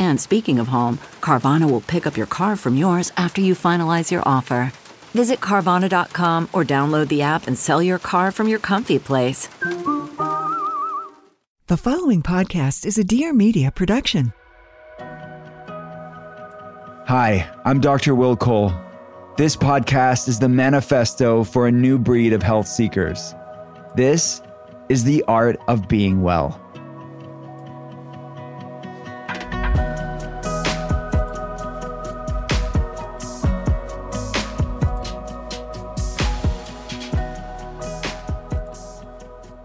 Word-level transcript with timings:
And 0.00 0.20
speaking 0.20 0.58
of 0.58 0.66
home, 0.66 0.98
Carvana 1.20 1.70
will 1.70 1.82
pick 1.82 2.06
up 2.06 2.16
your 2.16 2.26
car 2.26 2.56
from 2.56 2.76
yours 2.76 3.12
after 3.16 3.40
you 3.40 3.54
finalize 3.54 4.10
your 4.10 4.22
offer. 4.26 4.72
Visit 5.14 5.38
Carvana.com 5.40 6.48
or 6.52 6.64
download 6.64 7.06
the 7.08 7.22
app 7.22 7.46
and 7.46 7.56
sell 7.56 7.80
your 7.80 7.98
car 8.00 8.32
from 8.32 8.48
your 8.48 8.58
comfy 8.58 8.98
place. 8.98 9.48
The 11.68 11.76
following 11.76 12.22
podcast 12.22 12.84
is 12.84 12.98
a 12.98 13.04
Dear 13.04 13.32
Media 13.32 13.70
production. 13.70 14.32
Hi, 17.06 17.48
I'm 17.64 17.80
Dr. 17.80 18.14
Will 18.14 18.36
Cole. 18.36 18.72
This 19.36 19.56
podcast 19.56 20.28
is 20.28 20.38
the 20.38 20.48
manifesto 20.48 21.44
for 21.44 21.66
a 21.66 21.72
new 21.72 21.98
breed 21.98 22.32
of 22.32 22.42
health 22.42 22.66
seekers. 22.68 23.34
This 23.96 24.42
is 24.88 25.04
the 25.04 25.22
art 25.28 25.56
of 25.68 25.88
being 25.88 26.22
well. 26.22 26.59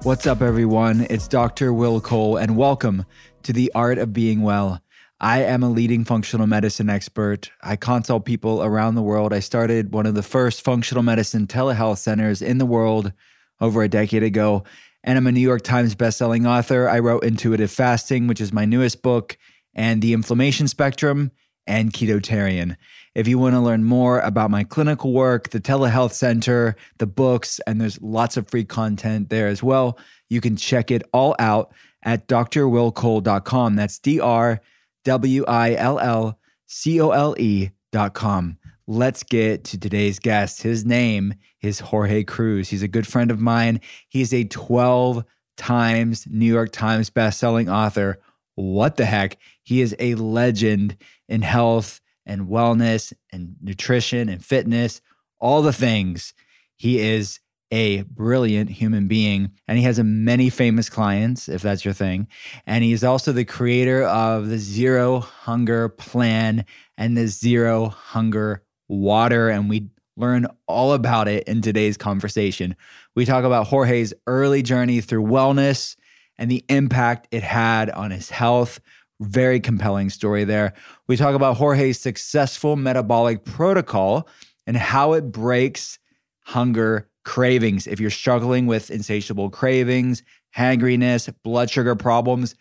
What's 0.05 0.27
up, 0.27 0.43
everyone? 0.43 1.07
It's 1.09 1.27
Dr. 1.27 1.73
Will 1.73 1.99
Cole, 1.99 2.37
and 2.37 2.55
welcome 2.55 3.05
to 3.41 3.51
the 3.51 3.71
Art 3.73 3.97
of 3.97 4.13
Being 4.13 4.43
Well. 4.43 4.79
I 5.19 5.41
am 5.41 5.63
a 5.63 5.69
leading 5.71 6.05
functional 6.05 6.45
medicine 6.45 6.91
expert. 6.91 7.49
I 7.63 7.75
consult 7.75 8.23
people 8.23 8.61
around 8.63 8.93
the 8.93 9.01
world. 9.01 9.33
I 9.33 9.39
started 9.39 9.95
one 9.95 10.05
of 10.05 10.13
the 10.13 10.21
first 10.21 10.61
functional 10.61 11.01
medicine 11.01 11.47
telehealth 11.47 11.97
centers 11.97 12.43
in 12.43 12.59
the 12.59 12.67
world 12.67 13.13
over 13.59 13.81
a 13.81 13.89
decade 13.89 14.21
ago. 14.21 14.63
And 15.03 15.17
I'm 15.17 15.25
a 15.25 15.31
New 15.31 15.39
York 15.39 15.63
Times 15.63 15.95
bestselling 15.95 16.47
author. 16.47 16.87
I 16.87 16.99
wrote 16.99 17.23
Intuitive 17.23 17.71
Fasting, 17.71 18.27
which 18.27 18.39
is 18.39 18.53
my 18.53 18.65
newest 18.65 19.01
book, 19.01 19.39
and 19.73 20.03
The 20.03 20.13
Inflammation 20.13 20.67
Spectrum 20.67 21.31
and 21.65 21.91
Ketotarian. 21.91 22.77
If 23.15 23.29
you 23.29 23.39
want 23.39 23.55
to 23.55 23.61
learn 23.61 23.85
more 23.85 24.19
about 24.19 24.51
my 24.51 24.65
clinical 24.65 25.13
work, 25.13 25.49
the 25.49 25.61
telehealth 25.61 26.11
center, 26.11 26.75
the 26.97 27.07
books, 27.07 27.61
and 27.65 27.79
there's 27.79 28.01
lots 28.01 28.35
of 28.35 28.49
free 28.49 28.65
content 28.65 29.29
there 29.29 29.47
as 29.47 29.63
well, 29.63 29.97
you 30.29 30.41
can 30.41 30.57
check 30.57 30.91
it 30.91 31.01
all 31.13 31.33
out 31.39 31.73
at 32.03 32.27
drwillcole.com. 32.27 33.75
That's 33.77 33.99
D 33.99 34.19
R 34.19 34.59
W 35.05 35.45
I 35.47 35.75
L 35.75 35.97
L 35.97 36.39
C 36.65 36.99
O 36.99 37.11
L 37.11 37.35
E 37.39 37.71
dot 37.93 38.13
com. 38.13 38.57
Let's 38.85 39.23
get 39.23 39.63
to 39.65 39.79
today's 39.79 40.19
guest. 40.19 40.61
His 40.61 40.85
name 40.85 41.35
is 41.61 41.79
Jorge 41.79 42.23
Cruise. 42.25 42.69
He's 42.69 42.83
a 42.83 42.87
good 42.87 43.07
friend 43.07 43.31
of 43.31 43.39
mine. 43.39 43.79
He's 44.09 44.33
a 44.33 44.43
12 44.43 45.23
times 45.57 46.27
New 46.29 46.45
York 46.45 46.71
Times 46.71 47.09
bestselling 47.09 47.71
author. 47.71 48.19
What 48.55 48.97
the 48.97 49.05
heck? 49.05 49.37
He 49.63 49.81
is 49.81 49.95
a 49.99 50.15
legend 50.15 50.97
in 51.27 51.41
health 51.41 52.01
and 52.25 52.47
wellness 52.47 53.13
and 53.31 53.55
nutrition 53.61 54.29
and 54.29 54.43
fitness, 54.43 55.01
all 55.39 55.61
the 55.61 55.73
things. 55.73 56.33
He 56.75 56.99
is 56.99 57.39
a 57.71 58.03
brilliant 58.03 58.69
human 58.69 59.07
being 59.07 59.51
and 59.67 59.77
he 59.77 59.83
has 59.83 59.99
many 59.99 60.49
famous 60.49 60.89
clients 60.89 61.49
if 61.49 61.61
that's 61.63 61.83
your 61.83 61.95
thing 61.95 62.27
and 62.67 62.83
he's 62.83 63.03
also 63.03 63.31
the 63.31 63.43
creator 63.43 64.03
of 64.03 64.49
the 64.49 64.57
zero 64.57 65.19
hunger 65.19 65.89
plan 65.89 66.63
and 66.97 67.17
the 67.17 67.27
zero 67.27 67.89
hunger 67.89 68.63
water 68.87 69.49
and 69.49 69.67
we 69.67 69.89
learn 70.15 70.45
all 70.67 70.93
about 70.93 71.27
it 71.27 71.43
in 71.45 71.59
today's 71.59 71.97
conversation 71.97 72.75
we 73.15 73.25
talk 73.25 73.43
about 73.43 73.67
jorge's 73.67 74.13
early 74.27 74.61
journey 74.61 75.01
through 75.01 75.23
wellness 75.23 75.95
and 76.37 76.51
the 76.51 76.63
impact 76.69 77.27
it 77.31 77.43
had 77.43 77.89
on 77.89 78.11
his 78.11 78.29
health 78.29 78.79
very 79.21 79.59
compelling 79.59 80.09
story 80.09 80.43
there 80.43 80.73
we 81.07 81.15
talk 81.15 81.35
about 81.35 81.57
jorge's 81.57 81.99
successful 81.99 82.75
metabolic 82.75 83.45
protocol 83.45 84.27
and 84.67 84.75
how 84.75 85.13
it 85.13 85.31
breaks 85.31 85.99
hunger 86.41 87.09
cravings. 87.25 87.87
If 87.87 87.99
you're 87.99 88.09
struggling 88.09 88.67
with 88.67 88.89
insatiable 88.89 89.49
cravings, 89.49 90.23
hangriness, 90.55 91.27
blood 91.43 91.69
sugar 91.69 91.95
problems, 91.95 92.55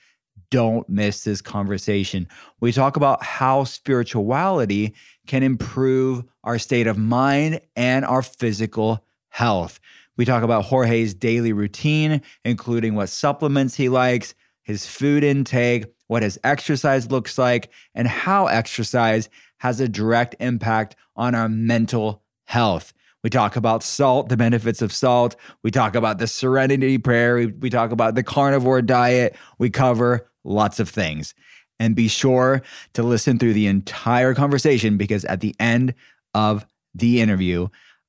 don't 0.50 0.88
miss 0.88 1.24
this 1.24 1.40
conversation. 1.40 2.26
We 2.60 2.72
talk 2.72 2.96
about 2.96 3.22
how 3.22 3.64
spirituality 3.64 4.94
can 5.26 5.42
improve 5.42 6.24
our 6.42 6.58
state 6.58 6.86
of 6.86 6.98
mind 6.98 7.60
and 7.76 8.04
our 8.04 8.22
physical 8.22 9.04
health. 9.28 9.80
We 10.16 10.24
talk 10.24 10.42
about 10.42 10.64
Jorge's 10.64 11.14
daily 11.14 11.52
routine, 11.52 12.22
including 12.44 12.94
what 12.94 13.08
supplements 13.08 13.74
he 13.74 13.88
likes, 13.88 14.34
his 14.62 14.86
food 14.86 15.24
intake, 15.24 15.86
what 16.14 16.22
his 16.22 16.38
exercise 16.44 17.10
looks 17.10 17.38
like, 17.38 17.72
and 17.92 18.06
how 18.06 18.46
exercise 18.46 19.28
has 19.58 19.80
a 19.80 19.88
direct 19.88 20.36
impact 20.38 20.94
on 21.16 21.34
our 21.34 21.48
mental 21.48 22.22
health. 22.44 22.92
We 23.24 23.30
talk 23.30 23.56
about 23.56 23.82
salt, 23.82 24.28
the 24.28 24.36
benefits 24.36 24.80
of 24.80 24.92
salt. 24.92 25.34
We 25.64 25.72
talk 25.72 25.96
about 25.96 26.18
the 26.18 26.28
serenity 26.28 26.98
prayer. 26.98 27.34
We, 27.34 27.46
we 27.46 27.68
talk 27.68 27.90
about 27.90 28.14
the 28.14 28.22
carnivore 28.22 28.80
diet. 28.80 29.34
We 29.58 29.70
cover 29.70 30.30
lots 30.44 30.78
of 30.78 30.88
things. 30.88 31.34
And 31.80 31.96
be 31.96 32.06
sure 32.06 32.62
to 32.92 33.02
listen 33.02 33.40
through 33.40 33.54
the 33.54 33.66
entire 33.66 34.34
conversation 34.34 34.96
because 34.96 35.24
at 35.24 35.40
the 35.40 35.56
end 35.58 35.94
of 36.32 36.64
the 36.94 37.20
interview, 37.20 37.66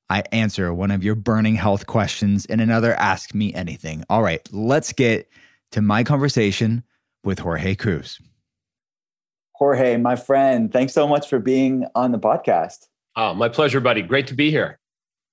I 0.08 0.22
answer 0.30 0.72
one 0.72 0.92
of 0.92 1.02
your 1.02 1.16
burning 1.16 1.56
health 1.56 1.88
questions 1.88 2.46
in 2.46 2.60
another 2.60 2.94
Ask 2.94 3.34
Me 3.34 3.52
Anything. 3.52 4.04
All 4.08 4.22
right, 4.22 4.48
let's 4.52 4.92
get 4.92 5.28
to 5.72 5.82
my 5.82 6.04
conversation 6.04 6.84
with 7.26 7.40
Jorge 7.40 7.74
Cruise. 7.74 8.20
Jorge, 9.56 9.96
my 9.96 10.16
friend, 10.16 10.72
thanks 10.72 10.92
so 10.92 11.06
much 11.08 11.28
for 11.28 11.38
being 11.38 11.86
on 11.94 12.12
the 12.12 12.18
podcast. 12.18 12.86
Oh, 13.16 13.34
my 13.34 13.48
pleasure, 13.48 13.80
buddy. 13.80 14.02
Great 14.02 14.26
to 14.28 14.34
be 14.34 14.50
here. 14.50 14.78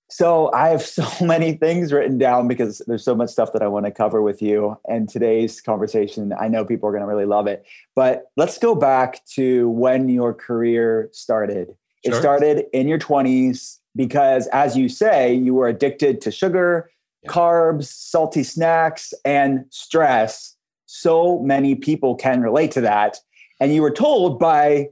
So 0.09 0.52
I 0.54 0.70
have 0.70 0.81
so 0.86 1.06
many 1.26 1.54
things 1.54 1.92
written 1.92 2.18
down 2.18 2.48
because 2.48 2.81
there's 2.88 3.04
so 3.04 3.16
much 3.16 3.30
stuff 3.30 3.54
that 3.54 3.62
I 3.62 3.68
want 3.68 3.86
to 3.86 3.92
cover 3.92 4.22
with 4.22 4.42
you. 4.42 4.78
And 4.88 5.09
today's 5.09 5.62
conversation, 5.62 6.34
I 6.40 6.48
know 6.48 6.66
people 6.66 6.88
are 6.88 6.92
going 6.92 7.02
to 7.02 7.08
really 7.08 7.26
love 7.26 7.48
it. 7.48 7.66
But 7.96 8.25
let's 8.38 8.58
go 8.58 8.75
back 8.75 9.25
to 9.36 9.70
when 9.70 10.10
your 10.10 10.34
career 10.34 11.10
started. 11.12 11.68
Sure. 12.06 12.14
It 12.14 12.16
started 12.16 12.66
in 12.74 12.88
your 12.88 13.00
20s 13.00 13.80
because, 13.96 14.48
as 14.48 14.78
you 14.78 14.89
say, 14.89 15.34
you 15.34 15.54
were 15.54 15.68
addicted 15.68 16.22
to 16.22 16.31
sugar, 16.31 16.89
yeah. 17.24 17.31
carbs, 17.31 17.86
salty 17.86 18.44
snacks, 18.44 19.13
and 19.25 19.66
stress. 19.69 20.52
So 20.95 21.40
many 21.40 21.74
people 21.74 22.13
can 22.13 22.44
relate 22.44 22.69
to 22.74 22.81
that. 22.81 23.18
And 23.60 23.74
you 23.74 23.81
were 23.81 23.90
told 23.90 24.38
by 24.38 24.90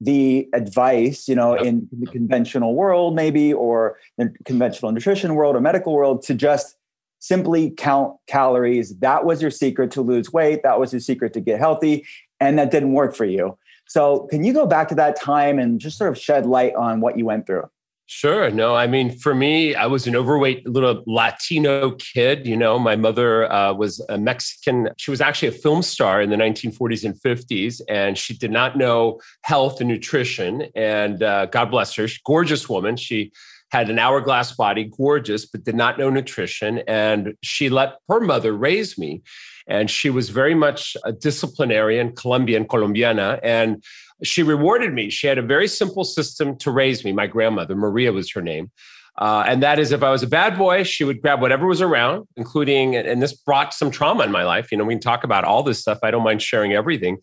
the 0.00 0.48
advice, 0.52 1.28
you 1.28 1.36
know, 1.36 1.54
in 1.54 1.88
the 1.92 2.06
conventional 2.06 2.74
world, 2.74 3.14
maybe, 3.14 3.52
or 3.52 3.96
the 4.18 4.34
conventional 4.44 4.90
nutrition 4.90 5.36
world 5.36 5.54
or 5.54 5.60
medical 5.60 5.92
world, 5.92 6.22
to 6.22 6.34
just 6.34 6.74
simply 7.20 7.70
count 7.70 8.16
calories. 8.26 8.98
That 8.98 9.24
was 9.24 9.40
your 9.40 9.52
secret 9.52 9.92
to 9.92 10.02
lose 10.02 10.32
weight. 10.32 10.64
That 10.64 10.80
was 10.80 10.92
your 10.92 10.98
secret 10.98 11.32
to 11.34 11.40
get 11.40 11.60
healthy. 11.60 12.04
And 12.40 12.58
that 12.58 12.72
didn't 12.72 12.92
work 12.92 13.14
for 13.14 13.24
you. 13.24 13.56
So, 13.86 14.26
can 14.32 14.42
you 14.42 14.52
go 14.52 14.66
back 14.66 14.88
to 14.88 14.96
that 14.96 15.14
time 15.14 15.60
and 15.60 15.78
just 15.78 15.98
sort 15.98 16.10
of 16.10 16.18
shed 16.18 16.46
light 16.46 16.74
on 16.74 17.00
what 17.00 17.16
you 17.16 17.26
went 17.26 17.46
through? 17.46 17.70
Sure. 18.06 18.50
No, 18.50 18.74
I 18.74 18.86
mean, 18.86 19.18
for 19.18 19.34
me, 19.34 19.74
I 19.74 19.86
was 19.86 20.06
an 20.06 20.14
overweight 20.14 20.68
little 20.68 21.02
Latino 21.06 21.92
kid. 21.92 22.46
You 22.46 22.54
know, 22.54 22.78
my 22.78 22.96
mother 22.96 23.50
uh, 23.50 23.72
was 23.72 24.04
a 24.10 24.18
Mexican. 24.18 24.90
She 24.98 25.10
was 25.10 25.22
actually 25.22 25.48
a 25.48 25.52
film 25.52 25.80
star 25.82 26.20
in 26.20 26.28
the 26.28 26.36
1940s 26.36 27.04
and 27.04 27.14
50s, 27.14 27.80
and 27.88 28.18
she 28.18 28.36
did 28.36 28.50
not 28.50 28.76
know 28.76 29.20
health 29.42 29.80
and 29.80 29.88
nutrition. 29.88 30.66
And 30.74 31.22
uh, 31.22 31.46
God 31.46 31.70
bless 31.70 31.94
her, 31.94 32.06
gorgeous 32.26 32.68
woman. 32.68 32.96
She 32.96 33.32
had 33.70 33.88
an 33.88 33.98
hourglass 33.98 34.52
body, 34.52 34.84
gorgeous, 34.84 35.46
but 35.46 35.64
did 35.64 35.74
not 35.74 35.98
know 35.98 36.10
nutrition. 36.10 36.80
And 36.86 37.34
she 37.42 37.70
let 37.70 37.96
her 38.10 38.20
mother 38.20 38.52
raise 38.52 38.98
me. 38.98 39.22
And 39.66 39.90
she 39.90 40.10
was 40.10 40.28
very 40.28 40.54
much 40.54 40.96
a 41.04 41.12
disciplinarian, 41.12 42.14
Colombian, 42.14 42.66
Colombiana. 42.66 43.40
And 43.42 43.82
she 44.22 44.42
rewarded 44.42 44.92
me. 44.92 45.10
She 45.10 45.26
had 45.26 45.38
a 45.38 45.42
very 45.42 45.68
simple 45.68 46.04
system 46.04 46.56
to 46.58 46.70
raise 46.70 47.04
me. 47.04 47.12
My 47.12 47.26
grandmother, 47.26 47.74
Maria 47.74 48.12
was 48.12 48.30
her 48.32 48.42
name. 48.42 48.70
Uh, 49.16 49.44
and 49.46 49.62
that 49.62 49.78
is 49.78 49.92
if 49.92 50.02
I 50.02 50.10
was 50.10 50.24
a 50.24 50.26
bad 50.26 50.58
boy, 50.58 50.82
she 50.82 51.04
would 51.04 51.22
grab 51.22 51.40
whatever 51.40 51.68
was 51.68 51.80
around, 51.80 52.26
including, 52.36 52.96
and 52.96 53.22
this 53.22 53.32
brought 53.32 53.72
some 53.72 53.92
trauma 53.92 54.24
in 54.24 54.32
my 54.32 54.42
life. 54.42 54.72
You 54.72 54.78
know, 54.78 54.84
we 54.84 54.94
can 54.94 55.00
talk 55.00 55.22
about 55.22 55.44
all 55.44 55.62
this 55.62 55.78
stuff. 55.78 56.00
I 56.02 56.10
don't 56.10 56.24
mind 56.24 56.42
sharing 56.42 56.72
everything. 56.72 57.18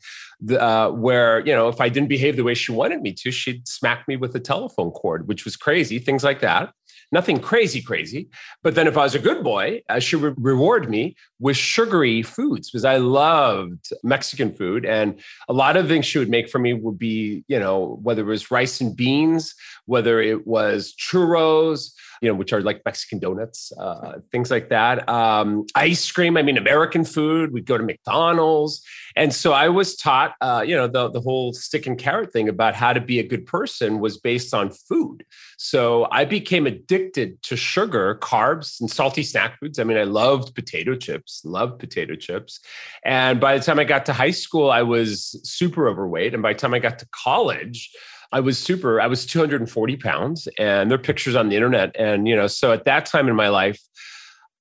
Uh, 0.58 0.90
where, 0.90 1.46
you 1.46 1.54
know, 1.54 1.68
if 1.68 1.82
I 1.82 1.90
didn't 1.90 2.08
behave 2.10 2.38
the 2.38 2.44
way 2.44 2.54
she 2.54 2.72
wanted 2.72 3.02
me 3.02 3.14
to, 3.14 3.30
she'd 3.30 3.68
smack 3.68 4.08
me 4.08 4.16
with 4.16 4.34
a 4.36 4.40
telephone 4.40 4.92
cord, 4.92 5.28
which 5.28 5.44
was 5.44 5.58
crazy, 5.58 6.00
things 6.00 6.24
like 6.24 6.40
that 6.40 6.74
nothing 7.12 7.40
crazy, 7.40 7.82
crazy. 7.82 8.30
But 8.64 8.76
then 8.76 8.88
if 8.88 8.98
I 8.98 9.04
was 9.04 9.16
a 9.16 9.20
good 9.20 9.44
boy, 9.44 9.82
uh, 9.90 10.00
she 10.00 10.16
would 10.16 10.36
reward 10.38 10.90
me 10.90 11.16
with 11.40 11.58
sugary 11.58 12.24
foods 12.24 12.70
because 12.70 12.86
I 12.86 12.98
loved 12.98 13.92
Mexican 14.04 14.54
food. 14.54 14.86
And 14.86 15.20
a 15.50 15.54
lot 15.54 15.78
of 15.78 15.88
things 15.88 16.06
she 16.06 16.20
would 16.20 16.30
make 16.30 16.50
for 16.50 16.60
me 16.60 16.74
would 16.74 16.98
be, 16.98 17.44
you 17.48 17.60
know, 17.60 18.00
whether 18.02 18.22
it 18.22 18.26
was 18.26 18.52
rice 18.52 18.80
and 18.82 18.96
beans, 18.96 19.54
whether 19.86 20.22
it 20.22 20.48
was 20.48 20.96
churros, 20.96 21.92
you 22.22 22.30
know, 22.30 22.36
which 22.36 22.54
are 22.54 22.62
like 22.62 22.82
Mexican 22.86 23.18
donuts, 23.18 23.72
uh, 23.80 24.20
things 24.32 24.52
like 24.52 24.70
that. 24.70 25.10
Um, 25.10 25.66
ice 25.74 26.10
cream. 26.12 26.38
I 26.38 26.44
mean, 26.44 26.56
American 26.56 27.04
food. 27.04 27.52
We'd 27.52 27.66
go 27.66 27.80
to 27.80 27.84
McDonald's, 27.84 28.84
and 29.16 29.34
so 29.34 29.54
I 29.54 29.70
was 29.70 29.96
taught, 29.96 30.36
uh, 30.40 30.64
you 30.66 30.76
know, 30.76 30.88
the 30.88 31.10
the 31.10 31.20
whole 31.20 31.52
stick 31.52 31.88
and 31.88 31.98
carrot 31.98 32.32
thing 32.32 32.48
about 32.48 32.76
how 32.76 32.94
to 32.94 33.02
be 33.02 33.20
a 33.20 33.28
good 33.28 33.48
person 33.48 34.00
was 34.00 34.20
based 34.20 34.54
on 34.54 34.70
food. 34.70 35.26
So 35.58 36.08
I 36.12 36.26
became 36.26 36.68
addicted 36.68 37.42
to 37.44 37.58
sugar, 37.58 38.16
carbs, 38.22 38.80
and 38.80 38.90
salty 38.90 39.24
snack 39.24 39.60
foods. 39.60 39.80
I 39.80 39.84
mean, 39.84 39.98
I 39.98 40.04
loved 40.04 40.54
potato 40.54 40.96
chips, 40.96 41.42
loved 41.44 41.80
potato 41.80 42.16
chips, 42.16 42.60
and 43.04 43.40
by 43.40 43.58
the 43.58 43.64
time 43.64 43.80
I 43.80 43.84
got 43.84 44.06
to 44.06 44.14
high 44.14 44.32
school, 44.32 44.70
I 44.70 44.84
was 44.84 45.40
super 45.44 45.90
overweight, 45.90 46.36
and 46.36 46.44
by 46.44 46.54
the 46.54 46.60
time 46.60 46.76
I 46.76 46.80
got 46.80 47.00
to 47.00 47.08
college. 47.12 47.92
I 48.32 48.40
was 48.40 48.58
super, 48.58 49.02
I 49.02 49.08
was 49.08 49.26
240 49.26 49.98
pounds 49.98 50.48
and 50.58 50.90
there 50.90 50.98
are 50.98 51.02
pictures 51.02 51.36
on 51.36 51.50
the 51.50 51.56
internet. 51.56 51.96
And, 51.98 52.28
you 52.28 52.36
know, 52.36 52.48
so 52.48 52.72
at 52.72 52.86
that 52.86 53.06
time 53.06 53.28
in 53.28 53.36
my 53.36 53.50
life, 53.50 53.80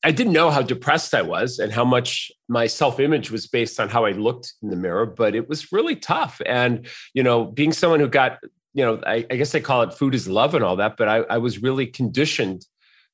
I 0.03 0.13
didn't 0.13 0.33
know 0.33 0.51
how 0.51 0.63
depressed 0.63 1.15
I 1.15 1.23
was 1.23 1.59
and 1.59 1.73
how 1.73 1.85
much 1.85 2.33
my 2.49 2.67
self 2.67 2.99
image 2.99 3.31
was 3.31 3.47
based 3.47 3.79
on 3.79 3.89
how 3.89 4.07
I 4.07 4.13
looked 4.13 4.55
in 4.63 4.71
the 4.71 4.77
mirror, 4.77 5.05
but 5.05 5.35
it 5.35 5.49
was 5.49 5.73
really 5.73 5.95
tough. 5.95 6.41
And, 6.47 6.87
you 7.13 7.23
know, 7.23 7.45
being 7.45 7.73
someone 7.73 8.01
who 8.01 8.09
got, 8.09 8.39
you 8.73 8.85
know, 8.85 9.01
I, 9.07 9.27
I 9.31 9.37
guess 9.37 9.53
they 9.53 9.61
call 9.61 9.83
it 9.83 9.93
food 9.93 10.15
is 10.15 10.27
love 10.27 10.55
and 10.55 10.65
all 10.65 10.77
that, 10.77 10.97
but 10.97 11.09
I, 11.09 11.17
I 11.19 11.39
was 11.39 11.63
really 11.63 11.87
conditioned 11.87 12.65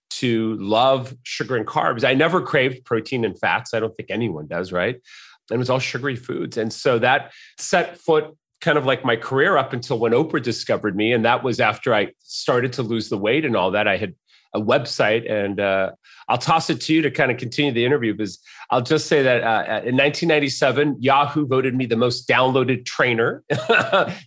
to 0.08 0.54
love 0.54 1.14
sugar 1.24 1.56
and 1.56 1.66
carbs. 1.66 2.04
I 2.04 2.14
never 2.14 2.40
craved 2.40 2.84
protein 2.84 3.24
and 3.24 3.38
fats. 3.38 3.74
I 3.74 3.80
don't 3.80 3.94
think 3.96 4.10
anyone 4.10 4.46
does, 4.46 4.72
right? 4.72 4.94
And 4.94 5.56
it 5.56 5.58
was 5.58 5.70
all 5.70 5.80
sugary 5.80 6.16
foods. 6.16 6.56
And 6.56 6.72
so 6.72 6.98
that 7.00 7.32
set 7.58 7.98
foot 7.98 8.36
kind 8.60 8.78
of 8.78 8.86
like 8.86 9.04
my 9.04 9.16
career 9.16 9.56
up 9.56 9.72
until 9.72 9.98
when 9.98 10.12
Oprah 10.12 10.42
discovered 10.42 10.96
me. 10.96 11.12
And 11.12 11.24
that 11.24 11.42
was 11.42 11.60
after 11.60 11.94
I 11.94 12.12
started 12.20 12.72
to 12.74 12.82
lose 12.82 13.08
the 13.08 13.18
weight 13.18 13.44
and 13.44 13.56
all 13.56 13.70
that. 13.72 13.86
I 13.86 13.96
had 13.96 14.14
a 14.54 14.60
website 14.60 15.30
and 15.30 15.60
uh, 15.60 15.92
I'll 16.28 16.38
toss 16.38 16.70
it 16.70 16.80
to 16.82 16.94
you 16.94 17.02
to 17.02 17.10
kind 17.10 17.30
of 17.30 17.36
continue 17.36 17.72
the 17.72 17.84
interview 17.84 18.14
because 18.14 18.38
I'll 18.70 18.82
just 18.82 19.06
say 19.06 19.22
that 19.22 19.42
uh, 19.42 19.82
in 19.84 19.96
1997, 19.96 20.96
Yahoo 21.00 21.46
voted 21.46 21.74
me 21.74 21.86
the 21.86 21.96
most 21.96 22.28
downloaded 22.28 22.84
trainer. 22.84 23.44
this 23.48 23.58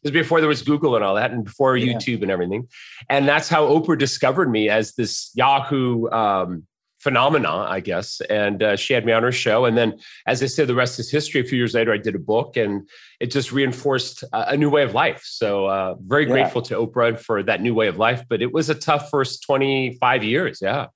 was 0.03 0.11
before 0.11 0.39
there 0.39 0.47
was 0.47 0.61
Google 0.61 0.95
and 0.95 1.03
all 1.03 1.15
that, 1.15 1.31
and 1.31 1.43
before 1.43 1.75
yeah. 1.75 1.93
YouTube 1.93 2.21
and 2.21 2.31
everything. 2.31 2.67
And 3.09 3.27
that's 3.27 3.49
how 3.49 3.67
Oprah 3.67 3.97
discovered 3.97 4.49
me 4.49 4.69
as 4.69 4.93
this 4.93 5.31
Yahoo 5.35 6.09
um, 6.09 6.63
phenomena, 6.99 7.49
I 7.49 7.79
guess. 7.79 8.21
And 8.29 8.61
uh, 8.61 8.75
she 8.75 8.93
had 8.93 9.05
me 9.05 9.11
on 9.11 9.23
her 9.23 9.31
show. 9.31 9.65
And 9.65 9.77
then, 9.77 9.99
as 10.27 10.43
I 10.43 10.45
said, 10.45 10.67
the 10.67 10.75
rest 10.75 10.99
is 10.99 11.09
history. 11.09 11.41
A 11.41 11.43
few 11.43 11.57
years 11.57 11.73
later, 11.73 11.93
I 11.93 11.97
did 11.97 12.15
a 12.15 12.19
book 12.19 12.57
and 12.57 12.87
it 13.19 13.31
just 13.31 13.51
reinforced 13.51 14.23
a, 14.33 14.49
a 14.49 14.57
new 14.57 14.69
way 14.69 14.83
of 14.83 14.93
life. 14.93 15.21
So, 15.23 15.65
uh, 15.65 15.95
very 16.01 16.25
yeah. 16.25 16.31
grateful 16.31 16.61
to 16.63 16.75
Oprah 16.75 17.19
for 17.19 17.41
that 17.43 17.61
new 17.61 17.73
way 17.73 17.87
of 17.87 17.97
life. 17.97 18.23
But 18.29 18.41
it 18.41 18.53
was 18.53 18.69
a 18.69 18.75
tough 18.75 19.09
first 19.09 19.43
25 19.43 20.23
years. 20.23 20.59
Yeah. 20.61 20.87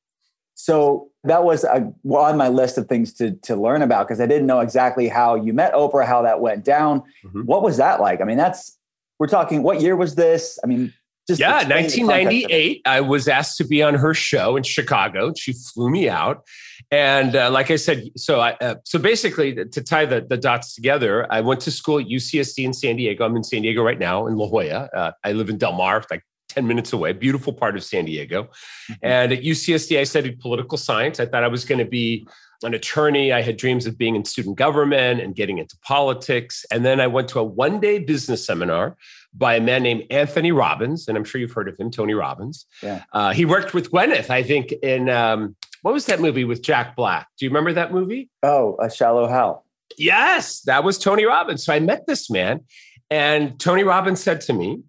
So 0.56 1.10
that 1.24 1.44
was 1.44 1.64
a, 1.64 1.92
on 2.10 2.38
my 2.38 2.48
list 2.48 2.78
of 2.78 2.88
things 2.88 3.14
to 3.14 3.32
to 3.44 3.56
learn 3.56 3.82
about 3.82 4.08
because 4.08 4.22
I 4.22 4.28
didn't 4.28 4.46
know 4.46 4.60
exactly 4.60 5.08
how 5.08 5.36
you 5.36 5.52
met 5.52 5.74
Oprah, 5.74 6.06
how 6.06 6.22
that 6.22 6.42
went 6.42 6.64
down. 6.64 7.02
Mm-hmm. 7.26 7.42
What 7.42 7.64
was 7.64 7.78
that 7.78 8.00
like? 8.00 8.22
I 8.22 8.24
mean, 8.24 8.38
that's 8.38 8.78
we're 9.20 9.28
talking. 9.28 9.64
What 9.64 9.82
year 9.82 9.96
was 9.96 10.16
this? 10.16 10.60
I 10.64 10.68
mean, 10.68 10.94
just 11.28 11.40
yeah, 11.40 11.68
1998. 11.68 12.82
I 12.86 13.02
was 13.02 13.28
asked 13.28 13.58
to 13.58 13.64
be 13.64 13.82
on 13.82 13.96
her 13.96 14.14
show 14.14 14.58
in 14.58 14.64
Chicago. 14.64 15.34
She 15.36 15.54
flew 15.54 15.90
me 15.90 16.10
out, 16.10 16.46
and 16.92 17.36
uh, 17.36 17.50
like 17.50 17.72
I 17.72 17.78
said, 17.78 18.10
so 18.18 18.40
I 18.40 18.52
uh, 18.62 18.76
so 18.84 19.00
basically 19.00 19.54
to 19.54 19.82
tie 19.82 20.06
the, 20.06 20.22
the 20.22 20.38
dots 20.38 20.76
together, 20.76 21.26
I 21.32 21.42
went 21.42 21.62
to 21.62 21.72
school 21.72 22.00
at 22.00 22.08
UCSD 22.08 22.66
in 22.66 22.74
San 22.74 22.98
Diego. 22.98 23.26
I'm 23.26 23.36
in 23.36 23.44
San 23.44 23.62
Diego 23.62 23.84
right 23.84 24.00
now 24.00 24.28
in 24.28 24.36
La 24.36 24.48
Jolla. 24.48 24.90
Uh, 24.96 25.12
I 25.24 25.32
live 25.32 25.50
in 25.50 25.58
Del 25.58 25.74
Mar, 25.74 26.04
like 26.12 26.24
10 26.50 26.68
minutes 26.68 26.94
away. 26.94 27.14
Beautiful 27.14 27.54
part 27.54 27.76
of 27.76 27.84
San 27.84 28.06
Diego. 28.06 28.44
Mm-hmm. 28.44 28.94
And 29.02 29.34
at 29.34 29.42
UCSD, 29.42 30.00
I 30.00 30.04
studied 30.04 30.40
political 30.40 30.78
science. 30.78 31.20
I 31.20 31.26
thought 31.26 31.44
I 31.44 31.48
was 31.48 31.66
going 31.66 31.80
to 31.80 31.86
be 31.86 32.28
an 32.64 32.74
attorney. 32.74 33.34
I 33.34 33.42
had 33.42 33.58
dreams 33.58 33.86
of 33.86 33.98
being 33.98 34.16
in 34.16 34.24
student 34.26 34.58
government 34.58 35.20
and 35.20 35.36
getting 35.36 35.58
into 35.58 35.76
politics. 35.82 36.66
And 36.72 36.86
then 36.86 37.02
I 37.02 37.08
went 37.08 37.28
to 37.30 37.40
a 37.40 37.44
one 37.44 37.80
day 37.80 38.00
business 38.00 38.46
seminar 38.46 38.96
by 39.34 39.56
a 39.56 39.62
man 39.62 39.84
named 39.84 40.04
Anthony 40.10 40.52
Robbins. 40.52 41.08
And 41.08 41.18
I'm 41.18 41.24
sure 41.24 41.42
you've 41.42 41.52
heard 41.52 41.68
of 41.68 41.78
him, 41.78 41.90
Tony 41.92 42.14
Robbins. 42.14 42.66
Yeah. 42.82 43.04
Uh, 43.12 43.34
he 43.34 43.46
worked 43.46 43.74
with 43.74 43.92
Gwyneth, 43.92 44.30
I 44.30 44.44
think, 44.44 44.72
in 44.72 45.10
um, 45.10 45.56
what 45.82 45.94
was 45.94 46.06
that 46.06 46.20
movie 46.20 46.44
with 46.44 46.62
Jack 46.62 46.96
Black? 46.96 47.28
Do 47.38 47.46
you 47.46 47.50
remember 47.50 47.74
that 47.74 47.92
movie? 47.92 48.30
Oh, 48.42 48.78
A 48.80 48.90
Shallow 48.90 49.28
Hal. 49.28 49.66
Yes, 49.98 50.62
that 50.62 50.84
was 50.84 50.98
Tony 50.98 51.26
Robbins. 51.26 51.64
So 51.66 51.74
I 51.74 51.80
met 51.80 52.08
this 52.08 52.30
man, 52.30 52.62
and 53.10 53.60
Tony 53.60 53.84
Robbins 53.84 54.22
said 54.22 54.42
to 54.42 54.54
me, 54.54 54.82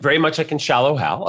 very 0.00 0.18
much 0.18 0.38
like 0.38 0.50
in 0.50 0.58
Shallow 0.58 0.96
Hal, 0.96 1.28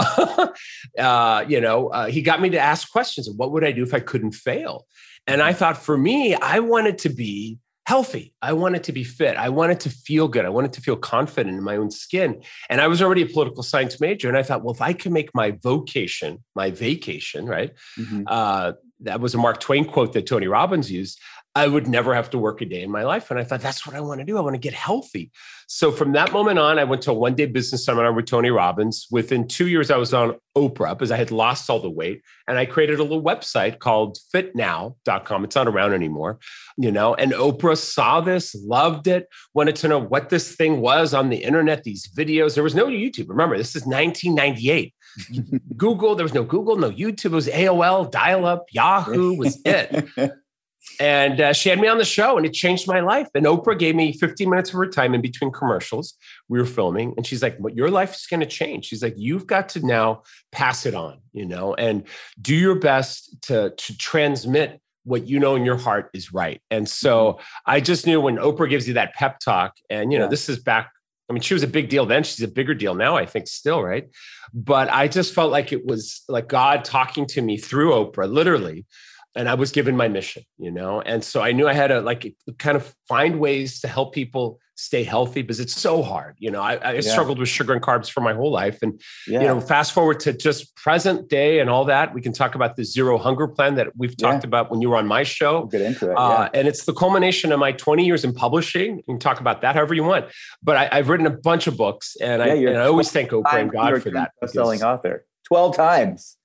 uh, 0.97 1.45
you 1.47 1.59
know, 1.59 1.89
uh, 1.89 2.05
he 2.05 2.21
got 2.21 2.41
me 2.41 2.49
to 2.51 2.59
ask 2.59 2.89
questions 2.91 3.27
of 3.27 3.35
what 3.35 3.51
would 3.51 3.65
I 3.65 3.71
do 3.71 3.83
if 3.83 3.93
I 3.93 3.99
couldn't 3.99 4.31
fail? 4.31 4.85
And 5.27 5.41
I 5.41 5.53
thought 5.53 5.77
for 5.77 5.97
me, 5.97 6.35
I 6.35 6.59
wanted 6.59 6.97
to 6.99 7.09
be 7.09 7.57
healthy. 7.91 8.33
I 8.41 8.53
wanted 8.53 8.85
to 8.85 8.93
be 8.93 9.03
fit. 9.03 9.35
I 9.35 9.49
wanted 9.49 9.81
to 9.81 9.89
feel 9.89 10.29
good. 10.29 10.45
I 10.45 10.49
wanted 10.49 10.71
to 10.73 10.81
feel 10.81 10.95
confident 10.95 11.57
in 11.57 11.61
my 11.61 11.75
own 11.75 11.91
skin. 11.91 12.41
And 12.69 12.79
I 12.79 12.87
was 12.87 13.01
already 13.01 13.23
a 13.23 13.25
political 13.25 13.63
science 13.63 13.99
major. 13.99 14.29
And 14.29 14.37
I 14.37 14.43
thought, 14.43 14.63
well, 14.63 14.73
if 14.73 14.81
I 14.81 14.93
can 14.93 15.11
make 15.11 15.29
my 15.35 15.51
vocation, 15.61 16.41
my 16.55 16.71
vacation, 16.71 17.45
right? 17.45 17.71
Mm-hmm. 17.99 18.23
Uh, 18.27 18.71
that 19.01 19.19
was 19.19 19.35
a 19.35 19.37
Mark 19.37 19.59
Twain 19.59 19.83
quote 19.83 20.13
that 20.13 20.25
Tony 20.25 20.47
Robbins 20.47 20.89
used. 20.89 21.19
I 21.53 21.67
would 21.67 21.87
never 21.87 22.15
have 22.15 22.29
to 22.29 22.37
work 22.37 22.61
a 22.61 22.65
day 22.65 22.81
in 22.81 22.89
my 22.89 23.03
life. 23.03 23.29
And 23.29 23.39
I 23.39 23.43
thought, 23.43 23.59
that's 23.59 23.85
what 23.85 23.95
I 23.95 23.99
want 23.99 24.19
to 24.19 24.25
do. 24.25 24.37
I 24.37 24.41
want 24.41 24.53
to 24.53 24.59
get 24.59 24.73
healthy. 24.73 25.31
So 25.67 25.91
from 25.91 26.13
that 26.13 26.31
moment 26.31 26.59
on, 26.59 26.79
I 26.79 26.85
went 26.85 27.01
to 27.03 27.11
a 27.11 27.13
one 27.13 27.35
day 27.35 27.45
business 27.45 27.85
seminar 27.85 28.13
with 28.13 28.25
Tony 28.25 28.51
Robbins. 28.51 29.07
Within 29.11 29.47
two 29.47 29.67
years, 29.67 29.91
I 29.91 29.97
was 29.97 30.13
on 30.13 30.35
Oprah 30.57 30.97
because 30.97 31.11
I 31.11 31.17
had 31.17 31.29
lost 31.29 31.69
all 31.69 31.79
the 31.79 31.89
weight. 31.89 32.21
And 32.47 32.57
I 32.57 32.65
created 32.65 32.99
a 32.99 33.03
little 33.03 33.21
website 33.21 33.79
called 33.79 34.17
fitnow.com. 34.33 35.43
It's 35.43 35.55
not 35.55 35.67
around 35.67 35.93
anymore, 35.93 36.39
you 36.77 36.91
know. 36.91 37.15
And 37.15 37.33
Oprah 37.33 37.77
saw 37.77 38.21
this, 38.21 38.55
loved 38.55 39.07
it, 39.07 39.27
wanted 39.53 39.75
to 39.77 39.89
know 39.89 39.99
what 39.99 40.29
this 40.29 40.55
thing 40.55 40.79
was 40.79 41.13
on 41.13 41.29
the 41.29 41.43
internet, 41.43 41.83
these 41.83 42.07
videos. 42.07 42.55
There 42.55 42.63
was 42.63 42.75
no 42.75 42.87
YouTube. 42.87 43.27
Remember, 43.27 43.57
this 43.57 43.75
is 43.75 43.85
1998. 43.85 44.93
Google, 45.77 46.15
there 46.15 46.23
was 46.23 46.33
no 46.33 46.43
Google, 46.43 46.77
no 46.77 46.91
YouTube. 46.91 47.25
It 47.25 47.29
was 47.29 47.47
AOL, 47.47 48.09
dial 48.09 48.45
up, 48.45 48.65
Yahoo 48.71 49.35
was 49.35 49.59
it. 49.65 50.07
And 50.99 51.41
uh, 51.41 51.53
she 51.53 51.69
had 51.69 51.79
me 51.79 51.87
on 51.87 51.97
the 51.97 52.05
show 52.05 52.37
and 52.37 52.45
it 52.45 52.53
changed 52.53 52.87
my 52.87 52.99
life. 52.99 53.27
And 53.33 53.45
Oprah 53.45 53.77
gave 53.77 53.95
me 53.95 54.13
15 54.13 54.49
minutes 54.49 54.69
of 54.69 54.77
her 54.77 54.87
time 54.87 55.13
in 55.13 55.21
between 55.21 55.51
commercials. 55.51 56.15
We 56.49 56.59
were 56.59 56.65
filming 56.65 57.13
and 57.17 57.25
she's 57.25 57.41
like, 57.41 57.57
"What 57.57 57.75
your 57.75 57.89
life 57.89 58.15
is 58.15 58.27
going 58.29 58.41
to 58.41 58.45
change. 58.45 58.85
She's 58.85 59.03
like, 59.03 59.15
you've 59.17 59.47
got 59.47 59.69
to 59.69 59.85
now 59.85 60.23
pass 60.51 60.85
it 60.85 60.95
on, 60.95 61.19
you 61.33 61.45
know, 61.45 61.73
and 61.73 62.03
do 62.41 62.55
your 62.55 62.75
best 62.75 63.41
to, 63.43 63.73
to 63.75 63.97
transmit 63.97 64.79
what 65.03 65.27
you 65.27 65.39
know 65.39 65.55
in 65.55 65.65
your 65.65 65.77
heart 65.77 66.09
is 66.13 66.31
right. 66.31 66.61
And 66.69 66.87
so. 66.87 67.39
I 67.65 67.79
just 67.79 68.05
knew 68.05 68.21
when 68.21 68.37
Oprah 68.37 68.69
gives 68.69 68.87
you 68.87 68.95
that 68.95 69.13
pep 69.13 69.39
talk, 69.39 69.77
and 69.89 70.11
you 70.11 70.19
know, 70.19 70.25
yeah. 70.25 70.29
this 70.29 70.49
is 70.49 70.59
back. 70.59 70.91
I 71.29 71.33
mean, 71.33 71.41
she 71.41 71.53
was 71.53 71.63
a 71.63 71.67
big 71.67 71.87
deal 71.89 72.05
then. 72.05 72.23
She's 72.23 72.43
a 72.43 72.47
bigger 72.47 72.73
deal 72.73 72.93
now, 72.93 73.15
I 73.15 73.25
think, 73.25 73.47
still, 73.47 73.81
right? 73.81 74.09
But 74.53 74.91
I 74.91 75.07
just 75.07 75.33
felt 75.33 75.51
like 75.51 75.71
it 75.71 75.85
was 75.85 76.23
like 76.27 76.49
God 76.49 76.83
talking 76.83 77.25
to 77.27 77.41
me 77.41 77.57
through 77.57 77.91
Oprah, 77.91 78.29
literally 78.29 78.85
and 79.35 79.47
I 79.47 79.53
was 79.53 79.71
given 79.71 79.95
my 79.95 80.07
mission, 80.07 80.43
you 80.57 80.71
know, 80.71 81.01
and 81.01 81.23
so 81.23 81.41
I 81.41 81.51
knew 81.51 81.67
I 81.67 81.73
had 81.73 81.87
to 81.87 82.01
like 82.01 82.35
kind 82.57 82.75
of 82.75 82.93
find 83.07 83.39
ways 83.39 83.79
to 83.81 83.87
help 83.87 84.13
people 84.13 84.59
stay 84.75 85.03
healthy 85.03 85.41
because 85.41 85.59
it's 85.59 85.79
so 85.79 86.01
hard. 86.01 86.35
You 86.39 86.51
know, 86.51 86.61
I, 86.61 86.75
I 86.75 86.93
yeah. 86.93 87.01
struggled 87.01 87.39
with 87.39 87.47
sugar 87.47 87.71
and 87.71 87.81
carbs 87.81 88.09
for 88.09 88.21
my 88.21 88.33
whole 88.33 88.51
life, 88.51 88.79
and 88.81 88.99
yeah. 89.27 89.41
you 89.41 89.47
know, 89.47 89.61
fast 89.61 89.93
forward 89.93 90.19
to 90.21 90.33
just 90.33 90.75
present 90.75 91.29
day 91.29 91.59
and 91.59 91.69
all 91.69 91.85
that. 91.85 92.13
We 92.13 92.21
can 92.21 92.33
talk 92.33 92.55
about 92.55 92.75
the 92.75 92.83
zero 92.83 93.17
hunger 93.17 93.47
plan 93.47 93.75
that 93.75 93.95
we've 93.95 94.17
talked 94.17 94.43
yeah. 94.43 94.47
about 94.47 94.71
when 94.71 94.81
you 94.81 94.89
were 94.89 94.97
on 94.97 95.07
my 95.07 95.23
show. 95.23 95.59
We'll 95.59 95.67
get 95.67 95.81
into 95.81 96.11
it, 96.11 96.17
uh, 96.17 96.49
and 96.53 96.67
it's 96.67 96.85
the 96.85 96.93
culmination 96.93 97.51
of 97.51 97.59
my 97.59 97.71
20 97.71 98.05
years 98.05 98.23
in 98.23 98.33
publishing. 98.33 98.97
You 98.97 99.03
can 99.03 99.19
talk 99.19 99.39
about 99.39 99.61
that 99.61 99.75
however 99.75 99.93
you 99.93 100.03
want, 100.03 100.25
but 100.61 100.75
I, 100.75 100.97
have 100.97 101.09
written 101.09 101.27
a 101.27 101.31
bunch 101.31 101.67
of 101.67 101.77
books, 101.77 102.17
and 102.21 102.41
I, 102.41 102.47
and 102.47 102.77
I 102.77 102.85
always 102.85 103.11
thank 103.11 103.31
Oprah 103.31 103.61
and 103.61 103.71
God 103.71 104.01
for 104.01 104.11
that. 104.11 104.31
Best-selling 104.41 104.83
author, 104.83 105.25
12 105.47 105.75
times. 105.75 106.37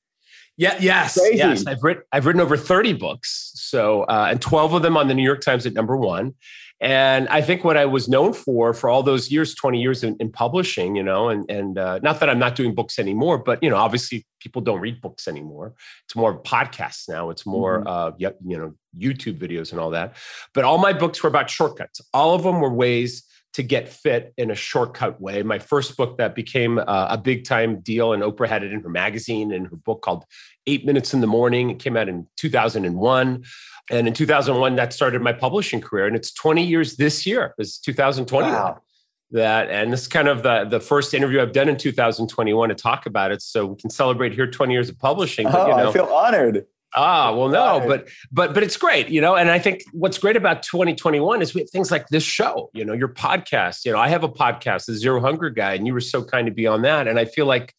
Yeah, 0.57 0.77
yes, 0.81 1.19
Crazy. 1.19 1.37
yes. 1.37 1.67
I've 1.67 1.83
written 1.83 2.03
I've 2.13 2.25
written 2.27 2.41
over 2.41 2.57
30 2.57 2.95
books. 2.95 3.53
So 3.55 4.05
uh, 4.05 4.29
and 4.31 4.41
12 4.41 4.75
of 4.75 4.83
them 4.83 4.97
on 4.97 5.09
the 5.09 5.15
New 5.15 5.23
York 5.23 5.43
Times 5.43 5.67
at 5.67 5.75
number 5.75 5.97
one. 5.97 6.35
And 6.79 7.27
I 7.29 7.41
think 7.41 7.65
what 7.65 7.79
I 7.79 7.87
was 7.87 8.07
known 8.07 8.35
for 8.35 8.75
for 8.75 8.91
all 8.91 9.03
those 9.03 9.31
years, 9.31 9.55
20 9.55 9.81
years 9.81 10.05
in, 10.05 10.15
in 10.21 10.31
publishing, 10.31 10.95
you 10.95 11.03
know, 11.03 11.29
and 11.29 11.51
and 11.51 11.79
uh, 11.79 12.01
not 12.03 12.21
that 12.21 12.29
I'm 12.29 12.39
not 12.39 12.55
doing 12.55 12.75
books 12.75 12.99
anymore, 12.99 13.39
but 13.39 13.63
you 13.63 13.71
know, 13.71 13.77
obviously 13.77 14.27
people 14.41 14.61
don't 14.61 14.81
read 14.81 15.01
books 15.01 15.27
anymore. 15.27 15.75
It's 16.05 16.17
more 16.17 16.41
podcasts 16.43 17.09
now. 17.09 17.31
It's 17.31 17.47
more 17.47 17.81
mm-hmm. 17.83 18.25
uh, 18.25 18.31
you 18.47 18.59
know, 18.59 18.75
YouTube 18.97 19.39
videos 19.39 19.73
and 19.73 19.81
all 19.81 19.91
that. 19.91 20.17
But 20.55 20.65
all 20.65 20.79
my 20.79 20.93
books 20.93 21.23
were 21.23 21.29
about 21.29 21.49
shortcuts. 21.49 22.01
All 22.13 22.35
of 22.35 22.43
them 22.43 22.61
were 22.61 22.73
ways 22.73 23.25
to 23.57 23.63
get 23.63 23.89
fit 23.89 24.35
in 24.37 24.51
a 24.51 24.55
shortcut 24.55 25.19
way. 25.19 25.43
My 25.43 25.59
first 25.59 25.97
book 25.97 26.19
that 26.19 26.35
became 26.35 26.79
uh, 26.79 27.07
a 27.09 27.17
big 27.17 27.45
time 27.45 27.81
deal, 27.81 28.13
and 28.13 28.23
Oprah 28.23 28.47
had 28.47 28.63
it 28.63 28.71
in 28.71 28.83
her 28.83 28.91
magazine 28.91 29.51
and 29.51 29.67
her 29.67 29.77
book 29.77 30.03
called 30.03 30.27
Eight 30.67 30.85
Minutes 30.85 31.15
in 31.15 31.23
the 31.23 31.27
Morning. 31.27 31.71
It 31.71 31.79
came 31.79 31.97
out 31.97 32.07
in 32.07 32.27
2001. 32.37 33.45
And 33.91 34.07
in 34.07 34.13
2001, 34.13 34.77
that 34.77 34.93
started 34.93 35.23
my 35.23 35.33
publishing 35.33 35.81
career. 35.81 36.07
And 36.07 36.15
it's 36.15 36.35
20 36.35 36.67
years 36.67 36.97
this 36.97 37.25
year, 37.25 37.55
it's 37.57 37.79
2021. 37.79 38.53
Wow. 38.53 38.83
That 39.31 39.71
and 39.71 39.91
this 39.91 40.03
is 40.03 40.09
kind 40.09 40.29
of 40.29 40.43
the, 40.43 40.67
the 40.67 40.79
first 40.79 41.15
interview 41.15 41.41
I've 41.41 41.53
done 41.53 41.71
in 41.71 41.79
2021 41.79 42.69
to 42.69 42.75
talk 42.75 43.07
about 43.07 43.33
it. 43.33 43.41
So 43.41 43.65
we 43.65 43.77
can 43.77 43.89
celebrate 43.89 44.35
here 44.35 44.47
20 44.47 44.73
years 44.73 44.91
of 44.91 44.99
publishing. 44.99 45.47
But, 45.47 45.55
oh, 45.55 45.67
you 45.69 45.77
know, 45.77 45.89
I 45.89 45.93
feel 45.95 46.05
honored. 46.05 46.67
Ah, 46.99 47.31
well, 47.35 47.49
no, 47.51 47.87
but 47.87 48.09
but 48.33 48.55
but 48.55 48.63
it's 48.63 48.79
great, 48.79 49.11
you 49.11 49.21
know. 49.21 49.37
And 49.37 49.51
I 49.51 49.59
think 49.59 49.83
what's 49.93 50.17
great 50.17 50.35
about 50.35 50.63
2021 50.63 51.43
is 51.43 51.55
we 51.55 51.61
have 51.61 51.69
things 51.69 51.91
like 51.91 52.09
this 52.09 52.23
show, 52.23 52.71
you 52.73 52.87
know, 52.87 52.95
your 52.95 53.09
podcast. 53.09 53.85
You 53.85 53.93
know, 53.93 53.99
I 53.99 54.09
have 54.09 54.25
a 54.25 54.31
podcast, 54.31 54.87
the 54.87 54.95
Zero 54.95 55.21
Hunger 55.21 55.51
Guy, 55.51 55.75
and 55.75 55.87
you 55.87 55.93
were 55.93 56.01
so 56.01 56.25
kind 56.25 56.47
to 56.47 56.53
be 56.53 56.67
on 56.67 56.81
that. 56.83 57.07
And 57.07 57.19
I 57.19 57.27
feel 57.27 57.45
like 57.45 57.75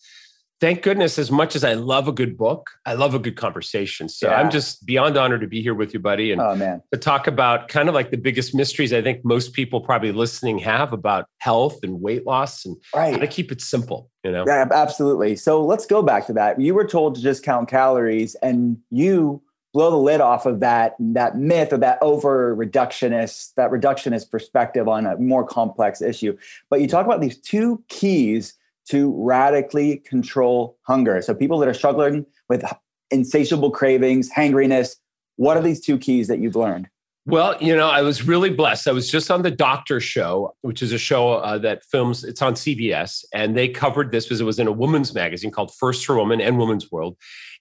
thank 0.60 0.82
goodness, 0.82 1.20
as 1.20 1.32
much 1.32 1.56
as 1.56 1.64
I 1.64 1.74
love 1.74 2.08
a 2.08 2.12
good 2.12 2.38
book, 2.38 2.72
I 2.86 2.94
love 2.94 3.14
a 3.14 3.20
good 3.20 3.36
conversation. 3.36 4.10
So 4.10 4.30
yeah. 4.30 4.40
I'm 4.40 4.50
just 4.50 4.86
beyond 4.86 5.18
honored 5.18 5.42
to 5.42 5.48
be 5.48 5.62
here 5.62 5.74
with 5.74 5.94
you, 5.94 6.00
buddy, 6.00 6.32
and 6.32 6.42
oh, 6.42 6.82
to 6.92 7.00
talk 7.00 7.28
about 7.28 7.68
kind 7.68 7.90
of 7.90 7.96
like 7.96 8.12
the 8.12 8.18
biggest 8.18 8.56
mysteries 8.56 8.94
I 8.94 9.02
think 9.02 9.24
most 9.24 9.54
people 9.54 9.82
probably 9.82 10.12
listening 10.12 10.60
have 10.60 10.94
about 10.94 11.28
health 11.40 11.80
and 11.84 12.02
weight 12.02 12.26
loss 12.26 12.66
and 12.66 12.76
right. 12.96 13.14
how 13.14 13.20
to 13.20 13.28
keep 13.28 13.52
it 13.52 13.62
simple. 13.62 14.10
You 14.24 14.32
know? 14.32 14.46
Yeah, 14.48 14.68
absolutely. 14.72 15.36
So 15.36 15.64
let's 15.64 15.86
go 15.86 16.02
back 16.02 16.26
to 16.28 16.34
that. 16.34 16.60
You 16.60 16.74
were 16.74 16.88
told 16.88 17.16
to 17.16 17.22
just 17.22 17.44
count 17.44 17.70
calories, 17.70 18.36
and 18.36 18.78
you 18.90 19.42
blow 19.74 19.92
the 19.92 19.98
lid 19.98 20.22
off 20.22 20.46
of 20.46 20.60
that 20.62 20.96
that 21.00 21.38
myth 21.38 21.72
or 21.72 21.78
that 21.78 22.00
over 22.02 22.56
reductionist 22.56 23.54
that 23.56 23.70
reductionist 23.70 24.32
perspective 24.32 24.88
on 24.88 25.06
a 25.06 25.18
more 25.18 25.46
complex 25.46 26.02
issue. 26.02 26.36
But 26.70 26.82
you 26.82 26.88
talk 26.88 27.06
about 27.06 27.22
these 27.22 27.38
two 27.38 27.84
keys 27.88 28.56
to 28.89 29.13
radically 29.17 29.98
control 29.98 30.77
hunger. 30.84 31.22
So 31.22 31.34
people 31.34 31.60
that 31.60 31.70
are 31.70 31.74
struggling 31.74 32.25
with 32.50 32.63
insatiable 33.12 33.72
cravings, 33.72 34.29
hangriness, 34.29 34.96
what 35.36 35.58
are 35.58 35.63
these 35.63 35.82
two 35.82 35.98
keys 35.98 36.27
that 36.27 36.39
you've 36.39 36.56
learned? 36.56 36.89
Well, 37.25 37.62
you 37.62 37.75
know, 37.75 37.89
I 37.89 38.03
was 38.03 38.25
really 38.25 38.50
blessed. 38.50 38.88
I 38.88 38.94
was 38.94 39.12
just 39.12 39.29
on 39.29 39.41
the 39.41 39.51
Doctor 39.51 40.00
Show, 40.00 40.56
which 40.62 40.82
is 40.82 40.94
a 40.94 40.98
show 40.98 41.34
uh, 41.34 41.58
that 41.58 41.84
films. 41.84 42.24
It's 42.24 42.41
on 42.41 42.53
CBS, 42.53 43.25
and 43.34 43.56
they 43.56 43.67
covered 43.67 44.13
this 44.13 44.24
because 44.24 44.39
it 44.39 44.46
was 44.46 44.60
in 44.60 44.67
a 44.67 44.72
woman's 44.72 45.13
magazine 45.13 45.51
called 45.51 45.75
First 45.75 46.06
for 46.06 46.15
Woman 46.15 46.39
and 46.39 46.58
Woman's 46.58 46.89
World. 46.89 47.17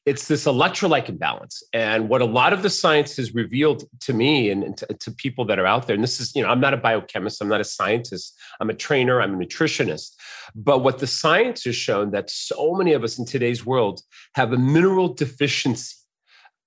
It's 0.06 0.28
this 0.28 0.44
electrolyte 0.44 1.08
imbalance, 1.08 1.64
and 1.72 2.08
what 2.08 2.22
a 2.22 2.24
lot 2.24 2.52
of 2.52 2.62
the 2.62 2.70
science 2.70 3.16
has 3.16 3.34
revealed 3.34 3.82
to 4.02 4.12
me 4.12 4.50
and, 4.50 4.76
to, 4.76 4.86
to 4.86 5.10
people 5.10 5.44
that 5.46 5.58
are 5.58 5.66
out 5.66 5.86
there. 5.86 5.94
And 5.94 6.04
this 6.04 6.20
is, 6.20 6.34
you 6.36 6.42
know, 6.42 6.48
I'm 6.48 6.60
not 6.60 6.74
a 6.74 6.76
biochemist, 6.76 7.42
I'm 7.42 7.48
not 7.48 7.60
a 7.60 7.64
scientist, 7.64 8.38
I'm 8.60 8.70
a 8.70 8.74
trainer, 8.74 9.20
I'm 9.20 9.34
a 9.34 9.44
nutritionist. 9.44 10.14
But 10.54 10.84
what 10.84 11.00
the 11.00 11.08
science 11.08 11.64
has 11.64 11.74
shown 11.74 12.12
that 12.12 12.30
so 12.30 12.74
many 12.74 12.92
of 12.92 13.02
us 13.02 13.18
in 13.18 13.26
today's 13.26 13.66
world 13.66 14.00
have 14.36 14.52
a 14.52 14.58
mineral 14.58 15.12
deficiency 15.12 15.96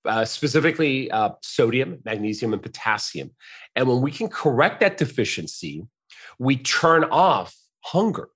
uh, 0.04 0.24
specifically 0.24 1.10
uh, 1.10 1.30
sodium, 1.42 1.98
magnesium, 2.04 2.52
and 2.52 2.62
potassium. 2.62 3.30
And 3.76 3.88
when 3.88 4.00
we 4.00 4.10
can 4.10 4.28
correct 4.28 4.80
that 4.80 4.96
deficiency, 4.96 5.86
we 6.38 6.56
turn 6.56 7.04
off 7.04 7.54
hunger. 7.84 8.28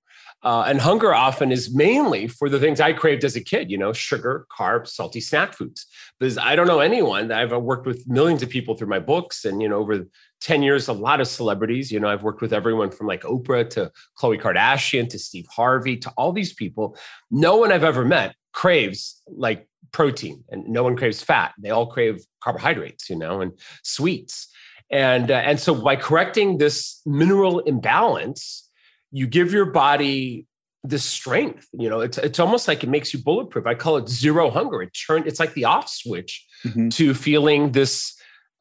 Uh, 0.45 0.63
and 0.67 0.79
hunger 0.79 1.11
often 1.11 1.51
is 1.51 1.73
mainly 1.73 2.27
for 2.27 2.49
the 2.49 2.59
things 2.59 2.79
I 2.79 2.93
craved 2.93 3.23
as 3.23 3.35
a 3.35 3.41
kid, 3.41 3.71
you 3.71 3.79
know, 3.79 3.91
sugar, 3.93 4.45
carbs, 4.55 4.89
salty 4.89 5.19
snack 5.19 5.53
foods. 5.53 5.87
Because 6.19 6.37
I 6.37 6.55
don't 6.55 6.67
know 6.67 6.81
anyone 6.81 7.29
that 7.29 7.39
I've 7.39 7.63
worked 7.63 7.87
with 7.87 8.07
millions 8.07 8.43
of 8.43 8.49
people 8.51 8.75
through 8.75 8.89
my 8.89 8.99
books 8.99 9.43
and, 9.43 9.59
you 9.59 9.67
know, 9.67 9.77
over 9.77 10.05
10 10.41 10.61
years, 10.61 10.87
a 10.87 10.93
lot 10.93 11.19
of 11.19 11.27
celebrities. 11.27 11.91
You 11.91 11.99
know, 11.99 12.07
I've 12.07 12.21
worked 12.21 12.41
with 12.41 12.53
everyone 12.53 12.91
from 12.91 13.07
like 13.07 13.23
Oprah 13.23 13.67
to 13.71 13.91
Khloe 14.19 14.39
Kardashian 14.39 15.09
to 15.09 15.17
Steve 15.17 15.47
Harvey 15.49 15.97
to 15.97 16.13
all 16.15 16.31
these 16.31 16.53
people. 16.53 16.95
No 17.31 17.57
one 17.57 17.71
I've 17.71 17.83
ever 17.83 18.05
met 18.05 18.35
craves 18.53 19.23
like 19.27 19.67
protein 19.91 20.43
and 20.49 20.67
no 20.67 20.83
one 20.83 20.95
craves 20.95 21.23
fat. 21.23 21.53
They 21.57 21.71
all 21.71 21.87
crave 21.87 22.23
carbohydrates, 22.43 23.09
you 23.09 23.15
know, 23.15 23.41
and 23.41 23.53
sweets. 23.81 24.47
And, 24.91 25.31
uh, 25.31 25.35
and 25.37 25.59
so 25.59 25.73
by 25.73 25.95
correcting 25.95 26.59
this 26.59 27.01
mineral 27.03 27.61
imbalance, 27.61 28.64
you 29.15 29.27
give 29.27 29.53
your 29.53 29.65
body 29.65 30.45
this 30.83 31.05
strength. 31.05 31.67
You 31.71 31.89
know, 31.89 32.01
it's, 32.01 32.17
it's 32.17 32.37
almost 32.37 32.67
like 32.67 32.83
it 32.83 32.89
makes 32.89 33.13
you 33.13 33.23
bulletproof. 33.23 33.65
I 33.65 33.73
call 33.73 33.95
it 33.95 34.09
zero 34.09 34.49
hunger. 34.49 34.81
It 34.81 34.91
turned, 34.93 35.25
it's 35.25 35.39
like 35.39 35.53
the 35.53 35.63
off 35.63 35.87
switch 35.87 36.45
mm-hmm. 36.65 36.89
to 36.89 37.13
feeling 37.13 37.71
this 37.71 38.13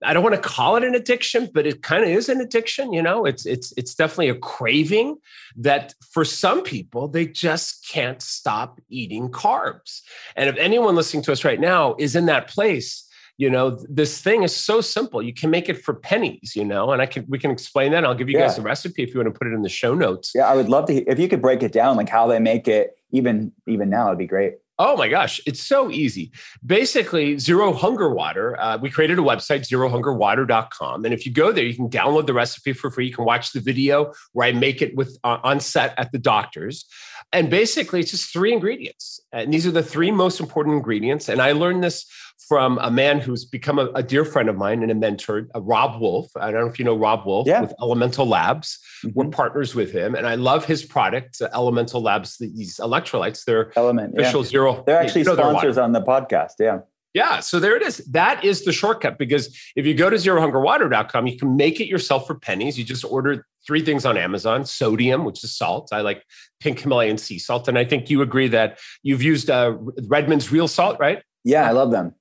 I 0.05 0.13
don't 0.13 0.23
want 0.23 0.35
to 0.35 0.41
call 0.41 0.77
it 0.77 0.85
an 0.85 0.95
addiction, 0.95 1.49
but 1.55 1.67
it 1.67 1.83
kind 1.83 2.05
of 2.05 2.11
is 2.11 2.29
an 2.29 2.41
addiction. 2.41 2.93
You 2.93 3.01
know, 3.01 3.25
it's 3.25 3.47
it's 3.47 3.73
it's 3.79 3.95
definitely 3.95 4.29
a 4.29 4.35
craving 4.35 5.17
that 5.57 5.95
for 6.13 6.27
some 6.27 6.63
people 6.63 7.09
they 7.09 7.27
just 7.27 7.89
can't 7.89 8.21
stop 8.21 8.81
eating 8.91 9.31
carbs. 9.31 10.03
And 10.37 10.51
if 10.51 10.57
anyone 10.57 10.95
listening 10.95 11.23
to 11.23 11.33
us 11.33 11.43
right 11.43 11.61
now 11.61 11.97
is 11.99 12.15
in 12.17 12.27
that 12.27 12.49
place, 12.49 13.09
you 13.37 13.51
know, 13.51 13.71
this 13.89 14.21
thing 14.21 14.43
is 14.43 14.55
so 14.55 14.81
simple. 14.81 15.23
You 15.23 15.35
can 15.35 15.51
make 15.51 15.69
it 15.69 15.83
for 15.83 15.95
pennies. 15.95 16.55
You 16.55 16.65
know, 16.65 16.93
and 16.93 17.03
I 17.03 17.07
can 17.07 17.25
we 17.29 17.39
can 17.39 17.51
explain 17.51 17.93
that. 17.93 18.05
I'll 18.05 18.15
give 18.15 18.29
you 18.29 18.39
yeah. 18.39 18.47
guys 18.47 18.57
the 18.57 18.63
recipe 18.63 19.03
if 19.03 19.13
you 19.13 19.21
want 19.21 19.33
to 19.33 19.39
put 19.39 19.49
it 19.49 19.55
in 19.55 19.63
the 19.63 19.69
show 19.69 19.95
notes. 19.95 20.33
Yeah, 20.35 20.47
I 20.47 20.55
would 20.55 20.69
love 20.69 20.87
to. 20.87 20.95
If 20.95 21.19
you 21.19 21.29
could 21.29 21.43
break 21.43 21.63
it 21.63 21.73
down, 21.73 21.97
like 21.97 22.09
how 22.09 22.27
they 22.27 22.39
make 22.39 22.69
it, 22.69 22.99
even 23.11 23.53
even 23.67 23.91
now, 23.91 24.09
it'd 24.09 24.19
be 24.19 24.27
great. 24.27 24.55
Oh 24.77 24.97
my 24.97 25.07
gosh, 25.07 25.41
it's 25.47 25.63
so 25.63 25.89
easy. 25.89 26.33
Basically, 26.67 27.39
Zero 27.39 27.73
Hunger 27.73 28.13
Water, 28.13 28.61
uh, 28.61 28.77
we 28.77 28.91
created 28.91 29.21
a 29.21 29.23
website, 29.23 29.61
zerohungerwater.com. 29.61 31.05
And 31.05 31.15
if 31.15 31.25
you 31.25 31.33
go 31.33 31.53
there, 31.53 31.63
you 31.63 31.75
can 31.75 31.89
download 31.89 32.27
the 32.27 32.35
recipe 32.35 32.73
for 32.73 32.91
free. 32.91 33.07
You 33.07 33.15
can 33.15 33.25
watch 33.25 33.53
the 33.53 33.61
video 33.61 34.13
where 34.33 34.49
I 34.49 34.53
make 34.53 34.83
it 34.83 34.97
with 34.97 35.17
uh, 35.23 35.39
on 35.45 35.61
set 35.61 35.95
at 35.97 36.11
the 36.11 36.19
doctor's. 36.19 36.87
And 37.33 37.51
basically, 37.51 38.01
it's 38.01 38.11
just 38.11 38.33
three 38.33 38.53
ingredients. 38.53 39.21
And 39.33 39.55
these 39.55 39.65
are 39.65 39.71
the 39.71 39.83
three 39.83 40.11
most 40.11 40.41
important 40.41 40.75
ingredients. 40.75 41.29
And 41.29 41.41
I 41.41 41.53
learned 41.53 41.85
this 41.85 42.05
from 42.49 42.79
a 42.83 42.91
man 42.91 43.21
who's 43.21 43.45
become 43.45 43.79
a, 43.79 43.87
a 43.95 44.03
dear 44.03 44.25
friend 44.25 44.49
of 44.49 44.57
mine 44.57 44.83
and 44.83 44.91
a 44.91 44.95
mentor, 44.95 45.49
uh, 45.55 45.61
Robb 45.61 46.01
Wolf. 46.01 46.31
I 46.37 46.51
don't 46.51 46.61
know 46.61 46.71
if 46.71 46.79
you 46.79 46.85
know 46.85 46.97
Robb 46.97 47.27
Wolf 47.27 47.47
yeah. 47.47 47.63
with 47.63 47.73
Elemental 47.81 48.27
Labs. 48.27 48.79
Mm-hmm. 49.05 49.19
We're 49.19 49.29
partners 49.31 49.75
with 49.75 49.93
him, 49.93 50.15
and 50.15 50.27
I 50.27 50.35
love 50.35 50.65
his 50.65 50.85
product, 50.85 51.41
uh, 51.41 51.49
Elemental 51.55 52.03
Labs. 52.03 52.39
These 52.39 52.77
electrolytes, 52.77 53.45
they're 53.45 53.73
Element 53.77 54.15
official 54.19 54.43
yeah. 54.43 54.49
zero. 54.49 54.85
They're 54.87 55.01
actually 55.01 55.23
you 55.23 55.27
know, 55.27 55.35
sponsors 55.35 55.79
on 55.79 55.93
the 55.93 56.03
podcast. 56.03 56.53
Yeah. 56.59 56.81
Yeah, 57.15 57.39
so 57.39 57.61
there 57.61 57.77
it 57.77 57.83
is. 57.83 57.99
That 58.11 58.45
is 58.45 58.65
the 58.65 58.73
shortcut 58.73 59.19
because 59.19 59.57
if 59.77 59.87
you 59.87 59.95
go 59.95 60.11
to 60.11 60.17
zerohungerwater.com, 60.17 61.29
you 61.29 61.39
can 61.39 61.55
make 61.55 61.81
it 61.81 61.87
yourself 61.87 62.27
for 62.27 62.35
pennies. 62.35 62.77
You 62.77 62.83
just 62.83 63.05
order 63.05 63.47
three 63.65 63.83
things 63.83 64.05
on 64.05 64.17
Amazon 64.17 64.65
sodium, 64.65 65.25
which 65.25 65.45
is 65.45 65.57
salt. 65.57 65.91
I 65.93 66.01
like 66.01 66.25
pink 66.59 66.81
Himalayan 66.81 67.17
sea 67.17 67.39
salt. 67.39 67.69
And 67.69 67.79
I 67.79 67.85
think 67.85 68.11
you 68.11 68.21
agree 68.21 68.49
that 68.49 68.81
you've 69.05 69.23
used 69.23 69.49
uh, 69.49 69.77
Redmond's 70.09 70.51
real 70.51 70.67
salt, 70.67 70.99
right? 70.99 71.23
Yeah, 71.45 71.69
I 71.69 71.71
love 71.71 71.93
them. 71.93 72.15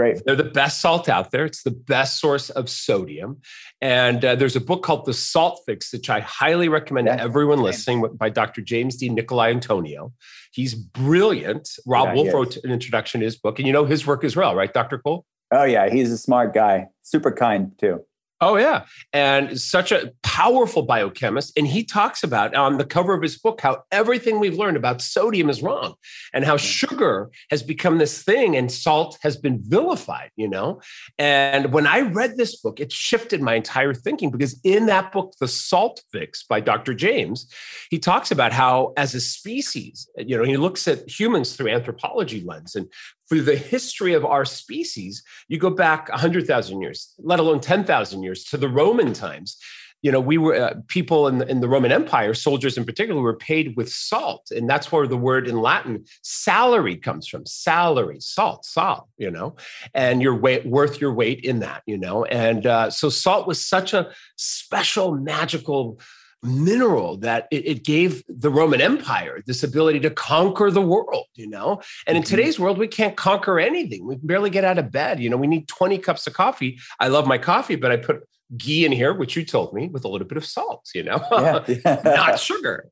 Great. 0.00 0.24
They're 0.24 0.34
the 0.34 0.44
best 0.44 0.80
salt 0.80 1.10
out 1.10 1.30
there. 1.30 1.44
It's 1.44 1.62
the 1.62 1.70
best 1.70 2.20
source 2.20 2.48
of 2.48 2.70
sodium. 2.70 3.42
And 3.82 4.24
uh, 4.24 4.34
there's 4.34 4.56
a 4.56 4.60
book 4.60 4.82
called 4.82 5.04
The 5.04 5.12
Salt 5.12 5.60
Fix, 5.66 5.92
which 5.92 6.08
I 6.08 6.20
highly 6.20 6.70
recommend 6.70 7.06
yeah, 7.06 7.16
to 7.16 7.22
everyone 7.22 7.60
listening 7.60 8.02
by 8.14 8.30
Dr. 8.30 8.62
James 8.62 8.98
DiNicolantonio. 8.98 10.12
He's 10.52 10.74
brilliant. 10.74 11.68
Robb 11.86 12.08
yeah, 12.08 12.14
Wolf 12.14 12.32
wrote 12.32 12.56
an 12.64 12.70
introduction 12.70 13.20
to 13.20 13.26
his 13.26 13.36
book. 13.36 13.58
And 13.58 13.66
you 13.66 13.74
know 13.74 13.84
his 13.84 14.06
work 14.06 14.24
as 14.24 14.34
well, 14.34 14.54
right, 14.56 14.72
Dr. 14.72 14.96
Cole? 14.96 15.26
Oh, 15.52 15.64
yeah. 15.64 15.90
He's 15.90 16.10
a 16.10 16.16
smart 16.16 16.54
guy, 16.54 16.86
super 17.02 17.30
kind 17.30 17.78
too. 17.78 18.02
Oh, 18.42 18.56
yeah. 18.56 18.84
And 19.12 19.60
such 19.60 19.92
a 19.92 20.12
powerful 20.22 20.82
biochemist. 20.82 21.52
And 21.58 21.66
he 21.66 21.84
talks 21.84 22.22
about 22.22 22.54
on 22.54 22.78
the 22.78 22.86
cover 22.86 23.12
of 23.12 23.20
his 23.20 23.38
book 23.38 23.60
how 23.60 23.82
everything 23.92 24.40
we've 24.40 24.56
learned 24.56 24.78
about 24.78 25.02
sodium 25.02 25.50
is 25.50 25.62
wrong 25.62 25.94
and 26.32 26.42
how 26.44 26.56
mm. 26.56 26.60
sugar 26.60 27.30
has 27.50 27.62
become 27.62 27.98
this 27.98 28.22
thing 28.22 28.56
and 28.56 28.72
salt 28.72 29.18
has 29.20 29.36
been 29.36 29.60
vilified, 29.62 30.30
you 30.36 30.48
know? 30.48 30.80
And 31.18 31.74
when 31.74 31.86
I 31.86 32.00
read 32.00 32.38
this 32.38 32.56
book, 32.56 32.80
it 32.80 32.90
shifted 32.90 33.42
my 33.42 33.54
entire 33.56 33.92
thinking 33.92 34.30
because 34.30 34.58
in 34.64 34.86
that 34.86 35.12
book, 35.12 35.34
The 35.38 35.48
Salt 35.48 36.02
Fix 36.10 36.42
by 36.42 36.60
Dr. 36.60 36.94
James, 36.94 37.46
he 37.90 37.98
talks 37.98 38.30
about 38.30 38.52
how 38.54 38.94
as 38.96 39.14
a 39.14 39.20
species, 39.20 40.08
you 40.16 40.38
know, 40.38 40.44
he 40.44 40.56
looks 40.56 40.88
at 40.88 41.06
humans 41.06 41.56
through 41.56 41.68
anthropology 41.68 42.42
lens 42.42 42.74
and 42.74 42.88
through 43.30 43.42
the 43.42 43.56
history 43.56 44.12
of 44.12 44.26
our 44.26 44.44
species, 44.44 45.22
you 45.48 45.56
go 45.56 45.70
back 45.70 46.08
100,000 46.08 46.82
years, 46.82 47.14
let 47.20 47.38
alone 47.38 47.60
10,000 47.60 48.22
years 48.22 48.44
to 48.44 48.56
the 48.56 48.68
Roman 48.68 49.12
times. 49.12 49.56
You 50.02 50.10
know, 50.10 50.20
we 50.20 50.36
were 50.36 50.54
uh, 50.54 50.74
people 50.88 51.28
in 51.28 51.38
the, 51.38 51.46
in 51.46 51.60
the 51.60 51.68
Roman 51.68 51.92
Empire, 51.92 52.34
soldiers 52.34 52.76
in 52.76 52.84
particular, 52.84 53.20
were 53.20 53.36
paid 53.36 53.76
with 53.76 53.90
salt. 53.90 54.50
And 54.50 54.68
that's 54.68 54.90
where 54.90 55.06
the 55.06 55.16
word 55.16 55.46
in 55.46 55.60
Latin 55.60 56.06
salary 56.22 56.96
comes 56.96 57.28
from 57.28 57.46
salary, 57.46 58.18
salt, 58.18 58.64
salt, 58.64 59.06
you 59.18 59.30
know, 59.30 59.56
and 59.94 60.22
you're 60.22 60.34
weight, 60.34 60.66
worth 60.66 61.00
your 61.00 61.12
weight 61.12 61.44
in 61.44 61.60
that, 61.60 61.82
you 61.86 61.98
know. 61.98 62.24
And 62.24 62.66
uh, 62.66 62.90
so 62.90 63.10
salt 63.10 63.46
was 63.46 63.64
such 63.64 63.92
a 63.92 64.10
special, 64.36 65.14
magical 65.14 66.00
mineral 66.42 67.18
that 67.18 67.46
it, 67.50 67.66
it, 67.66 67.84
gave 67.84 68.22
the 68.28 68.50
Roman 68.50 68.80
Empire 68.80 69.42
this 69.46 69.62
ability 69.62 70.00
to 70.00 70.10
conquer 70.10 70.70
the 70.70 70.80
world, 70.80 71.26
you 71.34 71.46
know? 71.46 71.82
And 72.06 72.16
in 72.16 72.22
mm-hmm. 72.22 72.30
today's 72.30 72.58
world, 72.58 72.78
we 72.78 72.88
can't 72.88 73.16
conquer 73.16 73.60
anything. 73.60 74.06
We 74.06 74.16
can 74.16 74.26
barely 74.26 74.50
get 74.50 74.64
out 74.64 74.78
of 74.78 74.90
bed. 74.90 75.20
You 75.20 75.28
know, 75.28 75.36
we 75.36 75.46
need 75.46 75.68
20 75.68 75.98
cups 75.98 76.26
of 76.26 76.32
coffee. 76.32 76.78
I 76.98 77.08
love 77.08 77.26
my 77.26 77.38
coffee, 77.38 77.76
but 77.76 77.90
I 77.90 77.96
put 77.96 78.22
ghee 78.56 78.84
in 78.84 78.92
here, 78.92 79.14
which 79.14 79.36
you 79.36 79.44
told 79.44 79.72
me, 79.74 79.88
with 79.88 80.04
a 80.04 80.08
little 80.08 80.26
bit 80.26 80.38
of 80.38 80.44
salt, 80.44 80.88
you 80.94 81.02
know, 81.02 81.22
yeah, 81.30 81.64
yeah. 81.84 82.00
not 82.04 82.38
sugar. 82.40 82.88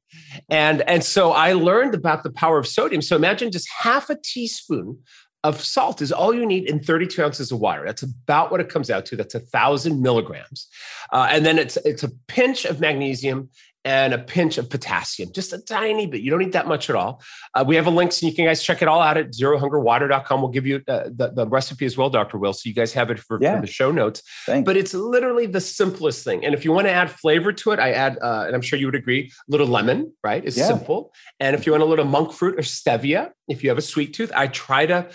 And, 0.48 0.82
and 0.82 1.02
so 1.02 1.32
I 1.32 1.54
learned 1.54 1.94
about 1.94 2.22
the 2.22 2.30
power 2.30 2.58
of 2.58 2.66
sodium. 2.66 3.02
So 3.02 3.16
imagine 3.16 3.50
just 3.50 3.68
half 3.80 4.10
a 4.10 4.16
teaspoon 4.22 4.98
of 5.44 5.62
salt 5.62 6.02
is 6.02 6.10
all 6.10 6.34
you 6.34 6.44
need 6.44 6.68
in 6.68 6.80
32 6.80 7.22
ounces 7.22 7.52
of 7.52 7.60
water. 7.60 7.84
That's 7.84 8.02
about 8.02 8.50
what 8.50 8.60
it 8.60 8.68
comes 8.68 8.90
out 8.90 9.06
to. 9.06 9.16
That's 9.16 9.34
a 9.34 9.40
thousand 9.40 10.02
milligrams, 10.02 10.68
uh, 11.12 11.28
and 11.30 11.46
then 11.46 11.58
it's 11.58 11.76
it's 11.78 12.02
a 12.02 12.10
pinch 12.26 12.64
of 12.64 12.80
magnesium 12.80 13.50
and 13.84 14.12
a 14.12 14.18
pinch 14.18 14.58
of 14.58 14.68
potassium, 14.68 15.30
just 15.32 15.52
a 15.52 15.58
tiny 15.58 16.06
bit. 16.06 16.20
You 16.20 16.30
don't 16.30 16.40
need 16.40 16.52
that 16.52 16.66
much 16.66 16.90
at 16.90 16.96
all. 16.96 17.22
Uh, 17.54 17.64
we 17.66 17.76
have 17.76 17.86
a 17.86 17.90
link 17.90 18.12
so 18.12 18.26
you 18.26 18.34
can 18.34 18.44
guys 18.44 18.62
check 18.62 18.82
it 18.82 18.88
all 18.88 19.00
out 19.00 19.16
at 19.16 19.30
zerohungerwater.com. 19.30 20.40
We'll 20.40 20.50
give 20.50 20.66
you 20.66 20.82
uh, 20.88 21.04
the, 21.10 21.32
the 21.34 21.46
recipe 21.46 21.86
as 21.86 21.96
well, 21.96 22.10
Dr. 22.10 22.38
Will, 22.38 22.52
so 22.52 22.68
you 22.68 22.74
guys 22.74 22.92
have 22.92 23.10
it 23.10 23.18
for, 23.18 23.38
yeah. 23.40 23.56
for 23.56 23.60
the 23.60 23.66
show 23.66 23.90
notes. 23.90 24.22
Thanks. 24.46 24.66
But 24.66 24.76
it's 24.76 24.94
literally 24.94 25.46
the 25.46 25.60
simplest 25.60 26.24
thing. 26.24 26.44
And 26.44 26.54
if 26.54 26.64
you 26.64 26.72
want 26.72 26.86
to 26.86 26.92
add 26.92 27.10
flavor 27.10 27.52
to 27.52 27.70
it, 27.70 27.78
I 27.78 27.92
add, 27.92 28.18
uh, 28.20 28.44
and 28.46 28.54
I'm 28.54 28.62
sure 28.62 28.78
you 28.78 28.86
would 28.86 28.94
agree, 28.94 29.30
a 29.48 29.50
little 29.50 29.66
lemon, 29.66 30.12
right? 30.22 30.44
It's 30.44 30.56
yeah. 30.56 30.66
simple. 30.66 31.12
And 31.40 31.54
if 31.54 31.66
you 31.66 31.72
want 31.72 31.82
a 31.82 31.86
little 31.86 32.04
monk 32.04 32.32
fruit 32.32 32.58
or 32.58 32.62
stevia, 32.62 33.30
if 33.48 33.62
you 33.62 33.70
have 33.70 33.78
a 33.78 33.82
sweet 33.82 34.12
tooth, 34.12 34.32
I 34.34 34.48
try 34.48 34.86
to 34.86 35.08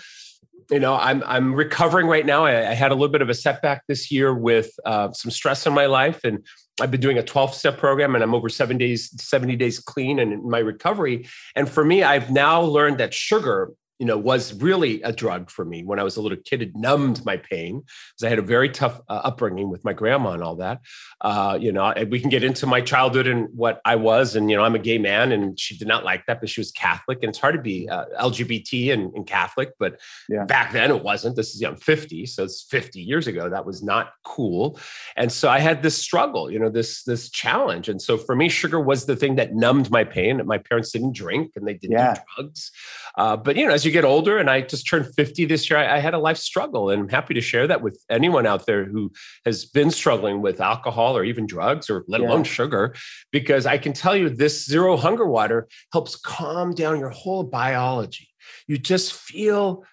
you 0.70 0.80
know 0.80 0.94
i'm 0.94 1.22
i'm 1.26 1.54
recovering 1.54 2.06
right 2.06 2.26
now 2.26 2.44
I, 2.44 2.70
I, 2.70 2.74
had 2.74 2.90
a 2.90 2.94
little 2.94 3.08
bit 3.08 3.22
of 3.22 3.28
a 3.28 3.34
setback 3.34 3.82
this 3.88 4.10
year 4.10 4.34
with 4.34 4.70
uh, 4.84 5.12
some 5.12 5.30
stress 5.30 5.66
in 5.66 5.74
my 5.74 5.86
life 5.86 6.24
and 6.24 6.44
I've 6.80 6.90
been 6.90 7.00
doing 7.00 7.18
a 7.18 7.22
12 7.22 7.54
step 7.54 7.78
program 7.78 8.14
and 8.16 8.24
I'm 8.24 8.34
over 8.34 8.48
seven 8.48 8.78
days, 8.78 9.10
70 9.22 9.54
days 9.54 9.78
clean 9.78 10.18
and 10.18 10.32
in 10.32 10.50
my 10.50 10.58
recovery. 10.58 11.28
And 11.54 11.68
for 11.68 11.84
me, 11.84 12.02
I've 12.02 12.30
now 12.30 12.62
learned 12.62 12.98
that 12.98 13.14
sugar 13.14 13.70
you 13.98 14.06
know, 14.06 14.18
was 14.18 14.52
really 14.54 15.00
a 15.02 15.12
drug 15.12 15.50
for 15.50 15.64
me 15.64 15.84
when 15.84 16.00
I 16.00 16.02
was 16.02 16.16
a 16.16 16.20
little 16.20 16.38
kid. 16.44 16.62
It 16.62 16.74
numbed 16.74 17.24
my 17.24 17.36
pain 17.36 17.80
because 17.80 18.24
I 18.24 18.28
had 18.28 18.40
a 18.40 18.42
very 18.42 18.68
tough 18.68 19.00
uh, 19.08 19.20
upbringing 19.24 19.70
with 19.70 19.84
my 19.84 19.92
grandma 19.92 20.30
and 20.30 20.42
all 20.42 20.56
that. 20.56 20.80
Uh, 21.20 21.56
you 21.60 21.70
know, 21.70 21.94
we 22.10 22.18
can 22.18 22.28
get 22.28 22.42
into 22.42 22.66
my 22.66 22.80
childhood 22.80 23.28
and 23.28 23.48
what 23.54 23.80
I 23.84 23.96
was, 23.96 24.34
and 24.34 24.50
you 24.50 24.56
know, 24.56 24.64
I'm 24.64 24.74
a 24.74 24.80
gay 24.80 24.98
man, 24.98 25.30
and 25.30 25.58
she 25.58 25.76
did 25.76 25.86
not 25.86 26.04
like 26.04 26.26
that, 26.26 26.40
but 26.40 26.48
she 26.48 26.60
was 26.60 26.72
Catholic, 26.72 27.18
and 27.22 27.30
it's 27.30 27.38
hard 27.38 27.54
to 27.54 27.60
be 27.60 27.88
uh, 27.88 28.06
LGBT 28.20 28.92
and, 28.92 29.14
and, 29.14 29.26
Catholic, 29.26 29.72
but 29.78 30.00
yeah. 30.28 30.44
back 30.44 30.72
then 30.72 30.90
it 30.90 31.02
wasn't. 31.02 31.36
This 31.36 31.54
is 31.54 31.60
young 31.60 31.76
50, 31.76 32.26
so 32.26 32.44
it's 32.44 32.62
50 32.68 33.00
years 33.00 33.26
ago. 33.26 33.48
That 33.48 33.64
was 33.64 33.82
not 33.82 34.12
cool, 34.24 34.78
and 35.16 35.30
so 35.30 35.48
I 35.48 35.60
had 35.60 35.82
this 35.82 35.96
struggle, 35.96 36.50
you 36.50 36.58
know, 36.58 36.68
this 36.68 37.04
this 37.04 37.30
challenge, 37.30 37.88
and 37.88 38.02
so 38.02 38.18
for 38.18 38.34
me, 38.34 38.48
sugar 38.48 38.80
was 38.80 39.06
the 39.06 39.16
thing 39.16 39.36
that 39.36 39.54
numbed 39.54 39.90
my 39.90 40.02
pain. 40.02 40.44
My 40.44 40.58
parents 40.58 40.90
didn't 40.90 41.14
drink 41.14 41.52
and 41.54 41.66
they 41.66 41.74
didn't 41.74 41.92
yeah. 41.92 42.14
do 42.14 42.20
drugs, 42.36 42.72
uh, 43.16 43.36
but 43.36 43.56
you 43.56 43.66
know, 43.66 43.72
as 43.72 43.83
you 43.84 43.90
get 43.90 44.04
older, 44.04 44.38
and 44.38 44.50
I 44.50 44.62
just 44.62 44.88
turned 44.88 45.12
50 45.14 45.44
this 45.46 45.68
year, 45.68 45.78
I, 45.78 45.96
I, 45.96 45.98
had 45.98 46.14
a 46.14 46.18
life 46.18 46.36
struggle. 46.36 46.90
And 46.90 47.02
I'm 47.02 47.08
happy 47.08 47.34
to 47.34 47.40
share 47.40 47.66
that 47.66 47.82
with 47.82 48.02
anyone 48.10 48.46
out 48.46 48.66
there 48.66 48.84
who 48.84 49.12
has 49.44 49.64
been 49.64 49.90
struggling 49.90 50.42
with 50.42 50.60
alcohol 50.60 51.16
or 51.16 51.24
even 51.24 51.46
drugs 51.46 51.90
or 51.90 52.04
let 52.08 52.20
alone 52.20 52.44
sugar, 52.44 52.94
because 53.30 53.66
I 53.66 53.78
can 53.78 53.92
tell 53.92 54.16
you 54.16 54.28
this 54.28 54.64
zero 54.64 54.96
hunger 54.96 55.26
water 55.26 55.68
helps 55.92 56.16
calm 56.16 56.74
down 56.74 56.98
your 56.98 57.10
whole 57.10 57.44
biology. 57.44 58.28
You 58.66 58.78
just 58.78 59.12
feel 59.12 59.84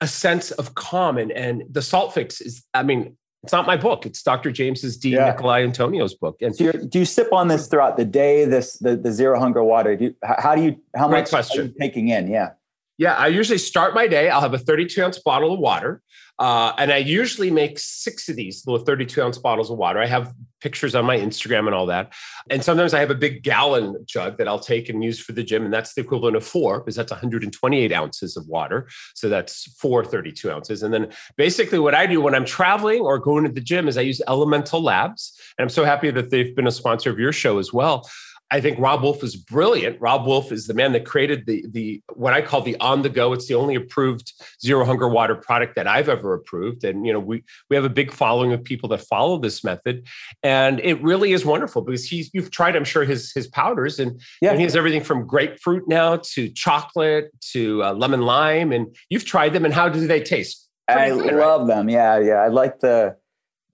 a 0.00 0.06
sense 0.06 0.50
of 0.52 0.74
calm. 0.74 1.18
And, 1.18 1.32
and 1.32 1.62
the 1.70 1.82
salt 1.82 2.14
fix 2.14 2.40
is, 2.40 2.64
I 2.74 2.82
mean, 2.82 3.16
it's 3.42 3.52
not 3.52 3.64
my 3.64 3.76
book. 3.76 4.06
It's 4.06 4.22
Dr. 4.22 4.50
James's 4.50 4.96
D. 4.96 5.10
Yeah. 5.10 5.26
Nikolai 5.26 5.62
Antonio's 5.62 6.14
book. 6.14 6.36
And 6.40 6.54
so 6.54 6.72
do 6.72 6.98
you 6.98 7.04
sip 7.04 7.32
on 7.32 7.46
this 7.46 7.68
throughout 7.68 7.96
the 7.96 8.04
day? 8.04 8.44
This 8.44 8.76
the, 8.78 8.96
the 8.96 9.12
zero 9.12 9.38
hunger 9.38 9.62
water. 9.62 9.94
Do 9.94 10.06
you, 10.06 10.14
how 10.24 10.56
do 10.56 10.62
you 10.62 10.80
how 10.96 11.06
much 11.06 11.28
question. 11.28 11.60
are 11.60 11.64
you 11.66 11.74
taking 11.78 12.08
in? 12.08 12.26
Yeah. 12.26 12.50
Yeah, 12.98 13.14
I 13.14 13.26
usually 13.28 13.58
start 13.58 13.94
my 13.94 14.06
day. 14.06 14.30
I'll 14.30 14.40
have 14.40 14.54
a 14.54 14.58
32 14.58 15.02
ounce 15.02 15.18
bottle 15.18 15.52
of 15.52 15.60
water. 15.60 16.02
Uh, 16.38 16.72
and 16.76 16.92
I 16.92 16.98
usually 16.98 17.50
make 17.50 17.78
six 17.78 18.28
of 18.28 18.36
these 18.36 18.66
little 18.66 18.84
32 18.84 19.22
ounce 19.22 19.38
bottles 19.38 19.70
of 19.70 19.78
water. 19.78 20.00
I 20.00 20.06
have 20.06 20.34
pictures 20.60 20.94
on 20.94 21.06
my 21.06 21.16
Instagram 21.16 21.66
and 21.66 21.74
all 21.74 21.86
that. 21.86 22.12
And 22.50 22.62
sometimes 22.62 22.92
I 22.92 23.00
have 23.00 23.10
a 23.10 23.14
big 23.14 23.42
gallon 23.42 23.96
jug 24.04 24.36
that 24.38 24.48
I'll 24.48 24.58
take 24.58 24.88
and 24.88 25.02
use 25.02 25.18
for 25.18 25.32
the 25.32 25.42
gym. 25.42 25.64
And 25.64 25.72
that's 25.72 25.94
the 25.94 26.02
equivalent 26.02 26.36
of 26.36 26.44
four, 26.44 26.80
because 26.80 26.94
that's 26.94 27.10
128 27.10 27.92
ounces 27.92 28.36
of 28.36 28.46
water. 28.48 28.88
So 29.14 29.28
that's 29.28 29.64
four 29.78 30.04
32 30.04 30.50
ounces. 30.50 30.82
And 30.82 30.92
then 30.92 31.08
basically 31.36 31.78
what 31.78 31.94
I 31.94 32.04
do 32.06 32.20
when 32.20 32.34
I'm 32.34 32.44
traveling 32.44 33.00
or 33.00 33.18
going 33.18 33.44
to 33.44 33.50
the 33.50 33.60
gym 33.60 33.88
is 33.88 33.96
I 33.96 34.02
use 34.02 34.20
Elemental 34.28 34.82
Labs. 34.82 35.38
And 35.58 35.64
I'm 35.64 35.70
so 35.70 35.84
happy 35.84 36.10
that 36.10 36.30
they've 36.30 36.54
been 36.54 36.66
a 36.66 36.72
sponsor 36.72 37.10
of 37.10 37.18
your 37.18 37.32
show 37.32 37.58
as 37.58 37.72
well. 37.72 38.06
I 38.50 38.60
think 38.60 38.78
Robb 38.78 39.02
Wolf 39.02 39.24
is 39.24 39.34
brilliant. 39.34 40.00
Robb 40.00 40.24
Wolf 40.24 40.52
is 40.52 40.68
the 40.68 40.74
man 40.74 40.92
that 40.92 41.04
created 41.04 41.46
the 41.46 41.64
the 41.68 42.00
what 42.14 42.32
I 42.32 42.42
call 42.42 42.62
the 42.62 42.76
on 42.78 43.02
the 43.02 43.08
go. 43.08 43.32
It's 43.32 43.48
the 43.48 43.54
only 43.54 43.74
approved 43.74 44.32
zero 44.62 44.84
hunger 44.84 45.08
water 45.08 45.34
product 45.34 45.74
that 45.74 45.88
I've 45.88 46.08
ever 46.08 46.32
approved. 46.32 46.84
And 46.84 47.04
you 47.04 47.12
know, 47.12 47.18
we 47.18 47.42
we 47.68 47.74
have 47.74 47.84
a 47.84 47.90
big 47.90 48.12
following 48.12 48.52
of 48.52 48.62
people 48.62 48.88
that 48.90 49.00
follow 49.00 49.38
this 49.38 49.64
method, 49.64 50.06
and 50.44 50.80
it 50.80 51.02
really 51.02 51.32
is 51.32 51.44
wonderful 51.44 51.82
because 51.82 52.04
he's 52.04 52.30
you've 52.32 52.52
tried, 52.52 52.76
I'm 52.76 52.84
sure, 52.84 53.04
his 53.04 53.32
his 53.32 53.48
powders, 53.48 53.98
and, 53.98 54.20
yeah. 54.40 54.50
and 54.50 54.58
he 54.58 54.64
has 54.64 54.76
everything 54.76 55.02
from 55.02 55.26
grapefruit 55.26 55.88
now 55.88 56.16
to 56.16 56.48
chocolate 56.50 57.30
to 57.52 57.82
uh, 57.82 57.94
lemon 57.94 58.22
lime, 58.22 58.70
and 58.70 58.94
you've 59.10 59.24
tried 59.24 59.54
them. 59.54 59.64
And 59.64 59.74
how 59.74 59.88
do 59.88 60.06
they 60.06 60.22
taste? 60.22 60.68
I 60.86 61.10
good, 61.10 61.34
love 61.34 61.62
right? 61.62 61.74
them. 61.74 61.88
Yeah, 61.88 62.20
yeah. 62.20 62.34
I 62.34 62.48
like 62.48 62.78
the. 62.78 63.16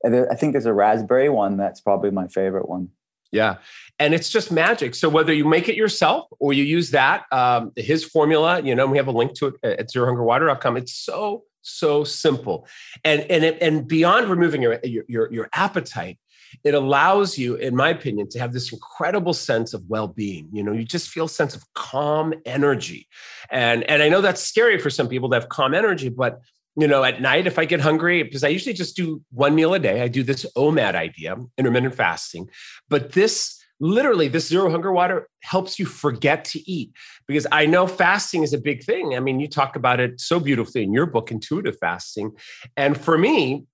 I 0.04 0.34
think 0.34 0.52
there's 0.52 0.66
a 0.66 0.72
raspberry 0.72 1.28
one 1.28 1.56
that's 1.56 1.80
probably 1.80 2.10
my 2.10 2.26
favorite 2.26 2.68
one. 2.68 2.88
Yeah. 3.32 3.56
And 3.98 4.14
it's 4.14 4.28
just 4.28 4.52
magic. 4.52 4.94
So 4.94 5.08
whether 5.08 5.32
you 5.32 5.44
make 5.44 5.68
it 5.68 5.74
yourself 5.74 6.28
or 6.38 6.52
you 6.52 6.64
use 6.64 6.90
that, 6.90 7.24
um, 7.32 7.72
his 7.76 8.04
formula, 8.04 8.60
you 8.60 8.74
know, 8.74 8.86
we 8.86 8.98
have 8.98 9.08
a 9.08 9.12
link 9.12 9.34
to 9.34 9.46
it 9.46 9.54
at 9.64 9.90
zerohungerwater.com. 9.90 10.76
It's 10.76 10.94
so, 10.94 11.44
so 11.62 12.04
simple. 12.04 12.66
And, 13.04 13.22
and, 13.30 13.42
it, 13.44 13.58
and 13.62 13.88
beyond 13.88 14.28
removing 14.28 14.60
your, 14.60 14.78
your, 14.84 15.32
your 15.32 15.48
appetite, 15.54 16.18
it 16.64 16.74
allows 16.74 17.38
you, 17.38 17.54
in 17.54 17.74
my 17.74 17.88
opinion, 17.88 18.28
to 18.30 18.38
have 18.38 18.52
this 18.52 18.72
incredible 18.72 19.32
sense 19.32 19.72
of 19.72 19.82
well-being. 19.88 20.48
You 20.52 20.62
know, 20.62 20.72
you 20.72 20.84
just 20.84 21.08
feel 21.08 21.24
a 21.24 21.28
sense 21.28 21.54
of 21.54 21.64
calm 21.74 22.34
energy. 22.44 23.08
And, 23.50 23.84
and 23.84 24.02
I 24.02 24.10
know 24.10 24.20
that's 24.20 24.42
scary 24.42 24.78
for 24.78 24.90
some 24.90 25.08
people 25.08 25.30
to 25.30 25.36
have 25.36 25.48
calm 25.48 25.72
energy, 25.72 26.10
but 26.10 26.40
you 26.76 26.86
know, 26.86 27.04
at 27.04 27.20
night, 27.20 27.46
if 27.46 27.58
I 27.58 27.64
get 27.64 27.80
hungry, 27.80 28.22
because 28.22 28.44
I 28.44 28.48
usually 28.48 28.72
just 28.72 28.96
do 28.96 29.22
one 29.30 29.54
meal 29.54 29.74
a 29.74 29.78
day, 29.78 30.00
I 30.00 30.08
do 30.08 30.22
this 30.22 30.46
OMAD 30.56 30.94
idea, 30.94 31.36
intermittent 31.58 31.94
fasting. 31.94 32.48
But 32.88 33.12
this 33.12 33.62
literally, 33.78 34.28
this 34.28 34.48
zero 34.48 34.70
hunger 34.70 34.92
water 34.92 35.28
helps 35.42 35.78
you 35.78 35.84
forget 35.84 36.44
to 36.44 36.70
eat 36.70 36.92
because 37.26 37.46
I 37.50 37.66
know 37.66 37.86
fasting 37.86 38.42
is 38.42 38.52
a 38.52 38.58
big 38.58 38.84
thing. 38.84 39.14
I 39.16 39.20
mean, 39.20 39.40
you 39.40 39.48
talk 39.48 39.76
about 39.76 40.00
it 40.00 40.20
so 40.20 40.38
beautifully 40.38 40.84
in 40.84 40.92
your 40.92 41.06
book, 41.06 41.30
Intuitive 41.30 41.76
Fasting. 41.78 42.30
And 42.76 42.96
for 42.96 43.18
me, 43.18 43.66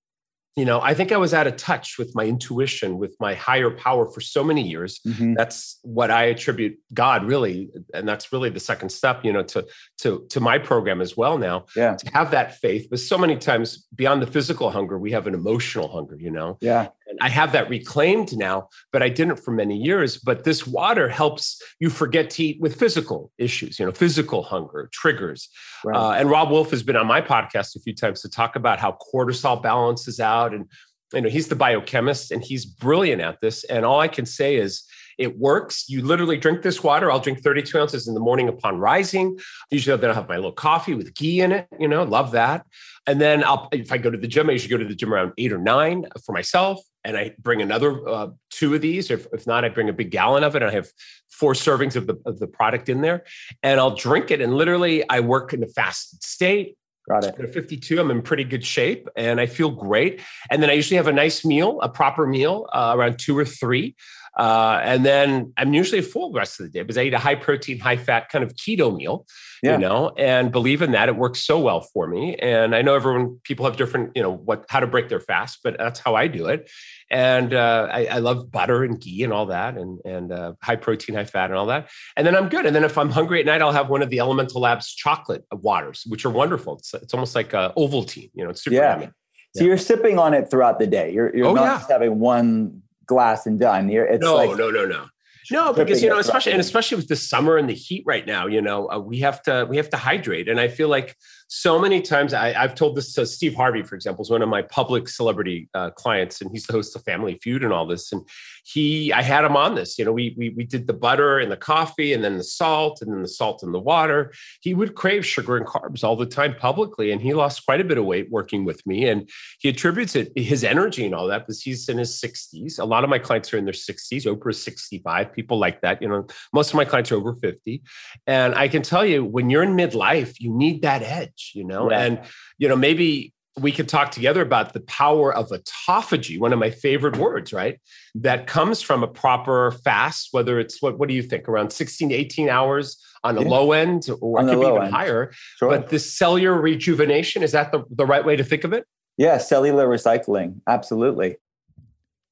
you 0.59 0.65
know 0.65 0.81
i 0.81 0.93
think 0.93 1.13
i 1.13 1.17
was 1.17 1.33
out 1.33 1.47
of 1.47 1.57
touch 1.57 1.99
with 1.99 2.15
my 2.15 2.25
intuition 2.25 2.99
with 2.99 3.15
my 3.21 3.35
higher 3.35 3.71
power 3.71 4.11
for 4.11 4.21
so 4.21 4.43
many 4.43 4.67
years. 4.69 5.01
Mm-hmm. 5.07 5.35
that's 5.35 5.79
what 5.83 6.11
i 6.11 6.25
attribute 6.25 6.79
god 6.93 7.25
really 7.25 7.71
and 7.95 8.07
that's 8.09 8.33
really 8.33 8.51
the 8.51 8.61
second 8.61 8.91
step 8.91 9.25
you 9.25 9.33
know 9.33 9.43
to 9.45 9.67
to 9.99 10.27
to 10.31 10.41
my 10.41 10.59
program 10.59 11.01
as 11.01 11.17
well 11.17 11.39
now. 11.39 11.67
Yeah. 11.77 11.97
To 11.97 12.11
have 12.13 12.31
that 12.33 12.57
faith 12.57 12.89
but 12.91 12.99
so 12.99 13.17
many 13.19 13.37
times 13.37 13.87
beyond 13.95 14.23
the 14.23 14.27
physical 14.27 14.71
hunger 14.71 14.99
we 14.99 15.13
have 15.13 15.27
an 15.27 15.35
emotional 15.35 15.89
hunger 15.89 16.17
you 16.19 16.31
know? 16.31 16.59
Yeah 16.61 16.89
i 17.21 17.29
have 17.29 17.53
that 17.53 17.69
reclaimed 17.69 18.37
now 18.37 18.69
but 18.93 19.03
i 19.03 19.09
didn't 19.09 19.37
for 19.37 19.53
many 19.53 19.77
years 19.77 20.19
but 20.19 20.45
this 20.45 20.67
water 20.67 21.09
helps 21.09 21.61
you 21.81 21.91
forget 21.91 22.31
to 22.31 22.45
eat 22.45 22.61
with 22.61 22.79
physical 22.79 23.31
issues 23.39 23.79
you 23.79 23.87
know 23.87 23.93
physical 23.93 24.43
hunger 24.43 24.89
triggers 24.93 25.49
right. 25.85 25.97
uh, 25.97 26.13
and 26.13 26.31
Robb 26.31 26.51
wolf 26.51 26.71
has 26.71 26.83
been 26.83 26.97
on 26.97 27.07
my 27.07 27.21
podcast 27.21 27.77
a 27.77 27.81
few 27.81 27.95
times 27.95 28.23
to 28.23 28.29
talk 28.29 28.57
about 28.57 28.79
how 28.79 28.97
cortisol 29.13 29.63
balances 29.63 30.21
out 30.21 30.55
and 30.55 30.67
you 31.15 31.23
know, 31.23 31.29
he's 31.29 31.49
the 31.49 31.57
biochemist 31.57 32.31
and 32.33 32.43
he's 32.45 32.67
brilliant 32.67 33.23
at 33.23 33.41
this. 33.41 33.65
And 33.65 33.85
all 33.85 34.01
I 34.01 34.09
can 34.09 34.27
say 34.27 34.57
is 34.57 34.85
it 35.17 35.39
works. 35.39 35.89
You 35.89 36.03
literally 36.03 36.37
drink 36.37 36.63
this 36.63 36.83
water. 36.83 37.11
I'll 37.11 37.19
drink 37.19 37.43
32 37.43 37.79
ounces 37.79 38.07
in 38.07 38.15
the 38.15 38.21
morning 38.21 38.49
upon 38.49 38.79
rising. 38.79 39.39
Usually 39.71 39.97
then 39.97 40.11
I'll 40.11 40.17
have 40.17 40.29
my 40.29 40.37
little 40.37 40.53
coffee 40.53 40.95
with 40.95 41.15
ghee 41.15 41.41
in 41.41 41.53
it, 41.53 41.67
you 41.79 41.89
know, 41.89 42.05
love 42.05 42.33
that. 42.33 42.67
And 43.09 43.19
then 43.23 43.43
I'll, 43.43 43.71
if 43.73 43.91
I 43.91 43.97
go 43.97 44.11
to 44.11 44.19
the 44.19 44.29
gym, 44.29 44.51
I 44.51 44.53
usually 44.53 44.71
go 44.71 44.77
to 44.77 44.85
the 44.85 44.95
gym 44.95 45.15
around 45.15 45.33
eight 45.39 45.51
or 45.51 45.59
nine 45.59 46.05
for 46.27 46.33
myself. 46.33 46.79
And 47.05 47.17
I 47.17 47.35
bring 47.39 47.63
another 47.63 48.07
uh, 48.07 48.29
two 48.51 48.75
of 48.75 48.83
these. 48.83 49.11
If, 49.11 49.27
if 49.33 49.47
not, 49.47 49.65
I 49.65 49.71
bring 49.71 49.89
a 49.89 49.95
big 49.95 50.11
gallon 50.11 50.45
of 50.45 50.55
it. 50.55 50.63
And 50.63 50.71
I 50.71 50.75
have 50.75 50.89
four 51.31 51.55
servings 51.55 51.97
of 51.97 52.07
the, 52.07 52.21
of 52.27 52.39
the 52.39 52.47
product 52.47 52.91
in 52.91 53.01
there. 53.01 53.25
And 53.63 53.81
I'll 53.81 53.97
drink 53.97 54.31
it. 54.31 54.43
And 54.43 54.55
literally, 54.55 55.09
I 55.09 55.21
work 55.21 55.55
in 55.55 55.63
a 55.63 55.69
fasted 55.69 56.23
state. 56.23 56.77
Got 57.09 57.25
it. 57.25 57.41
At 57.41 57.55
52, 57.55 57.99
I'm 57.99 58.11
in 58.11 58.21
pretty 58.21 58.45
good 58.45 58.63
shape 58.63 59.09
and 59.17 59.41
I 59.41 59.47
feel 59.47 59.71
great. 59.71 60.21
And 60.51 60.63
then 60.63 60.69
I 60.69 60.75
usually 60.75 60.99
have 60.99 61.07
a 61.07 61.13
nice 61.13 61.43
meal, 61.43 61.81
a 61.81 61.89
proper 61.89 62.27
meal 62.27 62.69
uh, 62.75 62.93
around 62.95 63.19
two 63.19 63.39
or 63.39 63.47
three. 63.47 63.97
Uh, 64.37 64.81
and 64.83 65.05
then 65.05 65.53
I'm 65.57 65.75
usually 65.75 66.03
full 66.03 66.33
the 66.33 66.39
rest 66.39 66.61
of 66.61 66.67
the 66.67 66.71
day 66.71 66.83
because 66.83 66.99
I 66.99 67.03
eat 67.03 67.15
a 67.15 67.19
high 67.19 67.35
protein, 67.35 67.79
high 67.79 67.97
fat 67.97 68.29
kind 68.29 68.45
of 68.45 68.55
keto 68.55 68.95
meal, 68.95 69.27
yeah. 69.63 69.73
you 69.73 69.79
know, 69.79 70.13
and 70.17 70.53
believe 70.53 70.83
in 70.83 70.93
that. 70.93 71.09
It 71.09 71.17
works 71.17 71.41
so 71.41 71.59
well 71.59 71.81
for 71.81 72.07
me. 72.07 72.37
And 72.37 72.75
I 72.75 72.83
know 72.83 72.95
everyone, 72.95 73.41
people 73.43 73.65
have 73.65 73.77
different, 73.77 74.13
you 74.15 74.23
know, 74.23 74.33
what, 74.33 74.65
how 74.69 74.81
to 74.81 74.87
break 74.87 75.09
their 75.09 75.21
fast, 75.21 75.61
but 75.65 75.77
that's 75.79 76.01
how 76.01 76.15
I 76.15 76.27
do 76.27 76.47
it. 76.47 76.71
And 77.11 77.55
uh, 77.55 77.89
I, 77.91 78.07
I, 78.07 78.19
love 78.19 78.51
butter 78.51 78.85
and 78.85 79.01
ghee 79.01 79.25
and 79.25 79.33
all 79.33 79.47
that, 79.47 79.79
and 79.79 79.99
and 80.05 80.31
uh, 80.31 80.53
high 80.63 80.77
protein, 80.77 81.15
high 81.15 81.25
fat, 81.25 81.49
and 81.49 81.59
all 81.59 81.65
that. 81.67 81.89
And 82.19 82.27
then 82.27 82.37
I'm 82.37 82.51
good. 82.51 82.67
And 82.67 82.77
then 82.77 82.85
if 82.85 82.99
I'm 82.99 83.09
hungry 83.09 83.41
at 83.41 83.47
night, 83.47 83.63
I'll 83.63 83.73
have 83.73 83.89
one 83.89 84.03
of 84.03 84.11
the 84.11 84.21
Elemental 84.21 84.61
Labs 84.61 84.95
chocolate 84.95 85.43
waters, 85.51 86.05
which 86.07 86.27
are 86.27 86.31
wonderful. 86.31 86.77
It's, 86.77 86.93
it's 86.93 87.15
almost 87.15 87.35
like 87.35 87.55
a 87.55 87.73
Ovaltine, 87.79 88.31
you 88.35 88.45
know, 88.45 88.51
it's 88.51 88.63
super 88.63 88.77
yeah. 88.77 88.93
yummy. 88.93 89.11
So 89.57 89.65
yeah. 89.65 89.69
you're 89.69 89.79
sipping 89.79 90.19
on 90.19 90.35
it 90.35 90.51
throughout 90.51 90.79
the 90.79 90.87
day. 90.87 91.11
You're, 91.11 91.35
you're 91.35 91.47
oh, 91.47 91.55
not 91.55 91.65
yeah. 91.65 91.79
just 91.79 91.91
having 91.91 92.19
one 92.19 92.83
glass 93.09 93.47
and 93.47 93.59
done. 93.59 93.89
You're, 93.89 94.07
it's 94.07 94.23
no, 94.23 94.37
like, 94.37 94.57
no, 94.57 94.71
no, 94.71 94.87
no. 94.87 95.07
No, 95.51 95.73
because 95.73 96.03
you 96.03 96.11
know, 96.11 96.19
especially 96.19 96.53
and 96.53 96.61
especially 96.61 96.97
with 96.97 97.09
the 97.09 97.17
summer 97.17 97.57
and 97.57 97.69
the 97.69 97.75
heat 97.75 98.05
right 98.07 98.27
now, 98.27 98.47
you 98.47 98.61
know, 98.61 98.91
uh, 98.91 98.99
we 98.99 99.21
have 99.21 99.43
to 99.45 99.67
we 99.69 99.79
have 99.79 99.89
to 99.91 99.97
hydrate, 99.97 100.49
and 100.49 100.61
I 100.61 100.69
feel 100.69 100.89
like 100.89 101.17
so 101.49 101.79
many 101.79 102.03
times 102.03 102.35
I, 102.35 102.53
have 102.53 102.75
told 102.75 102.95
this 102.95 103.15
to 103.15 103.25
Steve 103.25 103.55
Harvey, 103.55 103.83
for 103.83 103.95
example, 103.95 104.23
is 104.23 104.31
one 104.31 104.43
of 104.43 104.51
my 104.51 104.61
public 104.61 105.09
celebrity 105.09 105.69
uh, 105.73 105.91
clients, 105.91 106.43
and 106.43 106.51
he's 106.53 106.67
the 106.67 106.75
host 106.75 106.95
of 106.95 107.03
Family 107.05 107.39
Feud 107.43 107.65
and 107.65 107.73
all 107.73 107.87
this. 107.87 108.13
And 108.13 108.23
he, 108.65 109.15
I 109.15 109.23
had 109.23 109.47
him 109.47 109.57
on 109.57 109.75
this. 109.75 109.99
You 109.99 110.05
know, 110.05 110.13
we 110.13 110.35
we 110.37 110.51
we 110.51 110.65
did 110.65 110.87
the 110.87 110.93
butter 110.93 111.39
and 111.39 111.51
the 111.51 111.57
coffee, 111.57 112.13
and 112.13 112.23
then 112.23 112.37
the 112.37 112.45
salt, 112.45 113.01
and 113.01 113.11
then 113.11 113.23
the 113.23 113.29
salt 113.29 113.63
and 113.63 113.73
the 113.73 113.81
water. 113.81 114.31
He 114.61 114.75
would 114.75 114.95
crave 114.95 115.25
sugar 115.25 115.57
and 115.57 115.67
carbs 115.67 116.05
all 116.05 116.17
the 116.17 116.27
time 116.27 116.55
publicly, 116.55 117.13
and 117.13 117.23
he 117.23 117.33
lost 117.33 117.65
quite 117.65 117.81
a 117.81 117.85
bit 117.85 117.97
of 117.97 118.05
weight 118.05 118.31
working 118.31 118.67
with 118.67 118.87
me. 118.87 119.09
And 119.09 119.29
he 119.59 119.71
attributes 119.71 120.17
it 120.17 120.31
his 120.37 120.63
energy 120.63 121.07
and 121.07 121.15
all 121.15 121.29
that 121.29 121.47
because 121.47 121.63
he's 121.63 121.89
in 121.89 121.97
his 121.97 122.21
sixties. 122.21 122.79
A 122.79 122.85
lot 122.85 123.05
of 123.05 123.11
my 123.11 123.19
clients 123.19 123.55
are 123.55 123.59
in 123.59 123.65
their 123.65 123.73
sixties. 123.73 124.27
Oprah's 124.27 124.63
sixty-five. 124.63 125.33
People 125.33 125.59
like 125.59 125.81
that. 125.81 126.03
You 126.03 126.09
know, 126.09 126.27
most 126.53 126.69
of 126.69 126.75
my 126.75 126.85
clients 126.85 127.11
are 127.11 127.17
over 127.17 127.35
fifty, 127.37 127.83
and 128.27 128.55
I 128.55 128.69
can 128.69 128.83
tell 128.83 129.07
you 129.07 129.25
when 129.25 129.49
you're 129.49 129.63
in 129.63 129.75
midlife, 129.75 130.35
you 130.39 130.55
need 130.55 130.83
that 130.83 131.03
edge 131.03 131.38
you 131.55 131.65
know, 131.65 131.89
right. 131.89 132.01
and, 132.01 132.21
you 132.59 132.69
know, 132.69 132.77
maybe 132.77 133.33
we 133.61 133.73
could 133.73 133.89
talk 133.89 134.11
together 134.11 134.43
about 134.43 134.73
the 134.73 134.81
power 134.81 135.35
of 135.35 135.49
autophagy, 135.51 136.39
one 136.39 136.53
of 136.53 136.59
my 136.59 136.71
favorite 136.71 137.17
words, 137.17 137.53
right? 137.53 137.81
That 138.15 138.47
comes 138.47 138.83
from 138.83 139.03
a 139.03 139.09
proper 139.09 139.73
fast, 139.73 140.29
whether 140.33 140.59
it's 140.59 140.81
what, 140.81 140.99
what 140.99 141.09
do 141.09 141.15
you 141.15 141.23
think, 141.23 141.49
around 141.49 141.71
16 141.71 142.11
to 142.11 142.15
18 142.15 142.49
hours 142.49 143.03
on 143.25 143.35
the 143.35 143.43
yeah. 143.43 143.49
low 143.49 143.73
end, 143.73 144.09
or 144.21 144.39
on 144.39 144.49
it 144.49 144.53
could 144.53 144.61
be 144.61 144.67
even 144.67 144.83
end. 144.83 144.95
higher. 144.95 145.33
Sure. 145.57 145.71
But 145.71 145.89
the 145.89 145.99
cellular 145.99 146.61
rejuvenation, 146.61 147.43
is 147.43 147.53
that 147.53 147.73
the, 147.73 147.85
the 147.91 148.07
right 148.07 148.25
way 148.25 148.37
to 148.37 148.45
think 148.45 148.65
of 148.65 148.73
it? 148.73 148.85
Yeah, 149.17 149.39
cellular 149.39 149.89
recycling. 149.89 150.61
Absolutely. 150.69 151.37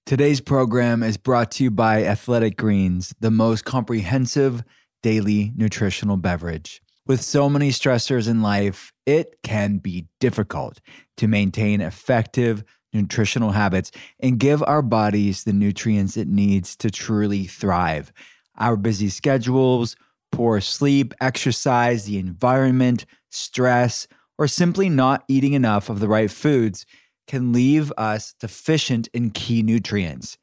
Today's 0.05 0.41
program 0.41 1.03
is 1.03 1.17
brought 1.17 1.51
to 1.53 1.65
you 1.65 1.71
by 1.73 2.05
Athletic 2.05 2.57
Greens, 2.57 3.13
the 3.19 3.31
most 3.33 3.65
comprehensive 3.65 4.63
daily 5.03 5.53
nutritional 5.57 6.17
beverage. 6.17 6.81
With 7.07 7.23
so 7.23 7.49
many 7.49 7.71
stressors 7.71 8.29
in 8.29 8.43
life, 8.43 8.93
it 9.07 9.39
can 9.45 9.79
be 9.79 10.09
difficult 10.19 10.81
to 11.19 11.29
maintain 11.29 11.81
effective 11.81 12.65
nutritional 12.93 13.53
habits 13.53 13.93
and 14.19 14.41
give 14.41 14.61
our 14.65 14.83
bodies 14.83 15.45
the 15.45 15.53
nutrients 15.53 16.17
it 16.17 16.27
needs 16.27 16.75
to 16.77 16.91
truly 16.91 17.45
thrive. 17.45 18.13
Our 18.59 18.77
busy 18.77 19.09
schedules, 19.09 19.95
poor 20.33 20.61
sleep, 20.61 21.15
exercise, 21.21 22.07
the 22.07 22.19
environment, 22.19 23.07
stress, 23.31 24.09
or 24.37 24.49
simply 24.49 24.89
not 24.89 25.25
eating 25.29 25.53
enough 25.53 25.89
of 25.89 26.01
the 26.01 26.09
right 26.09 26.31
foods 26.31 26.87
can 27.29 27.53
leave 27.53 27.93
us 27.97 28.35
deficient 28.41 29.07
in 29.15 29.31
key 29.31 29.63
nutrients. 29.63 30.39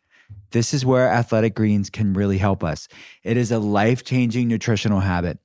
This 0.52 0.74
is 0.74 0.86
where 0.86 1.10
Athletic 1.10 1.56
Greens 1.56 1.90
can 1.90 2.14
really 2.14 2.38
help 2.38 2.64
us. 2.64 2.88
It 3.24 3.36
is 3.36 3.52
a 3.52 3.60
life 3.60 4.06
changing 4.06 4.48
nutritional 4.48 5.02
habit 5.02 5.40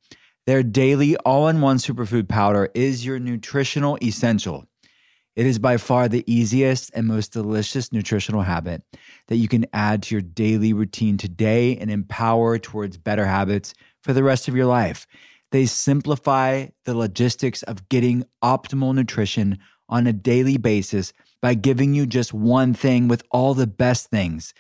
their 0.48 0.62
daily 0.62 1.14
all 1.26 1.46
in 1.48 1.60
one 1.60 1.76
superfood 1.76 2.26
powder 2.26 2.70
is 2.74 3.04
your 3.04 3.18
nutritional 3.18 3.98
essential. 4.02 4.64
It 5.36 5.44
is 5.44 5.58
by 5.58 5.76
far 5.76 6.08
the 6.08 6.24
easiest 6.26 6.90
and 6.94 7.06
most 7.06 7.34
delicious 7.34 7.92
nutritional 7.92 8.40
habit 8.40 8.82
that 9.26 9.36
you 9.36 9.46
can 9.46 9.66
add 9.74 10.04
to 10.04 10.14
your 10.14 10.22
daily 10.22 10.72
routine 10.72 11.18
today 11.18 11.76
and 11.76 11.90
empower 11.90 12.58
towards 12.58 12.96
better 12.96 13.26
habits 13.26 13.74
for 14.02 14.14
the 14.14 14.22
rest 14.22 14.48
of 14.48 14.56
your 14.56 14.64
life. 14.64 15.06
They 15.52 15.66
simplify 15.66 16.68
the 16.86 16.94
logistics 16.94 17.62
of 17.64 17.86
getting 17.90 18.24
optimal 18.42 18.94
nutrition 18.94 19.58
on 19.90 20.06
a 20.06 20.14
daily 20.14 20.56
basis 20.56 21.12
by 21.42 21.52
giving 21.52 21.92
you 21.92 22.06
just 22.06 22.32
one 22.32 22.72
thing 22.72 23.06
with 23.06 23.22
all 23.30 23.52
the 23.52 23.66
best 23.66 24.08
things 24.08 24.54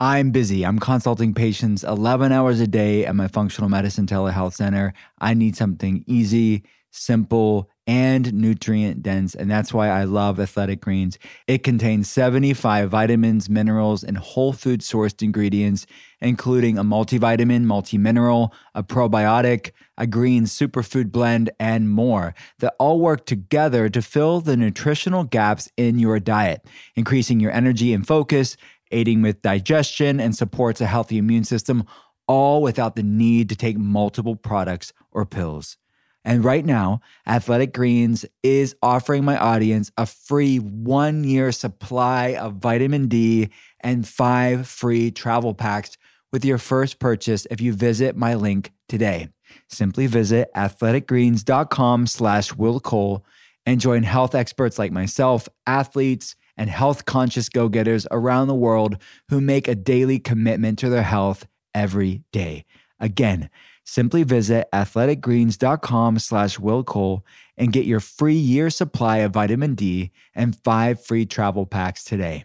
I'm 0.00 0.30
busy. 0.30 0.64
I'm 0.64 0.78
consulting 0.78 1.34
patients 1.34 1.82
11 1.82 2.30
hours 2.30 2.60
a 2.60 2.68
day 2.68 3.04
at 3.04 3.16
my 3.16 3.26
functional 3.26 3.68
medicine 3.68 4.06
telehealth 4.06 4.54
center. 4.54 4.94
I 5.18 5.34
need 5.34 5.56
something 5.56 6.04
easy, 6.06 6.62
simple, 6.92 7.68
and 7.84 8.32
nutrient 8.32 9.02
dense. 9.02 9.34
And 9.34 9.50
that's 9.50 9.74
why 9.74 9.88
I 9.88 10.04
love 10.04 10.38
Athletic 10.38 10.82
Greens. 10.82 11.18
It 11.48 11.64
contains 11.64 12.08
75 12.08 12.90
vitamins, 12.90 13.50
minerals, 13.50 14.04
and 14.04 14.18
whole 14.18 14.52
food 14.52 14.82
sourced 14.82 15.20
ingredients, 15.20 15.84
including 16.20 16.78
a 16.78 16.84
multivitamin, 16.84 17.64
multi 17.64 17.98
mineral, 17.98 18.54
a 18.76 18.84
probiotic, 18.84 19.72
a 19.96 20.06
green 20.06 20.44
superfood 20.44 21.10
blend, 21.10 21.50
and 21.58 21.90
more 21.90 22.36
that 22.60 22.76
all 22.78 23.00
work 23.00 23.26
together 23.26 23.88
to 23.88 24.00
fill 24.00 24.40
the 24.40 24.56
nutritional 24.56 25.24
gaps 25.24 25.68
in 25.76 25.98
your 25.98 26.20
diet, 26.20 26.64
increasing 26.94 27.40
your 27.40 27.50
energy 27.50 27.92
and 27.92 28.06
focus 28.06 28.56
aiding 28.90 29.22
with 29.22 29.42
digestion, 29.42 30.20
and 30.20 30.34
supports 30.34 30.80
a 30.80 30.86
healthy 30.86 31.18
immune 31.18 31.44
system, 31.44 31.84
all 32.26 32.62
without 32.62 32.96
the 32.96 33.02
need 33.02 33.48
to 33.48 33.56
take 33.56 33.78
multiple 33.78 34.36
products 34.36 34.92
or 35.12 35.24
pills. 35.24 35.76
And 36.24 36.44
right 36.44 36.64
now, 36.64 37.00
Athletic 37.26 37.72
Greens 37.72 38.26
is 38.42 38.76
offering 38.82 39.24
my 39.24 39.38
audience 39.38 39.90
a 39.96 40.04
free 40.04 40.58
one 40.58 41.24
year 41.24 41.52
supply 41.52 42.34
of 42.34 42.56
vitamin 42.56 43.08
D 43.08 43.48
and 43.80 44.06
five 44.06 44.68
free 44.68 45.10
travel 45.10 45.54
packs 45.54 45.96
with 46.30 46.44
your 46.44 46.58
first 46.58 46.98
purchase 46.98 47.46
if 47.50 47.60
you 47.60 47.72
visit 47.72 48.16
my 48.16 48.34
link 48.34 48.72
today. 48.88 49.28
Simply 49.68 50.06
visit 50.06 50.50
athleticgreens.com 50.54 52.06
slash 52.06 52.54
Will 52.54 52.80
Cole 52.80 53.24
and 53.64 53.80
join 53.80 54.02
health 54.02 54.34
experts 54.34 54.78
like 54.78 54.92
myself, 54.92 55.48
athletes, 55.66 56.36
and 56.58 56.68
health 56.68 57.06
conscious 57.06 57.48
go 57.48 57.70
getters 57.70 58.06
around 58.10 58.48
the 58.48 58.54
world 58.54 58.98
who 59.30 59.40
make 59.40 59.66
a 59.66 59.74
daily 59.74 60.18
commitment 60.18 60.78
to 60.80 60.90
their 60.90 61.02
health 61.04 61.46
every 61.74 62.24
day. 62.32 62.66
Again, 63.00 63.48
simply 63.84 64.24
visit 64.24 64.68
athleticgreens.com 64.74 66.18
slash 66.18 66.58
Will 66.58 66.84
Cole 66.84 67.24
and 67.56 67.72
get 67.72 67.86
your 67.86 68.00
free 68.00 68.34
year 68.34 68.68
supply 68.68 69.18
of 69.18 69.32
vitamin 69.32 69.74
D 69.74 70.10
and 70.34 70.56
five 70.62 71.02
free 71.02 71.24
travel 71.24 71.64
packs 71.64 72.04
today. 72.04 72.44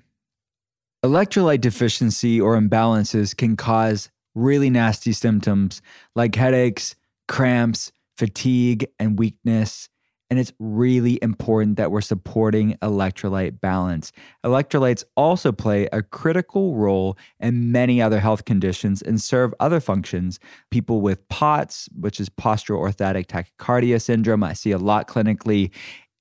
Electrolyte 1.04 1.60
deficiency 1.60 2.40
or 2.40 2.56
imbalances 2.56 3.36
can 3.36 3.58
cause 3.58 4.10
really 4.36 4.70
nasty 4.70 5.12
symptoms 5.12 5.82
like 6.16 6.36
headaches, 6.36 6.96
cramps, 7.28 7.92
fatigue, 8.18 8.88
and 9.00 9.20
weakness. 9.20 9.90
And 10.34 10.40
it's 10.40 10.52
really 10.58 11.20
important 11.22 11.78
that 11.78 11.92
we're 11.92 12.02
supporting 12.02 12.74
electrolyte 12.82 13.62
balance. 13.62 14.12
Electrolytes 14.44 15.04
also 15.16 15.52
play 15.52 15.88
a 15.94 16.02
critical 16.02 16.74
role 16.74 17.20
in 17.40 17.72
many 17.72 18.02
other 18.02 18.20
health 18.20 18.44
conditions 18.44 19.04
and 19.04 19.22
serve 19.22 19.54
other 19.60 19.80
functions. 19.80 20.40
People 20.72 21.02
with 21.02 21.30
POTS, 21.30 21.88
which 22.00 22.20
is 22.20 22.30
postural 22.30 22.82
orthostatic 22.82 23.28
tachycardia 23.28 24.02
syndrome, 24.02 24.44
I 24.44 24.54
see 24.54 24.72
a 24.72 24.80
lot 24.80 25.08
clinically 25.08 25.70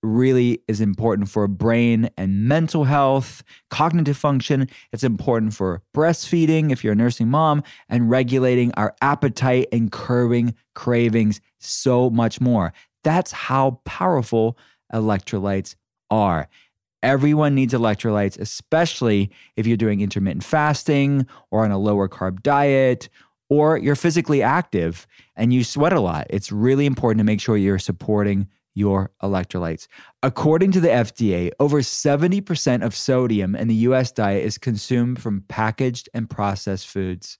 really 0.02 0.60
is 0.68 0.82
important 0.82 1.30
for 1.30 1.48
brain 1.48 2.10
and 2.18 2.46
mental 2.46 2.84
health, 2.84 3.42
cognitive 3.70 4.18
function. 4.18 4.68
It's 4.92 5.04
important 5.04 5.54
for 5.54 5.80
breastfeeding 5.96 6.70
if 6.70 6.84
you're 6.84 6.92
a 6.92 6.96
nursing 6.96 7.28
mom, 7.28 7.62
and 7.88 8.10
regulating 8.10 8.72
our 8.74 8.94
appetite 9.00 9.68
and 9.72 9.90
curbing 9.90 10.54
cravings, 10.74 11.40
so 11.60 12.10
much 12.10 12.42
more. 12.42 12.74
That's 13.04 13.32
how 13.32 13.80
powerful 13.84 14.56
electrolytes 14.92 15.74
are. 16.10 16.48
Everyone 17.02 17.54
needs 17.54 17.74
electrolytes, 17.74 18.38
especially 18.38 19.30
if 19.56 19.66
you're 19.66 19.76
doing 19.76 20.00
intermittent 20.00 20.44
fasting 20.44 21.26
or 21.50 21.64
on 21.64 21.72
a 21.72 21.78
lower 21.78 22.08
carb 22.08 22.42
diet 22.42 23.08
or 23.50 23.76
you're 23.76 23.96
physically 23.96 24.40
active 24.40 25.06
and 25.34 25.52
you 25.52 25.64
sweat 25.64 25.92
a 25.92 26.00
lot. 26.00 26.26
It's 26.30 26.52
really 26.52 26.86
important 26.86 27.18
to 27.18 27.24
make 27.24 27.40
sure 27.40 27.56
you're 27.56 27.78
supporting 27.78 28.48
your 28.74 29.10
electrolytes. 29.22 29.88
According 30.22 30.72
to 30.72 30.80
the 30.80 30.88
FDA, 30.88 31.50
over 31.60 31.80
70% 31.80 32.82
of 32.82 32.94
sodium 32.94 33.54
in 33.54 33.68
the 33.68 33.74
US 33.74 34.12
diet 34.12 34.44
is 34.44 34.56
consumed 34.56 35.20
from 35.20 35.44
packaged 35.48 36.08
and 36.14 36.30
processed 36.30 36.86
foods. 36.86 37.38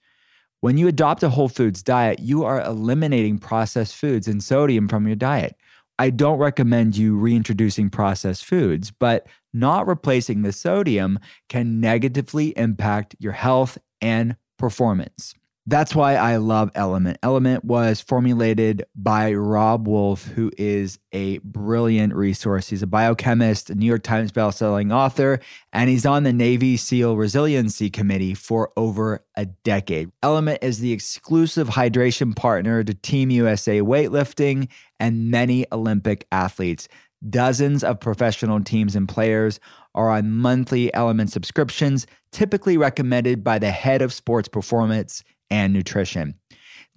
When 0.63 0.79
you 0.79 0.87
adopt 0.87 1.25
a 1.25 1.29
whole 1.29 1.49
foods 1.49 1.83
diet, 1.83 2.21
you 2.21 2.45
are 2.45 2.63
eliminating 2.63 3.39
processed 3.39 3.97
foods 3.97 4.29
and 4.29 4.41
sodium 4.41 4.87
from 4.87 5.09
your 5.09 5.17
diet. 5.17 5.57
I 5.99 6.11
don't 6.11 6.39
recommend 6.39 6.97
you 6.97 7.17
reintroducing 7.17 7.91
processed 7.91 8.45
foods, 8.45 8.93
but 8.93 9.27
not 9.53 9.89
replacing 9.89 10.43
the 10.43 10.53
sodium 10.53 11.19
can 11.49 11.81
negatively 11.81 12.57
impact 12.57 13.17
your 13.19 13.33
health 13.33 13.77
and 14.01 14.37
performance. 14.57 15.35
That's 15.67 15.95
why 15.95 16.17
I 16.17 16.39
love 16.39 16.73
Element. 16.75 17.19
Element 17.23 17.65
was 17.65 18.01
formulated 18.01 18.85
by 18.97 19.33
Robb 19.33 19.87
Wolf, 19.87 20.25
who 20.27 20.51
is 20.59 20.99
a 21.13 21.39
brilliant 21.39 22.17
resource. 22.17 22.69
He's 22.69 22.83
a 22.83 22.87
biochemist, 22.89 23.71
a 23.71 23.77
New 23.77 23.87
York 23.87 24.03
Times 24.03 24.33
bestselling 24.33 24.93
author, 24.93 25.39
and 25.73 25.89
he's 25.89 26.05
on 26.05 26.25
the 26.25 26.33
Navy 26.33 26.77
SEAL 26.77 27.17
Resiliency 27.17 27.91
Committee 27.91 28.35
for 28.35 28.73
over 28.77 29.25
a 29.37 29.47
decade. 29.47 30.11
Element 30.21 30.59
is 30.63 30.81
the 30.81 30.93
exclusive 30.93 31.69
hydration 31.69 32.35
partner 32.35 32.83
to 32.83 32.93
Team 32.95 33.31
USA 33.31 33.81
weightlifting 33.83 34.69
and 34.99 35.31
many 35.31 35.65
Olympic 35.71 36.27
athletes. 36.33 36.89
Dozens 37.31 37.85
of 37.85 38.01
professional 38.01 38.65
teams 38.65 38.97
and 38.97 39.09
players 39.09 39.61
are 39.95 40.11
on 40.11 40.33
monthly 40.33 40.93
Element 40.93 41.31
subscriptions, 41.31 42.05
typically 42.33 42.77
recommended 42.77 43.45
by 43.45 43.61
the 43.61 43.71
head 43.71 44.03
of 44.03 44.13
sports 44.13 44.49
performance 44.49 45.23
and 45.53 45.73
nutrition. 45.73 46.35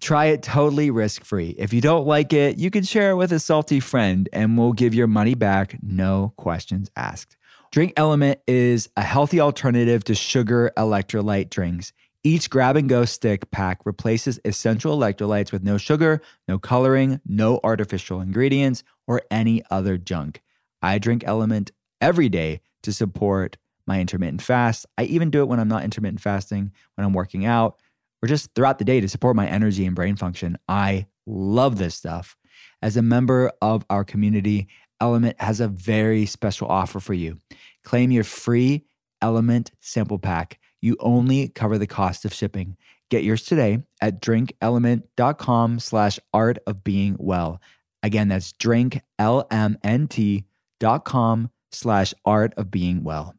Try 0.02 0.26
it 0.26 0.42
totally 0.42 0.90
risk 0.90 1.24
free. 1.24 1.56
If 1.58 1.74
you 1.74 1.82
don't 1.82 2.08
like 2.08 2.34
it, 2.34 2.58
you 2.58 2.72
can 2.72 2.84
share 2.84 3.12
it 3.12 3.16
with 3.16 3.32
a 3.32 3.40
salty 3.40 3.80
friend 3.80 4.28
and 4.34 4.58
we'll 4.58 4.74
give 4.74 4.96
your 4.96 5.08
money 5.08 5.36
back, 5.36 5.78
no 5.84 6.34
questions 6.38 6.90
asked. 6.96 7.38
Drink 7.72 7.94
Element 7.98 8.40
is 8.48 8.90
a 8.96 9.02
healthy 9.02 9.40
alternative 9.40 10.04
to 10.06 10.16
sugar 10.16 10.72
electrolyte 10.78 11.50
drinks. 11.50 11.92
Each 12.24 12.50
grab 12.50 12.78
and 12.78 12.90
go 12.90 13.06
stick 13.06 13.52
pack 13.52 13.86
replaces 13.86 14.40
essential 14.46 14.98
electrolytes 14.98 15.52
with 15.52 15.64
no 15.64 15.78
sugar, 15.78 16.22
no 16.48 16.58
coloring, 16.58 17.20
no 17.26 17.60
artificial 17.64 18.22
ingredients, 18.22 18.84
or 19.06 19.22
any 19.30 19.64
other 19.70 19.98
junk. 19.98 20.42
I 20.82 20.98
drink 20.98 21.24
Element 21.26 21.72
every 22.00 22.30
day 22.30 22.62
to 22.84 22.94
support 22.94 23.58
my 23.86 24.00
intermittent 24.00 24.42
fast. 24.42 24.86
I 24.98 25.04
even 25.04 25.30
do 25.30 25.42
it 25.42 25.48
when 25.48 25.60
I'm 25.60 25.68
not 25.68 25.84
intermittent 25.84 26.22
fasting, 26.22 26.72
when 26.96 27.06
I'm 27.06 27.14
working 27.14 27.46
out 27.46 27.78
or 28.26 28.28
just 28.28 28.54
throughout 28.56 28.80
the 28.80 28.86
day 28.86 29.00
to 29.00 29.08
support 29.08 29.36
my 29.36 29.48
energy 29.48 29.86
and 29.86 29.96
brain 29.96 30.16
function. 30.16 30.58
I 30.68 31.06
love 31.28 31.78
this 31.78 31.94
stuff. 31.94 32.36
As 32.82 32.98
a 32.98 33.04
member 33.04 33.52
of 33.62 33.86
our 33.88 34.04
community, 34.04 34.68
Element 35.00 35.40
has 35.40 35.60
a 35.60 35.68
very 35.68 36.26
special 36.26 36.68
offer 36.68 37.00
for 37.00 37.14
you. 37.14 37.38
Claim 37.84 38.10
your 38.10 38.24
free 38.24 38.84
Element 39.22 39.70
sample 39.80 40.18
pack. 40.18 40.58
You 40.82 40.98
only 41.00 41.50
cover 41.50 41.78
the 41.78 41.86
cost 41.86 42.26
of 42.26 42.34
shipping. 42.34 42.78
Get 43.12 43.24
yours 43.24 43.44
today 43.44 43.84
at 44.02 44.24
drinklmnt.com 44.24 45.80
slash 45.80 46.20
art 46.34 46.58
of 46.66 46.84
being 46.84 47.18
well. 47.20 47.62
Again, 48.02 48.30
that's 48.30 48.54
drinklmnt.com 48.54 51.50
slash 51.72 52.14
art 52.26 52.54
of 52.58 52.72
being 52.72 53.04
well. 53.04 53.36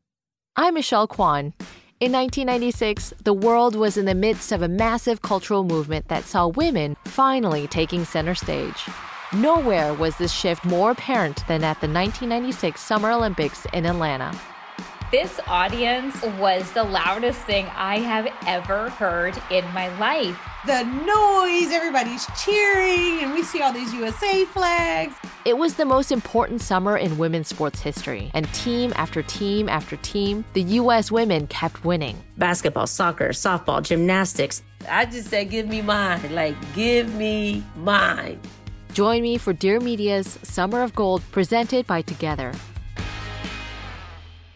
I'm 0.55 0.75
Michelle 0.75 1.09
Kwan. 1.09 1.55
In 1.99 2.13
1996, 2.13 3.15
the 3.25 3.33
world 3.33 3.75
was 3.75 3.97
in 3.97 4.05
the 4.05 4.15
midst 4.15 4.53
of 4.53 4.61
a 4.61 4.69
massive 4.69 5.23
cultural 5.23 5.65
movement 5.65 6.09
that 6.09 6.25
saw 6.25 6.47
women 6.47 6.95
finally 7.07 7.67
taking 7.67 8.05
center 8.05 8.35
stage. 8.35 8.85
Nowhere 9.33 9.95
was 9.95 10.15
this 10.19 10.31
shift 10.31 10.67
more 10.67 10.91
apparent 10.91 11.37
than 11.49 11.65
at 11.65 11.81
the 11.81 11.89
1996 11.89 12.83
Summer 12.83 13.13
Olympics 13.13 13.67
in 13.73 13.87
Atlanta. 13.87 14.39
This 15.13 15.39
audience 15.47 16.21
was 16.41 16.69
the 16.73 16.83
loudest 16.83 17.39
thing 17.43 17.67
I 17.77 17.99
have 18.01 18.27
ever 18.45 18.91
heard 18.91 19.41
in 19.53 19.65
my 19.73 19.97
life. 20.01 20.37
The 20.67 20.83
noise, 20.83 21.73
everybody's 21.73 22.27
cheering, 22.37 23.23
and 23.23 23.33
we 23.33 23.45
see 23.45 23.63
all 23.63 23.73
these 23.73 23.95
USA 23.95 24.45
flags. 24.47 25.15
It 25.45 25.57
was 25.57 25.75
the 25.75 25.85
most 25.85 26.11
important 26.11 26.61
summer 26.61 26.97
in 26.97 27.19
women's 27.19 27.47
sports 27.47 27.81
history, 27.81 28.33
and 28.35 28.53
team 28.53 28.93
after 28.97 29.23
team 29.23 29.69
after 29.69 29.97
team, 29.99 30.45
the 30.55 30.63
U.S. 30.63 31.13
women 31.13 31.47
kept 31.47 31.85
winning. 31.85 32.21
Basketball, 32.37 32.89
soccer, 32.89 33.29
softball, 33.29 33.85
gymnastics. 33.85 34.65
I 34.91 35.05
just 35.05 35.29
said, 35.29 35.51
give 35.51 35.69
me 35.69 35.83
mine. 35.83 36.35
Like, 36.35 36.57
give 36.75 37.15
me 37.15 37.63
mine. 37.77 38.41
Join 38.93 39.23
me 39.23 39.39
for 39.39 39.53
Dear 39.53 39.79
Media's 39.79 40.37
Summer 40.43 40.83
of 40.83 40.97
Gold 40.97 41.23
presented 41.31 41.87
by 41.87 42.03
Together. 42.03 42.53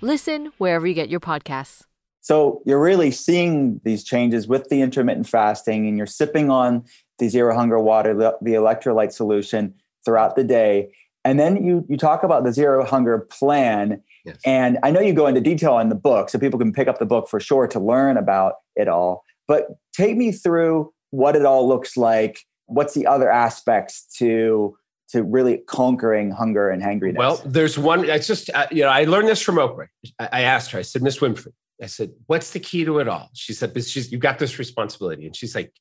Listen 0.00 0.52
wherever 0.58 0.86
you 0.86 0.94
get 0.94 1.08
your 1.08 1.20
podcasts. 1.20 1.82
So 2.20 2.62
you're 2.66 2.80
really 2.80 3.10
seeing 3.10 3.80
these 3.84 4.04
changes 4.04 4.46
with 4.46 4.68
the 4.68 4.82
intermittent 4.82 5.28
fasting, 5.28 5.86
and 5.86 5.96
you're 5.96 6.06
sipping 6.06 6.50
on 6.50 6.84
the 7.18 7.28
zero 7.28 7.54
hunger 7.54 7.78
water, 7.78 8.14
the, 8.14 8.36
the 8.42 8.52
electrolyte 8.52 9.12
solution 9.12 9.74
throughout 10.04 10.36
the 10.36 10.44
day. 10.44 10.92
And 11.24 11.38
then 11.38 11.62
you 11.64 11.84
you 11.88 11.96
talk 11.96 12.22
about 12.22 12.44
the 12.44 12.52
zero 12.52 12.84
hunger 12.84 13.18
plan. 13.18 14.02
Yes. 14.24 14.38
And 14.44 14.78
I 14.82 14.90
know 14.90 15.00
you 15.00 15.12
go 15.12 15.26
into 15.26 15.40
detail 15.40 15.78
in 15.78 15.88
the 15.88 15.94
book, 15.94 16.30
so 16.30 16.38
people 16.38 16.58
can 16.58 16.72
pick 16.72 16.88
up 16.88 16.98
the 16.98 17.06
book 17.06 17.28
for 17.28 17.40
sure 17.40 17.66
to 17.68 17.80
learn 17.80 18.16
about 18.16 18.54
it 18.76 18.88
all. 18.88 19.24
But 19.48 19.68
take 19.92 20.16
me 20.16 20.32
through 20.32 20.92
what 21.10 21.36
it 21.36 21.44
all 21.44 21.66
looks 21.66 21.96
like. 21.96 22.40
What's 22.66 22.94
the 22.94 23.06
other 23.06 23.30
aspects 23.30 24.04
to 24.18 24.76
to 25.12 25.22
really 25.22 25.58
conquering 25.66 26.30
hunger 26.30 26.70
and 26.70 26.82
hangriness? 26.82 27.18
Well, 27.18 27.42
there's 27.44 27.78
one. 27.78 28.04
It's 28.04 28.26
just 28.26 28.50
uh, 28.54 28.66
you 28.70 28.82
know 28.82 28.88
I 28.88 29.04
learned 29.04 29.28
this 29.28 29.42
from 29.42 29.56
Oprah. 29.56 29.86
I, 30.18 30.28
I 30.32 30.40
asked 30.42 30.70
her. 30.72 30.78
I 30.78 30.82
said, 30.82 31.02
Miss 31.02 31.18
Winfrey. 31.18 31.52
I 31.82 31.86
said, 31.86 32.12
"What's 32.26 32.52
the 32.52 32.60
key 32.60 32.84
to 32.84 32.98
it 32.98 33.08
all?" 33.08 33.30
She 33.34 33.52
said, 33.52 33.72
But 33.74 33.84
"She's 33.84 34.12
you 34.12 34.18
got 34.18 34.38
this 34.38 34.58
responsibility." 34.58 35.26
And 35.26 35.34
she's 35.34 35.54
like, 35.54 35.72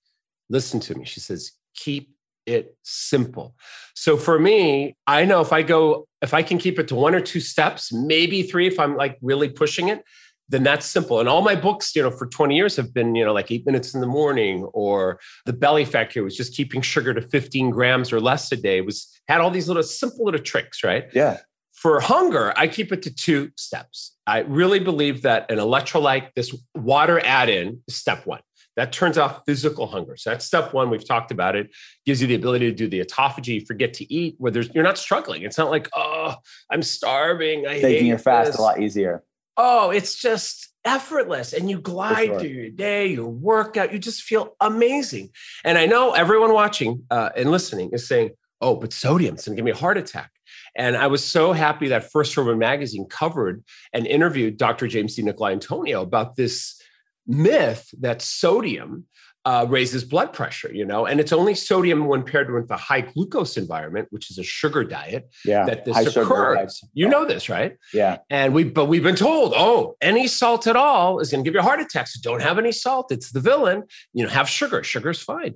"Listen 0.49 0.79
to 0.81 0.95
me." 0.95 1.05
She 1.05 1.19
says, 1.19 1.51
"Keep 1.75 2.11
it 2.45 2.75
simple." 2.83 3.55
So 3.95 4.17
for 4.17 4.39
me, 4.39 4.95
I 5.07 5.25
know 5.25 5.41
if 5.41 5.51
I 5.51 5.61
go, 5.61 6.07
if 6.21 6.33
I 6.33 6.41
can 6.41 6.57
keep 6.57 6.79
it 6.79 6.87
to 6.87 6.95
one 6.95 7.15
or 7.15 7.21
two 7.21 7.39
steps, 7.41 7.91
maybe 7.91 8.43
three, 8.43 8.67
if 8.67 8.79
I'm 8.79 8.95
like 8.95 9.17
really 9.21 9.49
pushing 9.49 9.89
it, 9.89 10.03
then 10.49 10.63
that's 10.63 10.85
simple. 10.85 11.19
And 11.19 11.29
all 11.29 11.41
my 11.41 11.55
books, 11.55 11.95
you 11.95 12.01
know, 12.01 12.11
for 12.11 12.25
20 12.25 12.55
years 12.55 12.75
have 12.75 12.93
been, 12.93 13.15
you 13.15 13.23
know, 13.23 13.33
like 13.33 13.51
eight 13.51 13.65
minutes 13.65 13.93
in 13.93 14.01
the 14.01 14.07
morning 14.07 14.63
or 14.73 15.19
the 15.45 15.53
belly 15.53 15.85
factor 15.85 16.23
was 16.23 16.35
just 16.35 16.55
keeping 16.55 16.81
sugar 16.81 17.13
to 17.13 17.21
15 17.21 17.69
grams 17.69 18.11
or 18.11 18.19
less 18.19 18.51
a 18.51 18.55
day. 18.55 18.81
Was 18.81 19.07
had 19.27 19.41
all 19.41 19.51
these 19.51 19.67
little 19.67 19.83
simple 19.83 20.25
little 20.25 20.41
tricks, 20.41 20.83
right? 20.83 21.05
Yeah. 21.13 21.37
For 21.73 22.01
hunger, 22.01 22.51
I 22.57 22.67
keep 22.67 22.91
it 22.91 23.03
to 23.03 23.13
two 23.13 23.51
steps. 23.55 24.17
I 24.27 24.39
really 24.39 24.79
believe 24.79 25.21
that 25.21 25.49
an 25.49 25.59
electrolyte, 25.59 26.33
this 26.35 26.53
water 26.75 27.21
add-in, 27.23 27.81
is 27.87 27.95
step 27.95 28.25
one. 28.25 28.41
That 28.75 28.91
turns 28.91 29.17
off 29.17 29.41
physical 29.45 29.87
hunger. 29.87 30.17
So 30.17 30.31
that's 30.31 30.45
step 30.45 30.73
one. 30.73 30.89
We've 30.89 31.05
talked 31.05 31.31
about 31.31 31.55
it. 31.55 31.69
Gives 32.05 32.21
you 32.21 32.27
the 32.27 32.35
ability 32.35 32.69
to 32.69 32.75
do 32.75 32.87
the 32.87 33.01
autophagy, 33.01 33.65
forget 33.65 33.93
to 33.95 34.13
eat, 34.13 34.35
where 34.39 34.51
there's 34.51 34.69
you're 34.73 34.83
not 34.83 34.97
struggling. 34.97 35.43
It's 35.43 35.57
not 35.57 35.69
like, 35.69 35.89
oh, 35.95 36.35
I'm 36.69 36.81
starving. 36.81 37.65
I 37.65 37.81
Making 37.81 38.07
your 38.07 38.17
fast 38.17 38.51
this. 38.51 38.59
a 38.59 38.61
lot 38.61 38.81
easier 38.81 39.23
oh, 39.59 39.91
it's 39.91 40.15
just 40.15 40.73
effortless. 40.85 41.51
And 41.51 41.69
you 41.69 41.79
glide 41.79 42.27
sure. 42.27 42.39
through 42.39 42.49
your 42.49 42.69
day, 42.69 43.07
your 43.07 43.27
workout, 43.27 43.91
you 43.91 43.99
just 43.99 44.23
feel 44.23 44.55
amazing. 44.61 45.29
And 45.65 45.77
I 45.77 45.85
know 45.85 46.13
everyone 46.13 46.53
watching 46.53 47.03
uh, 47.11 47.29
and 47.35 47.51
listening 47.51 47.89
is 47.91 48.07
saying, 48.07 48.31
oh, 48.61 48.75
but 48.75 48.93
sodium's 48.93 49.45
going 49.45 49.55
to 49.55 49.59
give 49.59 49.65
me 49.65 49.71
a 49.71 49.75
heart 49.75 49.97
attack. 49.97 50.31
And 50.75 50.95
I 50.95 51.07
was 51.07 51.23
so 51.23 51.51
happy 51.51 51.89
that 51.89 52.09
First 52.09 52.35
Woman 52.37 52.57
magazine 52.57 53.05
covered 53.05 53.63
and 53.91 54.07
interviewed 54.07 54.57
Dr. 54.57 54.87
James 54.87 55.17
DiNicolantonio 55.17 56.01
about 56.01 56.37
this 56.37 56.81
myth 57.27 57.89
that 57.99 58.21
sodium 58.21 59.05
uh, 59.49 59.65
raises 59.67 60.03
blood 60.03 60.31
pressure, 60.31 60.71
you 60.71 60.85
know, 60.85 61.07
and 61.07 61.19
it's 61.19 61.33
only 61.33 61.55
sodium 61.55 62.05
when 62.05 62.21
paired 62.21 62.51
with 62.53 62.69
a 62.69 62.77
high 62.77 63.01
glucose 63.01 63.57
environment, 63.57 64.07
which 64.11 64.29
is 64.29 64.37
a 64.37 64.43
sugar 64.43 64.83
diet, 64.83 65.27
yeah, 65.43 65.65
that 65.65 65.85
this 65.85 66.15
occurs. 66.15 66.83
You 66.93 67.09
know 67.09 67.25
this, 67.25 67.49
right? 67.49 67.75
Yeah. 67.91 68.17
And 68.29 68.53
we, 68.53 68.65
but 68.65 68.85
we've 68.85 69.01
been 69.01 69.15
told, 69.15 69.53
oh, 69.57 69.95
any 70.01 70.27
salt 70.27 70.67
at 70.67 70.75
all 70.75 71.19
is 71.19 71.31
going 71.31 71.43
to 71.43 71.47
give 71.47 71.55
you 71.55 71.61
a 71.61 71.63
heart 71.63 71.79
attack. 71.79 72.07
So 72.09 72.19
don't 72.21 72.43
have 72.43 72.59
any 72.59 72.71
salt; 72.71 73.11
it's 73.11 73.31
the 73.31 73.39
villain. 73.39 73.85
You 74.13 74.25
know, 74.25 74.29
have 74.29 74.47
sugar. 74.47 74.83
Sugar's 74.83 75.19
fine. 75.19 75.55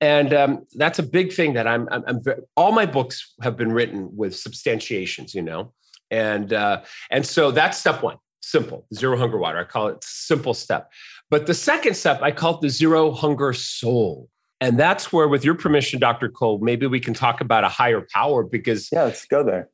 And 0.00 0.32
um, 0.32 0.66
that's 0.74 0.98
a 0.98 1.02
big 1.02 1.34
thing 1.34 1.52
that 1.52 1.66
I'm, 1.66 1.86
I'm, 1.90 2.02
I'm 2.06 2.20
all 2.56 2.72
my 2.72 2.86
books 2.86 3.34
have 3.42 3.58
been 3.58 3.72
written 3.72 4.08
with 4.16 4.34
substantiations, 4.34 5.34
you 5.34 5.42
know, 5.42 5.74
and 6.10 6.50
uh, 6.50 6.80
and 7.10 7.26
so 7.26 7.50
that's 7.50 7.76
step 7.76 8.02
one, 8.02 8.16
simple, 8.42 8.86
zero 8.94 9.18
hunger 9.18 9.36
water. 9.36 9.58
I 9.58 9.64
call 9.64 9.88
it 9.88 10.02
simple 10.02 10.54
step. 10.54 10.90
But 11.30 11.46
the 11.46 11.54
second 11.54 11.94
step, 11.94 12.20
I 12.22 12.30
call 12.30 12.56
it 12.56 12.60
the 12.60 12.68
zero 12.68 13.10
hunger 13.10 13.52
soul. 13.52 14.28
And 14.60 14.78
that's 14.78 15.12
where, 15.12 15.28
with 15.28 15.44
your 15.44 15.54
permission, 15.54 16.00
Dr. 16.00 16.28
Cole, 16.28 16.58
maybe 16.58 16.86
we 16.86 17.00
can 17.00 17.12
talk 17.12 17.40
about 17.40 17.64
a 17.64 17.68
higher 17.68 18.06
power 18.12 18.44
because. 18.44 18.88
Yeah, 18.92 19.04
let's 19.04 19.26
go 19.26 19.42
there. 19.42 19.68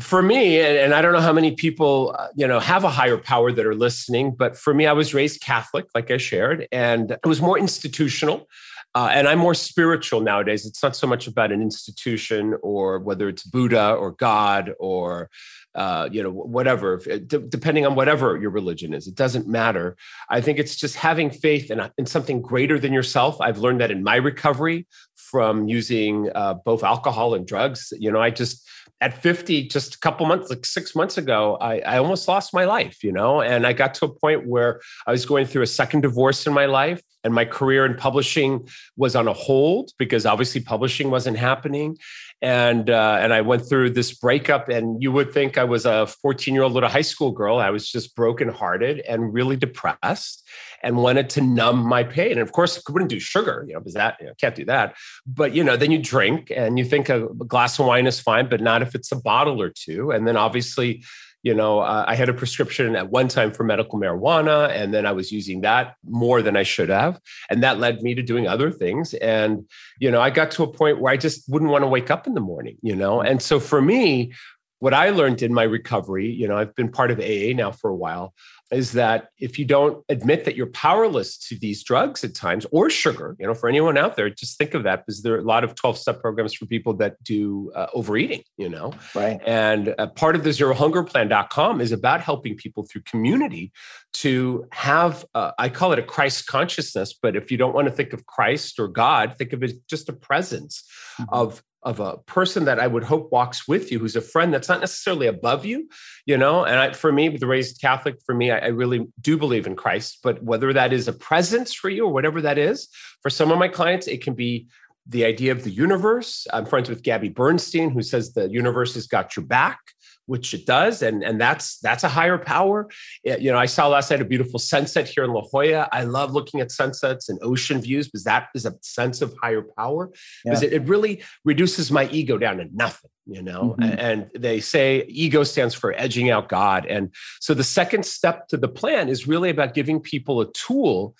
for 0.00 0.22
me, 0.22 0.60
and, 0.60 0.76
and, 0.76 0.94
I 0.94 1.02
don't 1.02 1.12
know 1.12 1.20
how 1.20 1.32
many 1.32 1.52
people, 1.52 2.14
uh, 2.16 2.28
you 2.36 2.46
know, 2.46 2.60
have 2.60 2.84
a 2.84 2.90
higher 2.90 3.16
power 3.16 3.50
that 3.50 3.66
are 3.66 3.74
listening, 3.74 4.32
but 4.32 4.56
for 4.56 4.72
me, 4.72 4.86
I 4.86 4.92
was 4.92 5.14
raised 5.14 5.40
Catholic, 5.40 5.86
like 5.94 6.10
I 6.10 6.16
shared, 6.16 6.68
and 6.70 7.10
it 7.10 7.26
was 7.26 7.40
more 7.40 7.58
institutional. 7.58 8.46
Uh, 8.94 9.08
and 9.12 9.28
I'm 9.28 9.38
more 9.38 9.54
spiritual 9.54 10.20
nowadays. 10.20 10.66
It's 10.66 10.82
not 10.82 10.96
so 10.96 11.06
much 11.06 11.28
about 11.28 11.52
an 11.52 11.62
institution 11.62 12.56
or 12.60 12.98
whether 12.98 13.28
it's 13.28 13.44
Buddha 13.44 13.92
or 13.92 14.10
God 14.10 14.74
or 14.80 15.30
uh, 15.74 16.08
you 16.10 16.22
know, 16.22 16.30
whatever, 16.30 16.96
d- 16.96 17.44
depending 17.48 17.86
on 17.86 17.94
whatever 17.94 18.36
your 18.36 18.50
religion 18.50 18.92
is, 18.92 19.06
it 19.06 19.14
doesn't 19.14 19.46
matter. 19.46 19.96
I 20.28 20.40
think 20.40 20.58
it's 20.58 20.76
just 20.76 20.96
having 20.96 21.30
faith 21.30 21.70
in, 21.70 21.80
in 21.96 22.06
something 22.06 22.42
greater 22.42 22.78
than 22.78 22.92
yourself. 22.92 23.40
I've 23.40 23.58
learned 23.58 23.80
that 23.80 23.90
in 23.90 24.02
my 24.02 24.16
recovery 24.16 24.86
from 25.16 25.68
using 25.68 26.30
uh, 26.34 26.54
both 26.54 26.82
alcohol 26.82 27.34
and 27.34 27.46
drugs. 27.46 27.92
You 27.96 28.10
know, 28.10 28.20
I 28.20 28.30
just, 28.30 28.68
at 29.00 29.22
50, 29.22 29.68
just 29.68 29.94
a 29.94 29.98
couple 30.00 30.26
months, 30.26 30.50
like 30.50 30.66
six 30.66 30.96
months 30.96 31.16
ago, 31.16 31.56
I, 31.60 31.78
I 31.80 31.98
almost 31.98 32.26
lost 32.26 32.52
my 32.52 32.64
life, 32.64 33.04
you 33.04 33.12
know, 33.12 33.40
and 33.40 33.66
I 33.66 33.72
got 33.72 33.94
to 33.94 34.06
a 34.06 34.08
point 34.08 34.46
where 34.46 34.80
I 35.06 35.12
was 35.12 35.24
going 35.24 35.46
through 35.46 35.62
a 35.62 35.68
second 35.68 36.00
divorce 36.00 36.46
in 36.46 36.52
my 36.52 36.66
life 36.66 37.00
and 37.24 37.34
my 37.34 37.44
career 37.44 37.84
in 37.86 37.94
publishing 37.94 38.66
was 38.96 39.14
on 39.14 39.28
a 39.28 39.32
hold 39.32 39.92
because 39.98 40.26
obviously 40.26 40.60
publishing 40.60 41.10
wasn't 41.10 41.36
happening 41.36 41.96
and 42.42 42.88
uh, 42.88 43.18
and 43.20 43.32
I 43.32 43.42
went 43.42 43.68
through 43.68 43.90
this 43.90 44.14
breakup. 44.14 44.68
And 44.68 45.02
you 45.02 45.12
would 45.12 45.32
think 45.32 45.58
I 45.58 45.64
was 45.64 45.86
a 45.86 46.06
14 46.06 46.54
year 46.54 46.62
old 46.62 46.72
little 46.72 46.88
high 46.88 47.00
school 47.00 47.32
girl. 47.32 47.58
I 47.58 47.70
was 47.70 47.90
just 47.90 48.16
brokenhearted 48.16 49.00
and 49.00 49.32
really 49.32 49.56
depressed, 49.56 50.48
and 50.82 50.96
wanted 50.96 51.28
to 51.30 51.40
numb 51.40 51.84
my 51.84 52.02
pain. 52.02 52.32
And 52.32 52.40
of 52.40 52.52
course, 52.52 52.78
I 52.78 52.80
couldn't 52.84 53.08
do 53.08 53.20
sugar, 53.20 53.64
you 53.66 53.74
know, 53.74 53.80
because 53.80 53.94
that 53.94 54.16
you 54.20 54.26
know, 54.26 54.32
can't 54.40 54.54
do 54.54 54.64
that. 54.66 54.96
But 55.26 55.54
you 55.54 55.62
know, 55.64 55.76
then 55.76 55.90
you 55.90 55.98
drink, 55.98 56.50
and 56.54 56.78
you 56.78 56.84
think 56.84 57.08
a 57.08 57.28
glass 57.28 57.78
of 57.78 57.86
wine 57.86 58.06
is 58.06 58.20
fine, 58.20 58.48
but 58.48 58.60
not 58.60 58.82
if 58.82 58.94
it's 58.94 59.12
a 59.12 59.16
bottle 59.16 59.60
or 59.60 59.70
two. 59.70 60.10
And 60.10 60.26
then 60.26 60.36
obviously 60.36 61.02
you 61.42 61.54
know 61.54 61.80
uh, 61.80 62.04
i 62.06 62.14
had 62.14 62.28
a 62.28 62.34
prescription 62.34 62.96
at 62.96 63.10
one 63.10 63.28
time 63.28 63.50
for 63.50 63.64
medical 63.64 63.98
marijuana 63.98 64.70
and 64.70 64.92
then 64.92 65.06
i 65.06 65.12
was 65.12 65.32
using 65.32 65.60
that 65.62 65.94
more 66.04 66.42
than 66.42 66.56
i 66.56 66.62
should 66.62 66.88
have. 66.88 67.20
And 67.48 67.62
that 67.62 67.78
led 67.78 68.02
me 68.02 68.14
to 68.14 68.22
doing 68.22 68.46
other 68.46 68.70
things. 68.70 69.14
And 69.14 69.66
you 69.98 70.10
know 70.10 70.20
i 70.20 70.30
got 70.30 70.50
to 70.52 70.62
a 70.62 70.72
point 70.72 71.00
where 71.00 71.12
i 71.12 71.16
just 71.16 71.48
wouldn't 71.48 71.70
want 71.70 71.82
to 71.82 71.88
wake 71.88 72.10
up 72.10 72.26
in 72.26 72.34
the 72.34 72.40
morning 72.40 72.76
you 72.82 72.96
know? 72.96 73.20
And 73.20 73.42
so 73.42 73.60
for 73.60 73.80
me 73.80 74.32
what 74.80 74.92
i 74.92 75.10
learned 75.10 75.42
in 75.42 75.54
my 75.54 75.62
recovery 75.62 76.28
you 76.28 76.46
know 76.46 76.56
i've 76.56 76.74
been 76.74 76.90
part 76.90 77.10
of 77.10 77.20
aa 77.20 77.52
now 77.54 77.70
for 77.70 77.88
a 77.88 77.96
while 77.96 78.34
is 78.70 78.92
that 78.92 79.30
if 79.38 79.58
you 79.58 79.64
don't 79.64 80.04
admit 80.08 80.44
that 80.44 80.54
you're 80.54 80.66
powerless 80.66 81.36
to 81.36 81.58
these 81.58 81.82
drugs 81.82 82.22
at 82.22 82.34
times 82.34 82.66
or 82.70 82.88
sugar, 82.88 83.36
you 83.38 83.46
know, 83.46 83.54
for 83.54 83.68
anyone 83.68 83.98
out 83.98 84.16
there, 84.16 84.30
just 84.30 84.58
think 84.58 84.74
of 84.74 84.84
that 84.84 85.04
because 85.04 85.22
there 85.22 85.34
are 85.34 85.38
a 85.38 85.44
lot 85.44 85.64
of 85.64 85.74
12 85.74 85.98
step 85.98 86.20
programs 86.20 86.54
for 86.54 86.66
people 86.66 86.94
that 86.94 87.22
do 87.24 87.72
uh, 87.74 87.86
overeating, 87.94 88.42
you 88.56 88.68
know. 88.68 88.92
Right. 89.14 89.40
And 89.44 89.94
uh, 89.98 90.06
part 90.08 90.36
of 90.36 90.44
the 90.44 90.52
zero 90.52 90.74
hunger 90.74 91.02
plan.com 91.02 91.80
is 91.80 91.90
about 91.90 92.20
helping 92.20 92.54
people 92.56 92.86
through 92.86 93.02
community 93.02 93.72
to 94.12 94.66
have, 94.70 95.24
uh, 95.34 95.50
I 95.58 95.68
call 95.68 95.92
it 95.92 95.98
a 95.98 96.02
Christ 96.02 96.46
consciousness, 96.46 97.12
but 97.20 97.34
if 97.34 97.50
you 97.50 97.56
don't 97.56 97.74
want 97.74 97.88
to 97.88 97.92
think 97.92 98.12
of 98.12 98.26
Christ 98.26 98.78
or 98.78 98.86
God, 98.86 99.34
think 99.36 99.52
of 99.52 99.64
it 99.64 99.72
just 99.88 100.08
a 100.08 100.12
presence 100.12 100.84
mm-hmm. 101.20 101.34
of 101.34 101.62
of 101.82 102.00
a 102.00 102.18
person 102.18 102.66
that 102.66 102.78
I 102.78 102.86
would 102.86 103.04
hope 103.04 103.32
walks 103.32 103.66
with 103.66 103.90
you, 103.90 103.98
who's 103.98 104.16
a 104.16 104.20
friend 104.20 104.52
that's 104.52 104.68
not 104.68 104.80
necessarily 104.80 105.26
above 105.26 105.64
you, 105.64 105.88
you 106.26 106.36
know. 106.36 106.64
And 106.64 106.78
I, 106.78 106.92
for 106.92 107.10
me, 107.10 107.28
the 107.28 107.46
raised 107.46 107.80
Catholic, 107.80 108.16
for 108.26 108.34
me, 108.34 108.50
I, 108.50 108.58
I, 108.58 108.66
really 108.66 109.06
do 109.20 109.38
believe 109.38 109.66
in 109.66 109.76
Christ. 109.76 110.18
But 110.22 110.42
whether 110.42 110.72
that 110.72 110.92
is 110.92 111.08
a 111.08 111.12
presence 111.12 111.72
for 111.72 111.88
you 111.88 112.06
or 112.06 112.12
whatever 112.12 112.42
that 112.42 112.58
is, 112.58 112.88
for 113.22 113.30
some 113.30 113.50
of 113.50 113.58
my 113.58 113.68
clients, 113.68 114.06
it 114.08 114.22
can 114.22 114.34
be 114.34 114.66
the 115.06 115.24
idea 115.24 115.52
of 115.52 115.64
the 115.64 115.70
universe. 115.70 116.46
I'm 116.52 116.66
friends 116.66 116.88
with 116.88 117.02
Gabby 117.02 117.30
Bernstein, 117.30 117.90
who 117.90 118.02
says 118.02 118.32
the 118.32 118.50
universe 118.50 118.94
has 118.94 119.06
got 119.06 119.36
your 119.36 119.46
back 119.46 119.78
which 120.26 120.54
it 120.54 120.64
does, 120.64 121.02
and 121.02 121.24
and 121.24 121.40
that's 121.40 121.78
that's 121.78 122.04
a 122.04 122.08
higher 122.08 122.38
power. 122.38 122.88
It, 123.24 123.40
you 123.40 123.50
know, 123.50 123.58
I 123.58 123.66
saw 123.66 123.88
last 123.88 124.10
night 124.10 124.20
a 124.20 124.24
beautiful 124.24 124.60
sunset 124.60 125.08
here 125.08 125.24
in 125.24 125.32
La 125.32 125.42
Jolla. 125.42 125.88
I 125.92 126.04
love 126.04 126.32
looking 126.32 126.60
at 126.60 126.70
sunsets 126.70 127.28
and 127.28 127.38
ocean 127.42 127.80
views 127.80 128.06
because 128.06 128.24
that 128.24 128.48
is 128.54 128.64
a 128.64 128.74
sense 128.80 129.22
of 129.22 129.34
higher 129.42 129.62
power. 129.76 130.10
Because 130.44 130.62
yeah. 130.62 130.68
it, 130.68 130.74
it, 130.74 130.88
really 130.88 131.22
reduces 131.44 131.90
my 131.90 132.08
ego 132.10 132.38
down 132.38 132.58
to 132.58 132.68
nothing. 132.72 133.10
You 133.26 133.42
know, 133.42 133.76
mm-hmm. 133.78 133.98
and 133.98 134.30
they 134.36 134.60
say 134.60 135.04
ego 135.08 135.42
stands 135.42 135.74
for 135.74 135.92
edging 135.96 136.30
out 136.30 136.48
God, 136.48 136.86
and 136.86 137.12
so 137.40 137.52
the 137.52 137.64
second 137.64 138.06
step 138.06 138.48
to 138.48 138.56
the 138.56 138.68
plan 138.68 139.08
is 139.08 139.26
really 139.26 139.50
about 139.50 139.74
giving 139.74 140.00
people 140.00 140.40
a 140.40 140.52
tool 140.52 141.16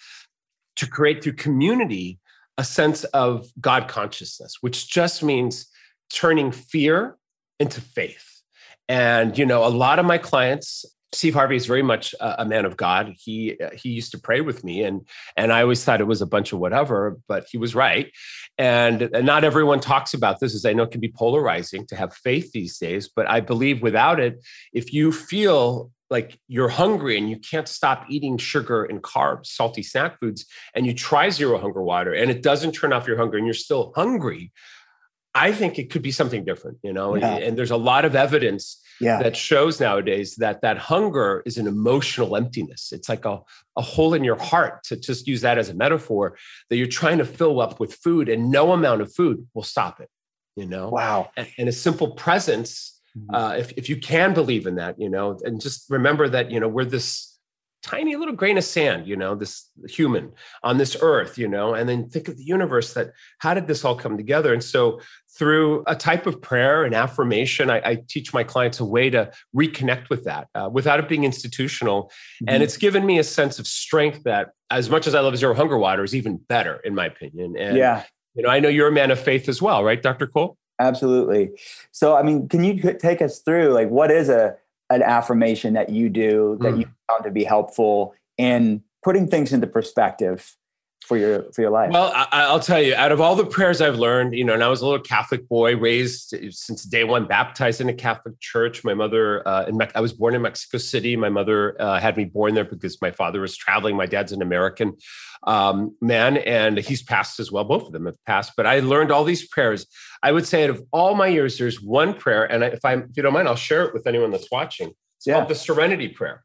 to 0.77 0.87
create 0.87 1.23
through 1.23 1.35
community 1.35 2.19
a 2.59 2.65
sense 2.65 3.05
of 3.05 3.49
God 3.61 3.89
consciousness, 3.89 4.59
which 4.61 4.89
just 4.89 5.23
means 5.23 5.67
turning 6.13 6.53
fear 6.53 7.17
into 7.59 7.81
faith 7.81 8.30
and 8.91 9.39
you 9.39 9.47
know, 9.47 9.65
a 9.65 9.71
lot 9.71 10.01
of 10.01 10.05
my 10.05 10.19
clients, 10.19 10.85
Steve 11.13 11.35
Harvey 11.35 11.55
is 11.55 11.65
very 11.65 11.83
much 11.83 12.13
a, 12.21 12.45
man 12.45 12.65
of 12.65 12.77
God. 12.77 13.15
He 13.17 13.57
uh, 13.61 13.71
he 13.73 13.91
used 13.91 14.11
to 14.11 14.19
pray 14.19 14.41
with 14.41 14.65
me, 14.65 14.83
and 14.83 15.07
and 15.37 15.53
I 15.53 15.63
always 15.63 15.85
thought 15.85 16.01
it 16.01 16.09
was 16.09 16.23
a 16.23 16.27
bunch 16.27 16.53
of 16.53 16.59
whatever, 16.59 17.17
but 17.29 17.47
he 17.51 17.57
was 17.57 17.73
right. 17.73 18.13
And, 18.59 19.03
and 19.03 19.25
not 19.25 19.45
everyone 19.45 19.79
talks 19.79 20.13
about 20.13 20.41
this, 20.41 20.57
as 20.57 20.65
I 20.65 20.73
know 20.73 20.83
it 20.83 20.91
can 20.91 21.01
be 21.01 21.13
polarizing 21.17 21.87
to 21.87 21.97
have 21.97 22.13
faith 22.15 22.51
these 22.51 22.79
days. 22.79 23.09
But 23.09 23.31
I 23.31 23.39
believe 23.39 23.81
without 23.81 24.19
it, 24.19 24.45
if 24.73 24.93
you 24.93 25.13
feel 25.13 25.93
like 26.11 26.41
you're 26.49 26.69
hungry 26.69 27.17
and 27.17 27.31
you 27.31 27.39
can't 27.39 27.69
stop 27.69 28.07
eating 28.09 28.39
sugar 28.39 28.83
and 28.83 29.03
carbs, 29.03 29.47
salty 29.47 29.85
snack 29.85 30.19
foods, 30.19 30.47
and 30.75 30.85
you 30.85 30.95
try 30.95 31.31
zero 31.31 31.59
hunger 31.59 31.83
water 31.83 32.13
and 32.13 32.29
it 32.29 32.43
doesn't 32.43 32.73
turn 32.73 32.93
off 32.93 33.07
your 33.07 33.17
hunger 33.17 33.37
and 33.37 33.47
you're 33.47 33.55
still 33.55 33.93
hungry, 33.95 34.51
I 35.35 35.53
think 35.53 35.79
it 35.79 35.91
could 35.91 36.03
be 36.03 36.11
something 36.11 36.45
different, 36.45 36.79
you 36.83 36.93
know. 36.93 37.15
Yeah. 37.15 37.35
And, 37.35 37.45
and, 37.45 37.59
there's 37.59 37.71
a 37.71 37.77
lot 37.77 38.05
of 38.05 38.17
evidence 38.17 38.83
yeah. 39.01 39.23
that 39.23 39.37
shows 39.37 39.79
nowadays 39.79 40.37
that 40.37 40.63
that 40.63 40.77
hunger 40.77 41.43
is 41.47 41.57
an 41.57 41.69
emotional 41.69 42.37
emptiness. 42.37 42.93
It's 42.93 43.09
like 43.09 43.25
a, 43.25 43.41
a 43.77 43.83
hole 43.83 44.15
in 44.15 44.25
your 44.25 44.39
heart, 44.39 44.83
to 44.85 44.97
just 44.97 45.29
use 45.29 45.41
that 45.43 45.57
as 45.57 45.69
a 45.69 45.75
metaphor, 45.75 46.37
that 46.69 46.77
you're 46.77 46.89
trying 46.89 47.19
to 47.19 47.25
fill 47.25 47.61
up 47.61 47.79
with 47.79 47.95
food, 47.95 48.29
and 48.29 48.51
no 48.51 48.73
amount 48.73 49.03
of 49.03 49.15
food 49.15 49.47
will 49.55 49.63
stop 49.63 50.01
it. 50.01 50.11
You 50.57 50.67
know. 50.67 50.89
Wow. 50.89 51.31
And, 51.37 51.49
and 51.59 51.69
a 51.69 51.73
simple 51.73 52.11
presence, 52.13 53.01
mm-hmm. 53.17 53.35
uh, 53.35 53.53
if 53.53 53.73
if 53.77 53.89
you 53.89 53.97
can 53.97 54.35
believe 54.35 54.67
in 54.67 54.75
that, 54.77 54.99
you 54.99 55.09
know, 55.09 55.39
and 55.45 55.61
just 55.61 55.89
remember 55.89 56.29
that 56.29 56.51
you 56.51 56.59
know 56.59 56.69
we're 56.69 56.85
this 56.85 57.30
tiny 57.83 58.17
little 58.17 58.35
grain 58.35 58.59
of 58.59 58.65
sand, 58.65 59.07
you 59.07 59.17
know, 59.17 59.35
this 59.35 59.71
human 59.89 60.33
on 60.63 60.79
this 60.79 60.97
earth, 61.01 61.39
you 61.39 61.49
know, 61.49 61.75
and 61.75 61.89
then 61.89 62.09
think 62.09 62.29
of 62.29 62.37
the 62.37 62.45
universe 62.45 62.93
that 62.95 63.13
how 63.39 63.55
did 63.55 63.67
this 63.67 63.85
all 63.85 63.95
come 63.95 64.17
together? 64.17 64.53
And 64.53 64.63
so 64.63 65.01
through 65.39 65.83
a 65.87 65.95
type 65.95 66.27
of 66.27 66.43
prayer 66.43 66.85
and 66.85 66.95
affirmation, 66.95 67.71
I, 67.71 67.81
I 67.85 68.03
teach 68.09 68.35
my 68.35 68.45
clients 68.45 68.81
a 68.81 68.85
way 68.85 69.09
to 69.11 69.31
reconnect 69.57 70.11
with 70.11 70.25
that 70.25 70.49
uh, 70.55 70.69
without 70.71 71.01
it 71.01 71.09
being 71.09 71.25
institutional. 71.25 72.05
Mm-hmm. 72.05 72.49
And 72.49 72.63
it's 72.63 72.77
given 72.77 73.07
me 73.07 73.19
a 73.19 73.25
sense 73.25 73.59
of 73.59 73.67
strength 73.67 74.25
that 74.25 74.51
as 74.71 74.91
much 74.91 75.07
as 75.07 75.15
I 75.15 75.21
love 75.21 75.37
zero 75.37 75.55
hunger 75.55 75.79
water 75.79 76.05
is 76.05 76.15
even 76.15 76.37
better 76.37 76.77
in 76.85 76.95
my 76.95 77.07
opinion. 77.07 77.57
And, 77.59 77.77
yeah. 77.77 78.05
you 78.35 78.43
know, 78.43 78.51
I 78.51 78.61
know 78.61 78.69
you're 78.69 78.89
a 78.89 78.93
man 78.93 79.11
of 79.11 79.19
faith 79.19 79.49
as 79.49 79.63
well, 79.63 79.83
right, 79.83 80.03
Dr. 80.03 80.27
Cole? 80.27 80.57
Absolutely. 80.79 81.51
So, 81.93 82.17
I 82.17 82.23
mean, 82.23 82.49
can 82.49 82.65
you 82.65 82.95
take 82.95 83.21
us 83.21 83.41
through 83.41 83.73
like 83.73 83.89
what 83.89 84.11
is 84.11 84.29
a 84.29 84.55
an 84.91 85.03
affirmation 85.03 85.75
that 85.75 85.89
you 85.89 86.09
do 86.09 86.59
that 86.61 86.75
mm. 86.75 86.81
you 86.81 86.87
found 87.09 87.25
to 87.25 87.31
be 87.31 87.45
helpful 87.45 88.15
in 88.37 88.83
putting 89.03 89.29
things 89.29 89.53
into 89.53 89.67
perspective 89.67 90.57
for 91.11 91.17
your 91.17 91.43
for 91.53 91.63
your 91.63 91.73
life? 91.73 91.91
Well, 91.91 92.13
I, 92.15 92.53
will 92.53 92.61
tell 92.61 92.81
you, 92.81 92.95
out 92.95 93.11
of 93.11 93.21
all 93.21 93.35
the 93.35 93.45
prayers 93.45 93.81
I've 93.81 93.99
learned, 93.99 94.33
you 94.33 94.45
know, 94.45 94.55
and 94.55 94.63
I 94.63 94.69
was 94.69 94.81
a 94.81 94.87
little 94.87 95.01
Catholic 95.01 95.49
boy, 95.49 95.77
raised 95.77 96.33
since 96.53 96.85
day 96.85 97.03
one, 97.03 97.27
baptized 97.27 97.81
in 97.81 97.89
a 97.89 97.93
Catholic 97.93 98.39
church. 98.39 98.85
My 98.85 98.95
mother, 98.95 99.47
uh, 99.47 99.65
in 99.65 99.77
Me- 99.77 99.89
I 99.97 100.01
was 100.01 100.13
born 100.13 100.37
in 100.37 100.43
Mexico 100.43 100.79
City. 100.79 101.17
My 101.17 101.29
mother 101.29 101.75
uh, 101.83 101.99
had 101.99 102.17
me 102.17 102.27
born 102.27 102.55
there 102.55 102.65
because 102.65 103.03
my 103.03 103.11
father 103.11 103.41
was 103.41 103.57
traveling. 103.57 103.97
My 103.97 104.07
dad's 104.07 104.31
an 104.31 104.41
American 104.41 104.99
um, 105.49 105.97
man, 106.01 106.37
and 106.37 106.79
he's 106.79 107.03
passed 107.03 107.41
as 107.41 107.51
well. 107.51 107.65
Both 107.65 107.87
of 107.87 107.93
them 107.93 108.07
have 108.07 108.25
passed. 108.25 108.53
But 108.57 108.69
I 108.69 108.79
learned 108.79 109.11
all 109.11 109.25
these 109.25 109.49
prayers. 109.49 109.87
I 110.23 110.31
would 110.31 110.47
say, 110.47 110.63
out 110.63 110.71
of 110.71 110.81
all 110.93 111.17
my 111.17 111.27
years, 111.27 111.59
there's 111.59 111.83
one 111.83 112.15
prayer, 112.15 112.45
and 112.45 112.63
if 112.63 112.85
I, 112.85 112.95
if 112.95 113.17
you 113.17 113.25
don't 113.25 113.33
mind, 113.33 113.49
I'll 113.49 113.57
share 113.57 113.83
it 113.83 113.93
with 113.93 114.07
anyone 114.07 114.31
that's 114.31 114.51
watching. 114.53 114.91
It's 115.17 115.27
yeah. 115.27 115.35
called 115.35 115.49
the 115.49 115.57
Serenity 115.57 116.07
Prayer. 116.07 116.45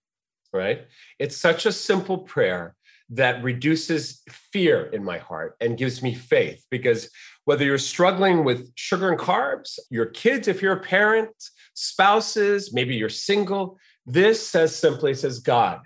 Right? 0.52 0.88
It's 1.20 1.38
such 1.38 1.68
a 1.68 1.72
simple 1.72 2.18
prayer 2.18 2.76
that 3.10 3.44
reduces 3.44 4.22
fear 4.30 4.86
in 4.88 5.04
my 5.04 5.18
heart 5.18 5.56
and 5.62 5.78
gives 5.78 6.02
me 6.02 6.14
faith 6.14 6.66
because 6.72 7.10
whether 7.46 7.64
you're 7.64 7.78
struggling 7.78 8.44
with 8.44 8.72
sugar 8.76 9.10
and 9.10 9.20
carbs, 9.20 9.78
your 9.92 10.08
kids, 10.08 10.48
if 10.48 10.62
you're 10.62 10.74
a 10.74 10.80
parent, 10.80 11.32
spouses, 11.76 12.74
maybe 12.74 12.96
you're 12.96 13.10
single, 13.10 13.78
this 14.06 14.46
says 14.46 14.76
simply 14.76 15.14
says, 15.14 15.40
God, 15.40 15.82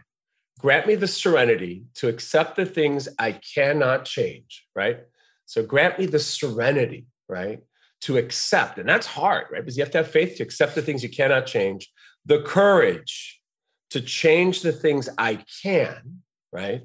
grant 0.60 0.88
me 0.88 0.95
the 0.95 1.08
serenity 1.08 1.84
to 1.95 2.08
accept 2.08 2.55
the 2.55 2.65
things 2.65 3.10
I 3.17 3.34
cannot 3.34 4.05
change, 4.05 4.65
right? 4.75 4.99
So 5.45 5.63
grant 5.63 5.99
me 5.99 6.05
the 6.05 6.19
serenity, 6.19 7.08
right? 7.27 7.60
To 8.01 8.17
accept, 8.17 8.77
and 8.77 8.88
that's 8.88 9.08
hard, 9.08 9.47
right? 9.51 9.62
Because 9.62 9.77
you 9.77 9.84
have 9.84 9.91
to 9.91 9.99
have 9.99 10.12
faith 10.12 10.38
to 10.38 10.43
accept 10.43 10.75
the 10.75 10.82
things 10.82 11.03
you 11.03 11.10
cannot 11.10 11.45
change, 11.45 11.91
the 12.25 12.41
courage 12.41 13.41
to 13.89 13.99
change 13.99 14.62
the 14.62 14.71
things 14.71 15.10
I 15.17 15.43
can, 15.62 16.21
right? 16.51 16.84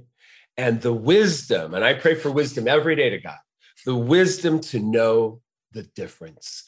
And 0.56 0.80
the 0.80 0.92
wisdom, 0.92 1.74
and 1.74 1.84
I 1.84 1.94
pray 1.94 2.14
for 2.14 2.30
wisdom 2.30 2.68
every 2.68 2.96
day 2.96 3.10
to 3.10 3.18
God, 3.18 3.38
the 3.84 3.96
wisdom 3.96 4.60
to 4.60 4.78
know 4.78 5.40
the 5.72 5.82
difference. 5.82 6.64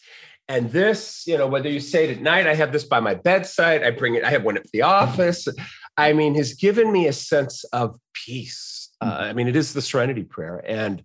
And 0.49 0.71
this, 0.71 1.27
you 1.27 1.37
know, 1.37 1.47
whether 1.47 1.69
you 1.69 1.81
say 1.81 2.09
it 2.09 2.17
at 2.17 2.23
night, 2.23 2.47
I 2.47 2.55
have 2.55 2.73
this 2.73 2.85
by 2.85 3.01
my 3.01 3.15
bedside, 3.15 3.83
I 3.83 3.91
bring 3.91 4.15
it, 4.15 4.25
I 4.25 4.31
have 4.31 4.45
one 4.45 4.57
at 4.57 4.71
the 4.73 4.83
office. 4.83 5.49
I 5.97 6.13
mean, 6.13 6.35
has 6.35 6.55
given 6.55 6.93
me 6.93 7.07
a 7.07 7.13
sense 7.13 7.65
of 7.73 7.99
peace. 8.13 8.91
Uh, 9.01 9.17
I 9.19 9.33
mean, 9.33 9.49
it 9.49 9.57
is 9.57 9.73
the 9.73 9.83
serenity 9.83 10.23
prayer. 10.23 10.63
And 10.67 11.03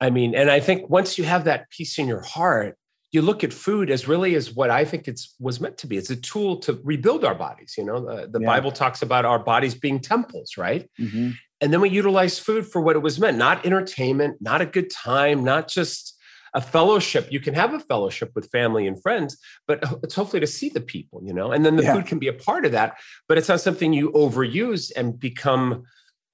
I 0.00 0.10
mean, 0.10 0.34
and 0.34 0.50
I 0.50 0.60
think 0.60 0.90
once 0.90 1.18
you 1.18 1.24
have 1.24 1.44
that 1.44 1.70
peace 1.70 1.98
in 1.98 2.06
your 2.06 2.22
heart, 2.22 2.76
you 3.10 3.22
look 3.22 3.42
at 3.42 3.52
food 3.52 3.90
as 3.90 4.06
really 4.06 4.34
as 4.34 4.54
what 4.54 4.70
I 4.70 4.84
think 4.84 5.08
it's 5.08 5.34
was 5.40 5.60
meant 5.60 5.78
to 5.78 5.86
be. 5.86 5.96
It's 5.96 6.10
a 6.10 6.16
tool 6.16 6.58
to 6.58 6.78
rebuild 6.84 7.24
our 7.24 7.34
bodies. 7.34 7.74
You 7.78 7.84
know, 7.84 8.00
the, 8.04 8.28
the 8.28 8.40
yeah. 8.40 8.46
Bible 8.46 8.70
talks 8.70 9.00
about 9.02 9.24
our 9.24 9.38
bodies 9.38 9.74
being 9.74 9.98
temples, 9.98 10.58
right? 10.58 10.88
Mm-hmm. 11.00 11.30
And 11.60 11.72
then 11.72 11.80
we 11.80 11.90
utilize 11.90 12.38
food 12.38 12.66
for 12.66 12.80
what 12.80 12.96
it 12.96 13.00
was 13.00 13.18
meant, 13.18 13.36
not 13.36 13.66
entertainment, 13.66 14.36
not 14.40 14.60
a 14.60 14.66
good 14.66 14.90
time, 14.90 15.42
not 15.42 15.68
just 15.68 16.16
a 16.54 16.60
fellowship. 16.60 17.28
You 17.30 17.40
can 17.40 17.54
have 17.54 17.74
a 17.74 17.80
fellowship 17.80 18.32
with 18.34 18.50
family 18.50 18.86
and 18.86 19.00
friends, 19.00 19.36
but 19.66 19.82
it's 20.02 20.14
hopefully 20.14 20.40
to 20.40 20.46
see 20.46 20.68
the 20.68 20.80
people, 20.80 21.20
you 21.24 21.32
know, 21.32 21.52
and 21.52 21.64
then 21.64 21.76
the 21.76 21.82
yeah. 21.82 21.94
food 21.94 22.06
can 22.06 22.18
be 22.18 22.28
a 22.28 22.32
part 22.32 22.64
of 22.64 22.72
that, 22.72 22.96
but 23.28 23.38
it's 23.38 23.48
not 23.48 23.60
something 23.60 23.92
you 23.92 24.10
overuse 24.12 24.92
and 24.96 25.18
become. 25.18 25.84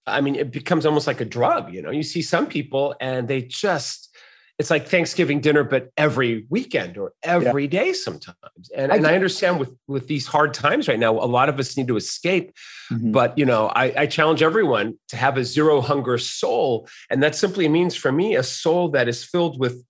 I 0.07 0.21
mean, 0.21 0.37
it 0.37 0.53
becomes 0.53 0.85
almost 0.85 1.07
like 1.07 1.23
a 1.23 1.25
drug, 1.25 1.73
you 1.73 1.81
know. 1.81 1.91
You 1.91 2.03
see 2.03 2.21
some 2.21 2.47
people 2.47 2.95
and 3.01 3.27
they 3.27 3.41
just 3.41 4.14
it's 4.59 4.71
like 4.71 4.87
Thanksgiving 4.87 5.41
dinner, 5.41 5.65
but 5.65 5.91
every 5.97 6.47
weekend 6.49 6.97
or 6.97 7.13
every 7.23 7.65
yeah. 7.65 7.71
day 7.71 7.93
sometimes. 7.93 8.71
And, 8.75 8.93
I, 8.93 8.97
and 8.97 9.07
I 9.07 9.15
understand 9.15 9.59
with 9.59 9.71
with 9.89 10.07
these 10.07 10.27
hard 10.27 10.55
times 10.55 10.87
right 10.87 10.99
now, 10.99 11.13
a 11.13 11.27
lot 11.27 11.49
of 11.49 11.59
us 11.59 11.77
need 11.77 11.89
to 11.89 11.97
escape. 11.97 12.53
Mm-hmm. 12.93 13.11
But 13.11 13.37
you 13.37 13.47
know, 13.47 13.67
I, 13.69 14.03
I 14.03 14.07
challenge 14.07 14.43
everyone 14.43 14.97
to 15.09 15.17
have 15.17 15.37
a 15.37 15.45
zero 15.45 15.81
hunger 15.81 16.19
soul, 16.19 16.89
and 17.11 17.23
that 17.23 17.35
simply 17.35 17.69
means 17.69 17.97
for 17.97 18.13
me 18.13 18.37
a 18.37 18.45
soul 18.45 18.91
that 18.91 19.09
is 19.09 19.25
filled 19.25 19.59
with 19.59 19.85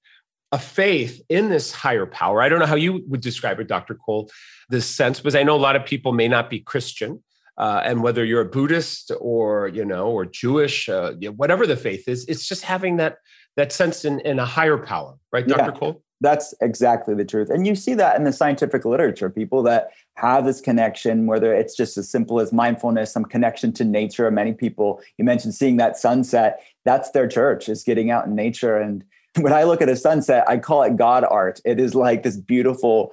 a 0.50 0.58
faith 0.58 1.20
in 1.28 1.50
this 1.50 1.72
higher 1.72 2.06
power. 2.06 2.40
I 2.40 2.48
don't 2.48 2.60
know 2.60 2.66
how 2.66 2.76
you 2.76 3.04
would 3.08 3.20
describe 3.20 3.60
it, 3.60 3.66
Dr. 3.66 3.94
Cole, 3.94 4.30
this 4.70 4.86
sense, 4.86 5.18
because 5.18 5.34
I 5.34 5.42
know 5.42 5.56
a 5.56 5.58
lot 5.58 5.76
of 5.76 5.84
people 5.84 6.12
may 6.12 6.28
not 6.28 6.48
be 6.48 6.60
Christian. 6.60 7.22
Uh, 7.56 7.80
and 7.84 8.02
whether 8.02 8.24
you're 8.24 8.40
a 8.40 8.48
Buddhist 8.48 9.12
or 9.20 9.68
you 9.68 9.84
know 9.84 10.08
or 10.08 10.24
Jewish, 10.24 10.88
uh, 10.88 11.12
whatever 11.36 11.66
the 11.66 11.76
faith 11.76 12.08
is, 12.08 12.24
it's 12.26 12.48
just 12.48 12.64
having 12.64 12.96
that 12.96 13.18
that 13.56 13.72
sense 13.72 14.04
in, 14.04 14.20
in 14.20 14.38
a 14.38 14.44
higher 14.44 14.78
power, 14.78 15.16
right, 15.32 15.46
Dr. 15.46 15.72
Yeah, 15.72 15.78
Cole? 15.78 16.02
That's 16.20 16.54
exactly 16.60 17.14
the 17.14 17.24
truth. 17.24 17.50
And 17.50 17.66
you 17.66 17.74
see 17.74 17.94
that 17.94 18.16
in 18.16 18.24
the 18.24 18.32
scientific 18.32 18.84
literature, 18.84 19.28
people 19.28 19.62
that 19.64 19.90
have 20.14 20.44
this 20.44 20.60
connection, 20.60 21.26
whether 21.26 21.52
it's 21.52 21.76
just 21.76 21.98
as 21.98 22.08
simple 22.08 22.40
as 22.40 22.52
mindfulness, 22.52 23.12
some 23.12 23.24
connection 23.24 23.72
to 23.74 23.84
nature. 23.84 24.30
Many 24.30 24.54
people, 24.54 25.00
you 25.18 25.24
mentioned 25.24 25.54
seeing 25.54 25.76
that 25.78 25.96
sunset, 25.96 26.62
that's 26.84 27.10
their 27.10 27.28
church, 27.28 27.68
is 27.68 27.82
getting 27.82 28.10
out 28.10 28.26
in 28.26 28.34
nature. 28.34 28.78
And 28.78 29.04
when 29.40 29.52
I 29.52 29.64
look 29.64 29.82
at 29.82 29.88
a 29.88 29.96
sunset, 29.96 30.44
I 30.48 30.58
call 30.58 30.82
it 30.82 30.96
God 30.96 31.24
art. 31.24 31.60
It 31.64 31.78
is 31.78 31.94
like 31.94 32.22
this 32.22 32.36
beautiful 32.36 33.12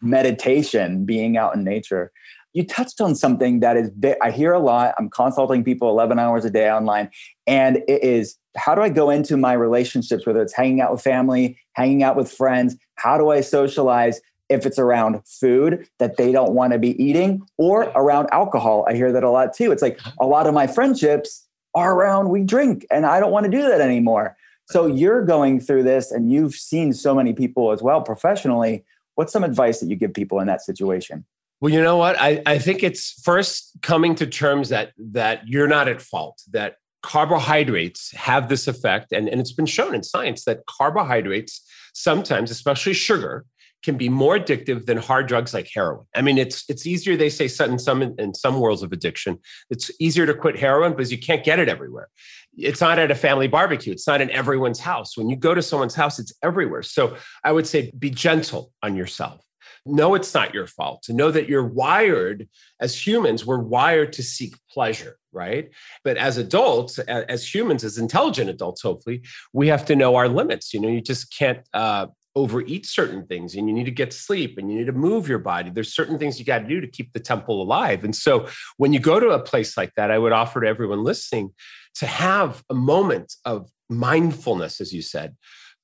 meditation 0.00 1.04
being 1.04 1.36
out 1.36 1.54
in 1.54 1.64
nature 1.64 2.12
you 2.54 2.64
touched 2.64 3.00
on 3.00 3.14
something 3.14 3.60
that 3.60 3.76
is 3.76 3.90
i 4.22 4.30
hear 4.30 4.52
a 4.52 4.58
lot 4.58 4.94
i'm 4.98 5.08
consulting 5.10 5.64
people 5.64 5.88
11 5.88 6.18
hours 6.18 6.44
a 6.44 6.50
day 6.50 6.70
online 6.70 7.10
and 7.46 7.78
it 7.88 8.02
is 8.02 8.36
how 8.56 8.74
do 8.74 8.82
i 8.82 8.88
go 8.88 9.10
into 9.10 9.36
my 9.36 9.52
relationships 9.52 10.26
whether 10.26 10.42
it's 10.42 10.54
hanging 10.54 10.80
out 10.80 10.92
with 10.92 11.02
family 11.02 11.58
hanging 11.74 12.02
out 12.02 12.16
with 12.16 12.30
friends? 12.30 12.76
How 12.96 13.18
do 13.18 13.30
i 13.30 13.40
socialize 13.40 14.20
if 14.48 14.66
it's 14.66 14.78
around 14.78 15.20
food 15.26 15.88
that 15.98 16.16
they 16.16 16.32
don't 16.32 16.52
want 16.52 16.72
to 16.72 16.78
be 16.78 17.02
eating 17.02 17.42
or 17.58 17.84
around 17.94 18.28
alcohol? 18.32 18.84
I 18.88 18.94
hear 18.94 19.12
that 19.12 19.24
a 19.24 19.30
lot 19.30 19.54
too. 19.54 19.72
It's 19.72 19.82
like 19.82 19.98
a 20.20 20.26
lot 20.26 20.46
of 20.46 20.54
my 20.54 20.66
friendships 20.66 21.46
are 21.74 21.94
around 21.94 22.28
we 22.28 22.44
drink 22.44 22.86
and 22.88 23.04
i 23.04 23.18
don't 23.18 23.32
want 23.32 23.44
to 23.44 23.50
do 23.50 23.62
that 23.62 23.80
anymore. 23.80 24.36
So 24.66 24.86
you're 24.86 25.24
going 25.24 25.60
through 25.60 25.82
this 25.82 26.10
and 26.10 26.32
you've 26.32 26.54
seen 26.54 26.92
so 26.94 27.14
many 27.14 27.34
people 27.34 27.72
as 27.72 27.82
well 27.82 28.00
professionally. 28.00 28.84
What's 29.14 29.32
some 29.32 29.44
advice 29.44 29.80
that 29.80 29.88
you 29.90 29.96
give 29.96 30.14
people 30.14 30.40
in 30.40 30.46
that 30.46 30.62
situation? 30.62 31.24
Well, 31.60 31.72
you 31.72 31.82
know 31.82 31.96
what? 31.96 32.20
I, 32.20 32.42
I 32.46 32.58
think 32.58 32.82
it's 32.82 33.20
first 33.22 33.72
coming 33.82 34.14
to 34.16 34.26
terms 34.26 34.68
that 34.70 34.92
that 34.98 35.46
you're 35.46 35.68
not 35.68 35.88
at 35.88 36.02
fault, 36.02 36.42
that 36.50 36.76
carbohydrates 37.04 38.12
have 38.12 38.48
this 38.48 38.66
effect. 38.66 39.12
And, 39.12 39.28
and 39.28 39.38
it's 39.38 39.52
been 39.52 39.66
shown 39.66 39.94
in 39.94 40.02
science 40.02 40.46
that 40.46 40.64
carbohydrates 40.66 41.60
sometimes, 41.92 42.50
especially 42.50 42.94
sugar, 42.94 43.44
can 43.82 43.98
be 43.98 44.08
more 44.08 44.38
addictive 44.38 44.86
than 44.86 44.96
hard 44.96 45.26
drugs 45.26 45.52
like 45.52 45.68
heroin. 45.72 46.06
I 46.14 46.22
mean, 46.22 46.38
it's 46.38 46.64
it's 46.70 46.86
easier, 46.86 47.14
they 47.18 47.28
say 47.28 47.44
in 47.66 47.78
some 47.78 48.00
in 48.02 48.32
some 48.32 48.58
worlds 48.58 48.82
of 48.82 48.90
addiction, 48.92 49.38
it's 49.68 49.90
easier 50.00 50.24
to 50.24 50.32
quit 50.32 50.58
heroin 50.58 50.92
because 50.92 51.12
you 51.12 51.18
can't 51.18 51.44
get 51.44 51.58
it 51.58 51.68
everywhere. 51.68 52.08
It's 52.56 52.80
not 52.80 52.98
at 52.98 53.10
a 53.10 53.14
family 53.14 53.48
barbecue. 53.48 53.92
It's 53.92 54.08
not 54.08 54.22
in 54.22 54.30
everyone's 54.30 54.80
house. 54.80 55.18
When 55.18 55.28
you 55.28 55.36
go 55.36 55.52
to 55.52 55.60
someone's 55.60 55.94
house, 55.94 56.18
it's 56.18 56.32
everywhere. 56.42 56.82
So 56.82 57.16
I 57.44 57.52
would 57.52 57.66
say 57.66 57.92
be 57.98 58.08
gentle 58.08 58.72
on 58.82 58.96
yourself 58.96 59.44
know 59.86 60.14
it's 60.14 60.34
not 60.34 60.54
your 60.54 60.66
fault, 60.66 61.02
to 61.04 61.12
know 61.12 61.30
that 61.30 61.48
you're 61.48 61.66
wired 61.66 62.48
as 62.80 63.06
humans, 63.06 63.44
we're 63.44 63.58
wired 63.58 64.12
to 64.14 64.22
seek 64.22 64.54
pleasure, 64.70 65.18
right? 65.32 65.70
But 66.02 66.16
as 66.16 66.38
adults, 66.38 66.98
as 66.98 67.54
humans, 67.54 67.84
as 67.84 67.98
intelligent 67.98 68.50
adults, 68.50 68.82
hopefully, 68.82 69.22
we 69.52 69.68
have 69.68 69.84
to 69.86 69.96
know 69.96 70.16
our 70.16 70.28
limits. 70.28 70.72
You 70.72 70.80
know, 70.80 70.88
you 70.88 71.00
just 71.00 71.36
can't 71.36 71.60
uh, 71.74 72.06
overeat 72.36 72.84
certain 72.84 73.26
things 73.26 73.54
and 73.54 73.68
you 73.68 73.74
need 73.74 73.84
to 73.84 73.92
get 73.92 74.12
sleep 74.12 74.58
and 74.58 74.70
you 74.70 74.78
need 74.78 74.86
to 74.86 74.92
move 74.92 75.28
your 75.28 75.38
body. 75.38 75.70
There's 75.70 75.94
certain 75.94 76.18
things 76.18 76.38
you 76.38 76.44
got 76.44 76.60
to 76.60 76.68
do 76.68 76.80
to 76.80 76.86
keep 76.86 77.12
the 77.12 77.20
temple 77.20 77.62
alive. 77.62 78.02
And 78.02 78.14
so 78.14 78.48
when 78.76 78.92
you 78.92 78.98
go 78.98 79.20
to 79.20 79.30
a 79.30 79.38
place 79.38 79.76
like 79.76 79.92
that, 79.96 80.10
I 80.10 80.18
would 80.18 80.32
offer 80.32 80.60
to 80.60 80.66
everyone 80.66 81.04
listening 81.04 81.52
to 81.96 82.06
have 82.06 82.64
a 82.68 82.74
moment 82.74 83.34
of 83.44 83.70
mindfulness, 83.88 84.80
as 84.80 84.92
you 84.92 85.02
said, 85.02 85.36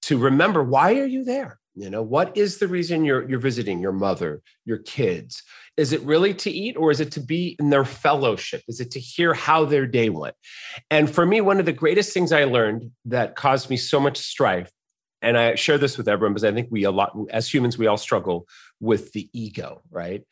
to 0.02 0.18
remember 0.18 0.62
why 0.64 0.98
are 0.98 1.06
you 1.06 1.24
there? 1.24 1.59
You 1.74 1.88
know, 1.88 2.02
what 2.02 2.36
is 2.36 2.58
the 2.58 2.66
reason 2.66 3.04
you're 3.04 3.28
you're 3.28 3.38
visiting 3.38 3.78
your 3.78 3.92
mother, 3.92 4.42
your 4.64 4.78
kids? 4.78 5.42
Is 5.76 5.92
it 5.92 6.00
really 6.02 6.34
to 6.34 6.50
eat 6.50 6.76
or 6.76 6.90
is 6.90 7.00
it 7.00 7.12
to 7.12 7.20
be 7.20 7.56
in 7.60 7.70
their 7.70 7.84
fellowship? 7.84 8.62
Is 8.66 8.80
it 8.80 8.90
to 8.92 9.00
hear 9.00 9.34
how 9.34 9.64
their 9.64 9.86
day 9.86 10.08
went? 10.08 10.34
And 10.90 11.08
for 11.08 11.24
me, 11.24 11.40
one 11.40 11.60
of 11.60 11.66
the 11.66 11.72
greatest 11.72 12.12
things 12.12 12.32
I 12.32 12.44
learned 12.44 12.90
that 13.06 13.36
caused 13.36 13.70
me 13.70 13.76
so 13.76 14.00
much 14.00 14.18
strife, 14.18 14.70
and 15.22 15.38
I 15.38 15.54
share 15.54 15.78
this 15.78 15.96
with 15.96 16.08
everyone 16.08 16.32
because 16.32 16.44
I 16.44 16.52
think 16.52 16.68
we 16.70 16.84
a 16.84 16.90
lot 16.90 17.16
as 17.30 17.52
humans, 17.52 17.78
we 17.78 17.86
all 17.86 17.96
struggle 17.96 18.46
with 18.80 19.12
the 19.12 19.28
ego, 19.32 19.80
right? 19.90 20.24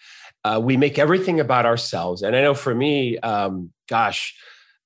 Uh, 0.45 0.61
we 0.63 0.77
make 0.77 0.99
everything 0.99 1.41
about 1.41 1.67
ourselves. 1.67 2.23
And 2.23 2.35
I 2.35 2.41
know 2.41 2.55
for 2.55 2.75
me, 2.75 3.19
um, 3.19 3.73
gosh, 3.89 4.35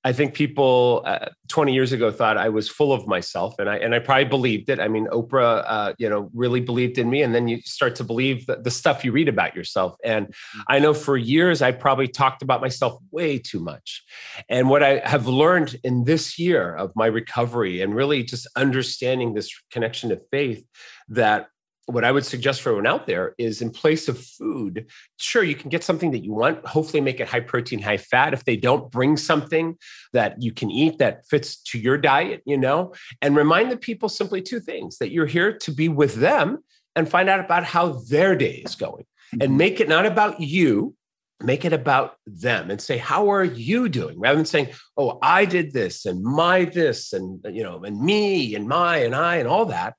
I 0.05 0.11
think 0.11 0.33
people 0.33 1.01
uh, 1.05 1.29
20 1.47 1.73
years 1.73 1.93
ago 1.93 2.11
thought 2.11 2.37
I 2.37 2.49
was 2.49 2.67
full 2.69 2.91
of 2.91 3.07
myself, 3.07 3.55
and 3.57 3.69
I 3.69 3.77
and 3.77 3.95
I 3.95 3.99
probably 3.99 4.25
believed 4.25 4.69
it. 4.69 4.79
I 4.79 4.87
mean, 4.87 5.07
Oprah, 5.07 5.63
uh, 5.65 5.93
you 5.97 6.09
know, 6.09 6.29
really 6.33 6.59
believed 6.59 6.97
in 6.97 7.09
me, 7.09 7.21
and 7.21 7.33
then 7.33 7.47
you 7.47 7.61
start 7.61 7.95
to 7.95 8.03
believe 8.03 8.45
the, 8.45 8.57
the 8.57 8.71
stuff 8.71 9.05
you 9.05 9.11
read 9.11 9.29
about 9.29 9.55
yourself. 9.55 9.95
And 10.03 10.27
mm-hmm. 10.27 10.61
I 10.67 10.79
know 10.79 10.93
for 10.93 11.15
years 11.15 11.61
I 11.61 11.71
probably 11.71 12.07
talked 12.07 12.41
about 12.41 12.59
myself 12.59 12.99
way 13.11 13.39
too 13.39 13.59
much. 13.59 14.03
And 14.49 14.69
what 14.69 14.83
I 14.83 15.01
have 15.05 15.27
learned 15.27 15.77
in 15.83 16.03
this 16.03 16.37
year 16.37 16.75
of 16.75 16.91
my 16.95 17.05
recovery 17.05 17.81
and 17.81 17.95
really 17.95 18.23
just 18.23 18.47
understanding 18.55 19.33
this 19.33 19.49
connection 19.71 20.09
to 20.09 20.19
faith, 20.31 20.65
that 21.07 21.47
what 21.85 22.05
I 22.05 22.11
would 22.11 22.25
suggest 22.25 22.61
for 22.61 22.69
everyone 22.69 22.87
out 22.87 23.07
there 23.07 23.35
is 23.37 23.61
in 23.61 23.69
place 23.69 24.07
of 24.07 24.19
food, 24.19 24.87
sure, 25.17 25.43
you 25.43 25.55
can 25.55 25.69
get 25.69 25.83
something 25.83 26.11
that 26.11 26.23
you 26.23 26.33
want, 26.33 26.65
hopefully 26.65 27.01
make 27.01 27.19
it 27.19 27.27
high 27.27 27.41
protein, 27.41 27.79
high 27.79 27.97
fat. 27.97 28.33
If 28.33 28.45
they 28.45 28.55
don't 28.55 28.89
bring 28.89 29.17
something 29.17 29.77
that 30.13 30.41
you 30.41 30.53
can 30.53 30.71
eat 30.71 30.99
that 30.99 31.25
fits 31.27 31.57
to 31.63 31.79
your 31.79 31.97
diet, 31.97 32.41
you 32.45 32.57
know, 32.57 32.93
and 33.21 33.35
remind 33.35 33.71
the 33.71 33.77
people 33.77 34.07
simply 34.07 34.41
two 34.41 34.59
things 34.59 34.97
that 34.99 35.11
you're 35.11 35.25
here 35.25 35.57
to 35.59 35.71
be 35.71 35.89
with 35.89 36.15
them 36.15 36.59
and 36.95 37.09
find 37.09 37.29
out 37.29 37.39
about 37.39 37.63
how 37.63 38.01
their 38.09 38.35
day 38.35 38.63
is 38.65 38.75
going 38.75 39.03
mm-hmm. 39.03 39.41
and 39.41 39.57
make 39.57 39.79
it 39.79 39.89
not 39.89 40.05
about 40.05 40.39
you. 40.39 40.95
Make 41.41 41.65
it 41.65 41.73
about 41.73 42.15
them 42.25 42.71
and 42.71 42.79
say, 42.79 42.97
How 42.97 43.29
are 43.29 43.43
you 43.43 43.89
doing? 43.89 44.17
Rather 44.17 44.37
than 44.37 44.45
saying, 44.45 44.69
Oh, 44.95 45.19
I 45.21 45.43
did 45.43 45.73
this 45.73 46.05
and 46.05 46.23
my 46.23 46.63
this 46.63 47.11
and, 47.11 47.43
you 47.51 47.63
know, 47.63 47.83
and 47.83 47.99
me 47.99 48.55
and 48.55 48.65
my 48.65 48.97
and 48.97 49.13
I 49.13 49.37
and 49.37 49.47
all 49.47 49.65
that 49.65 49.95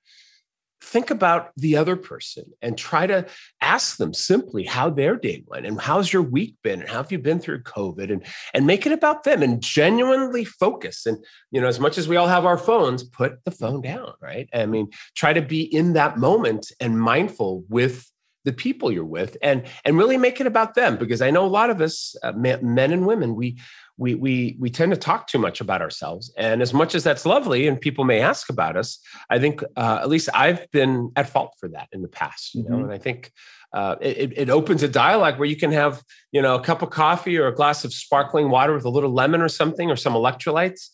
think 0.85 1.11
about 1.11 1.51
the 1.57 1.76
other 1.76 1.97
person 1.97 2.45
and 2.61 2.76
try 2.76 3.07
to 3.07 3.26
ask 3.61 3.97
them 3.97 4.12
simply 4.12 4.64
how 4.64 4.91
their 4.91 5.16
day 5.16 5.43
went 5.47 5.66
and 5.66 5.80
how's 5.80 6.12
your 6.12 6.22
week 6.22 6.57
been 6.62 6.80
and 6.80 6.89
how 6.89 6.99
have 6.99 7.11
you 7.11 7.18
been 7.18 7.41
through 7.41 7.62
covid 7.62 8.12
and 8.12 8.24
and 8.53 8.66
make 8.66 8.87
it 8.87 8.93
about 8.93 9.24
them 9.24 9.43
and 9.43 9.62
genuinely 9.62 10.45
focus. 10.45 11.07
And 11.07 11.18
you 11.51 11.61
know 11.61 11.68
as 11.68 11.80
much 11.80 11.99
as 11.99 12.07
we 12.07 12.16
all 12.16 12.28
have 12.28 12.45
our 12.45 12.59
phones 12.59 13.03
put 13.03 13.45
the 13.45 13.51
phone 13.51 13.80
down 13.80 14.12
right? 14.20 14.49
I 14.53 14.66
mean 14.66 14.91
try 15.16 15.32
to 15.32 15.43
be 15.43 15.62
in 15.62 15.95
that 15.95 16.18
moment 16.18 16.70
and 16.80 17.01
mindful 17.01 17.64
with 17.68 18.07
the 18.45 18.53
people 18.53 18.92
you're 18.92 19.05
with 19.05 19.36
and 19.42 19.64
and 19.84 19.97
really 19.97 20.16
make 20.16 20.40
it 20.40 20.47
about 20.47 20.74
them 20.74 20.97
because 20.97 21.20
i 21.20 21.30
know 21.30 21.45
a 21.45 21.47
lot 21.47 21.70
of 21.70 21.80
us 21.80 22.14
uh, 22.22 22.32
men 22.32 22.92
and 22.92 23.07
women 23.07 23.34
we 23.34 23.59
we 23.97 24.14
we 24.14 24.57
we 24.59 24.70
tend 24.70 24.92
to 24.92 24.99
talk 24.99 25.26
too 25.26 25.38
much 25.38 25.61
about 25.61 25.80
ourselves 25.80 26.32
and 26.36 26.62
as 26.62 26.74
much 26.74 26.95
as 26.95 27.05
that's 27.05 27.24
lovely 27.24 27.66
and 27.66 27.80
people 27.80 28.05
may 28.05 28.20
ask 28.20 28.51
about 28.51 28.76
us 28.76 28.99
i 29.30 29.38
think 29.38 29.62
uh, 29.76 29.99
at 30.01 30.09
least 30.09 30.28
i've 30.34 30.70
been 30.70 31.11
at 31.16 31.28
fault 31.28 31.55
for 31.59 31.68
that 31.68 31.88
in 31.92 32.03
the 32.03 32.09
past 32.09 32.55
you 32.55 32.62
know 32.64 32.70
mm-hmm. 32.70 32.84
and 32.84 32.92
i 32.92 32.99
think 32.99 33.32
uh, 33.72 33.97
it, 34.01 34.32
it 34.36 34.51
opens 34.51 34.84
a 34.84 34.88
dialogue 34.88 35.36
where 35.36 35.49
you 35.49 35.57
can 35.57 35.72
have 35.72 36.03
you 36.32 36.40
know 36.40 36.55
a 36.55 36.61
cup 36.61 36.82
of 36.82 36.90
coffee 36.90 37.36
or 37.36 37.49
a 37.49 37.55
glass 37.55 37.84
of 37.84 37.92
sparkling 37.92 38.51
water 38.51 38.72
with 38.72 38.84
a 38.84 38.90
little 38.90 39.12
lemon 39.12 39.40
or 39.40 39.49
something 39.49 39.90
or 39.90 39.97
some 39.97 40.14
electrolytes 40.14 40.90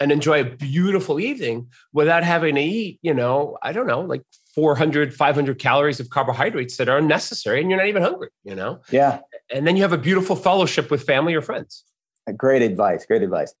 and 0.00 0.12
enjoy 0.12 0.40
a 0.40 0.44
beautiful 0.44 1.18
evening 1.18 1.68
without 1.92 2.22
having 2.22 2.54
to 2.54 2.60
eat 2.60 2.98
you 3.02 3.14
know 3.14 3.56
i 3.62 3.72
don't 3.72 3.86
know 3.86 4.00
like 4.00 4.22
400, 4.58 5.14
500 5.14 5.60
calories 5.60 6.00
of 6.00 6.10
carbohydrates 6.10 6.78
that 6.78 6.88
are 6.88 6.98
unnecessary 6.98 7.60
and 7.60 7.70
you're 7.70 7.78
not 7.78 7.86
even 7.86 8.02
hungry, 8.02 8.30
you 8.42 8.56
know? 8.56 8.80
Yeah. 8.90 9.20
And 9.54 9.64
then 9.64 9.76
you 9.76 9.82
have 9.82 9.92
a 9.92 9.98
beautiful 9.98 10.34
fellowship 10.34 10.90
with 10.90 11.04
family 11.04 11.32
or 11.32 11.40
friends. 11.42 11.84
Uh, 12.28 12.32
great 12.32 12.60
advice. 12.60 13.06
Great 13.06 13.22
advice. 13.22 13.54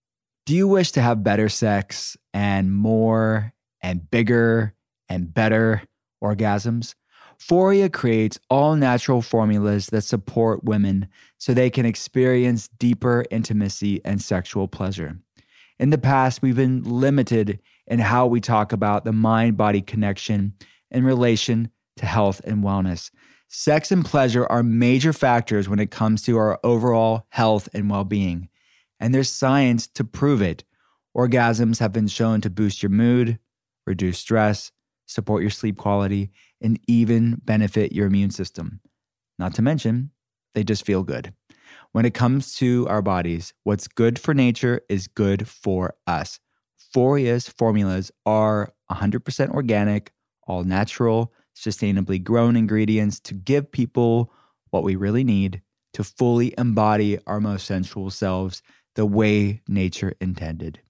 Do 0.44 0.56
you 0.56 0.66
wish 0.66 0.90
to 0.92 1.00
have 1.00 1.22
better 1.22 1.48
sex 1.48 2.16
and 2.34 2.74
more 2.74 3.52
and 3.80 4.10
bigger 4.10 4.74
and 5.08 5.32
better 5.32 5.82
orgasms? 6.20 6.96
Foria 7.38 7.92
creates 7.92 8.40
all 8.50 8.74
natural 8.74 9.22
formulas 9.22 9.86
that 9.92 10.02
support 10.02 10.64
women 10.64 11.06
so 11.36 11.54
they 11.54 11.70
can 11.70 11.86
experience 11.86 12.66
deeper 12.76 13.24
intimacy 13.30 14.00
and 14.04 14.20
sexual 14.20 14.66
pleasure. 14.66 15.16
In 15.78 15.90
the 15.90 15.98
past, 15.98 16.42
we've 16.42 16.56
been 16.56 16.82
limited 16.82 17.60
in 17.86 18.00
how 18.00 18.26
we 18.26 18.40
talk 18.40 18.72
about 18.72 19.04
the 19.04 19.12
mind 19.12 19.56
body 19.56 19.80
connection 19.80 20.54
in 20.90 21.04
relation 21.04 21.70
to 21.96 22.06
health 22.06 22.40
and 22.44 22.62
wellness. 22.62 23.10
Sex 23.48 23.90
and 23.90 24.04
pleasure 24.04 24.46
are 24.46 24.62
major 24.62 25.12
factors 25.12 25.68
when 25.68 25.78
it 25.78 25.90
comes 25.90 26.22
to 26.22 26.36
our 26.36 26.60
overall 26.62 27.26
health 27.30 27.68
and 27.72 27.88
well 27.88 28.04
being. 28.04 28.48
And 29.00 29.14
there's 29.14 29.30
science 29.30 29.86
to 29.88 30.04
prove 30.04 30.42
it. 30.42 30.64
Orgasms 31.16 31.78
have 31.78 31.92
been 31.92 32.08
shown 32.08 32.40
to 32.42 32.50
boost 32.50 32.82
your 32.82 32.90
mood, 32.90 33.38
reduce 33.86 34.18
stress, 34.18 34.70
support 35.06 35.42
your 35.42 35.50
sleep 35.50 35.78
quality, 35.78 36.30
and 36.60 36.78
even 36.86 37.40
benefit 37.44 37.92
your 37.92 38.06
immune 38.06 38.30
system. 38.30 38.80
Not 39.38 39.54
to 39.54 39.62
mention, 39.62 40.10
they 40.54 40.64
just 40.64 40.84
feel 40.84 41.02
good. 41.02 41.32
When 41.92 42.04
it 42.04 42.14
comes 42.14 42.54
to 42.56 42.86
our 42.88 43.02
bodies, 43.02 43.54
what's 43.64 43.88
good 43.88 44.18
for 44.18 44.34
nature 44.34 44.82
is 44.88 45.08
good 45.08 45.48
for 45.48 45.94
us. 46.06 46.38
Foria's 46.94 47.48
formulas 47.48 48.10
are 48.26 48.72
100% 48.90 49.50
organic, 49.50 50.12
all 50.48 50.64
natural, 50.64 51.32
sustainably 51.56 52.22
grown 52.22 52.56
ingredients 52.56 53.20
to 53.20 53.34
give 53.34 53.70
people 53.70 54.32
what 54.70 54.82
we 54.82 54.96
really 54.96 55.24
need 55.24 55.62
to 55.94 56.04
fully 56.04 56.54
embody 56.58 57.18
our 57.26 57.40
most 57.40 57.66
sensual 57.66 58.10
selves 58.10 58.62
the 58.94 59.06
way 59.06 59.62
nature 59.68 60.14
intended. 60.20 60.80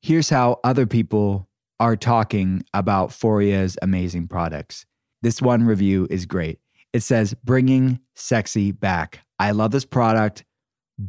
Here's 0.00 0.30
how 0.30 0.60
other 0.64 0.86
people 0.86 1.48
are 1.80 1.96
talking 1.96 2.64
about 2.74 3.10
Foria's 3.10 3.76
amazing 3.82 4.28
products. 4.28 4.86
This 5.22 5.42
one 5.42 5.64
review 5.64 6.06
is 6.10 6.26
great. 6.26 6.60
It 6.92 7.00
says, 7.00 7.34
bringing 7.44 8.00
sexy 8.14 8.72
back. 8.72 9.20
I 9.38 9.50
love 9.50 9.70
this 9.70 9.84
product. 9.84 10.44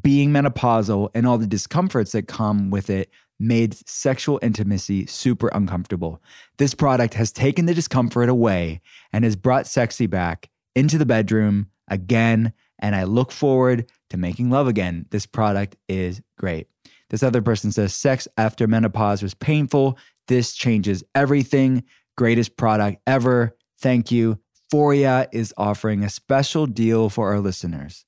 Being 0.02 0.32
menopausal 0.32 1.10
and 1.16 1.26
all 1.26 1.38
the 1.38 1.48
discomforts 1.48 2.12
that 2.12 2.28
come 2.28 2.70
with 2.70 2.90
it 2.90 3.10
made 3.40 3.76
sexual 3.88 4.40
intimacy 4.42 5.06
super 5.06 5.48
uncomfortable. 5.50 6.22
This 6.58 6.74
product 6.74 7.14
has 7.14 7.32
taken 7.32 7.66
the 7.66 7.74
discomfort 7.74 8.30
away 8.30 8.82
and 9.14 9.24
has 9.24 9.36
brought 9.36 9.68
sexy 9.68 10.08
back 10.08 10.50
into 10.76 10.98
the 10.98 11.06
bedroom 11.06 11.68
again. 11.88 12.54
And 12.80 12.96
I 12.96 13.04
look 13.04 13.32
forward 13.32 13.90
to 14.10 14.18
making 14.18 14.50
love 14.50 14.68
again. 14.68 15.06
This 15.10 15.26
product 15.26 15.78
is 15.88 16.22
great. 16.38 16.68
This 17.10 17.24
other 17.24 17.42
person 17.42 17.72
says, 17.72 17.94
Sex 17.94 18.28
after 18.38 18.68
menopause 18.68 19.24
was 19.24 19.34
painful. 19.34 19.98
This 20.28 20.54
changes 20.54 21.04
everything. 21.16 21.84
Greatest 22.18 22.58
product 22.58 23.02
ever. 23.08 23.56
Thank 23.80 24.12
you. 24.12 24.40
Foria 24.72 25.28
is 25.32 25.54
offering 25.58 26.04
a 26.04 26.10
special 26.10 26.68
deal 26.68 27.10
for 27.10 27.30
our 27.32 27.40
listeners. 27.40 28.06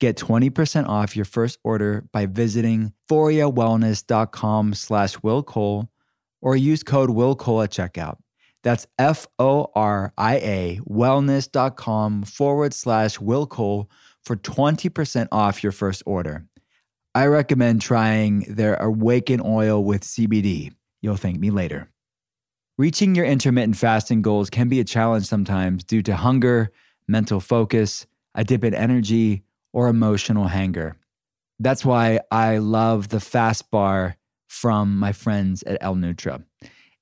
Get 0.00 0.16
20% 0.16 0.88
off 0.88 1.14
your 1.14 1.26
first 1.26 1.58
order 1.62 2.06
by 2.10 2.24
visiting 2.24 2.94
foriawellness.com 3.10 4.72
slash 4.72 5.22
Will 5.22 5.42
Cole 5.42 5.90
or 6.40 6.56
use 6.56 6.82
code 6.82 7.10
Will 7.10 7.36
Cole 7.36 7.60
at 7.60 7.70
checkout. 7.70 8.16
That's 8.62 8.86
F 8.98 9.26
O 9.38 9.70
R 9.74 10.14
I 10.16 10.36
A 10.36 10.80
wellness.com 10.88 12.22
forward 12.22 12.72
slash 12.72 13.20
Will 13.20 13.46
Cole 13.46 13.90
for 14.24 14.36
20% 14.36 15.28
off 15.30 15.62
your 15.62 15.72
first 15.72 16.02
order. 16.06 16.46
I 17.14 17.26
recommend 17.26 17.82
trying 17.82 18.40
their 18.48 18.76
Awaken 18.76 19.42
Oil 19.44 19.84
with 19.84 20.02
CBD. 20.02 20.72
You'll 21.02 21.16
thank 21.16 21.38
me 21.38 21.50
later. 21.50 21.90
Reaching 22.78 23.14
your 23.14 23.26
intermittent 23.26 23.76
fasting 23.76 24.22
goals 24.22 24.48
can 24.48 24.68
be 24.68 24.80
a 24.80 24.84
challenge 24.84 25.26
sometimes 25.26 25.84
due 25.84 26.02
to 26.02 26.16
hunger, 26.16 26.70
mental 27.06 27.40
focus, 27.40 28.06
a 28.34 28.44
dip 28.44 28.64
in 28.64 28.72
energy, 28.72 29.42
or 29.72 29.88
emotional 29.88 30.48
hanger. 30.48 30.96
That's 31.58 31.84
why 31.84 32.20
I 32.30 32.58
love 32.58 33.08
the 33.08 33.20
fast 33.20 33.70
bar 33.70 34.16
from 34.48 34.96
my 34.98 35.12
friends 35.12 35.62
at 35.64 35.78
L-Nutra. 35.80 36.42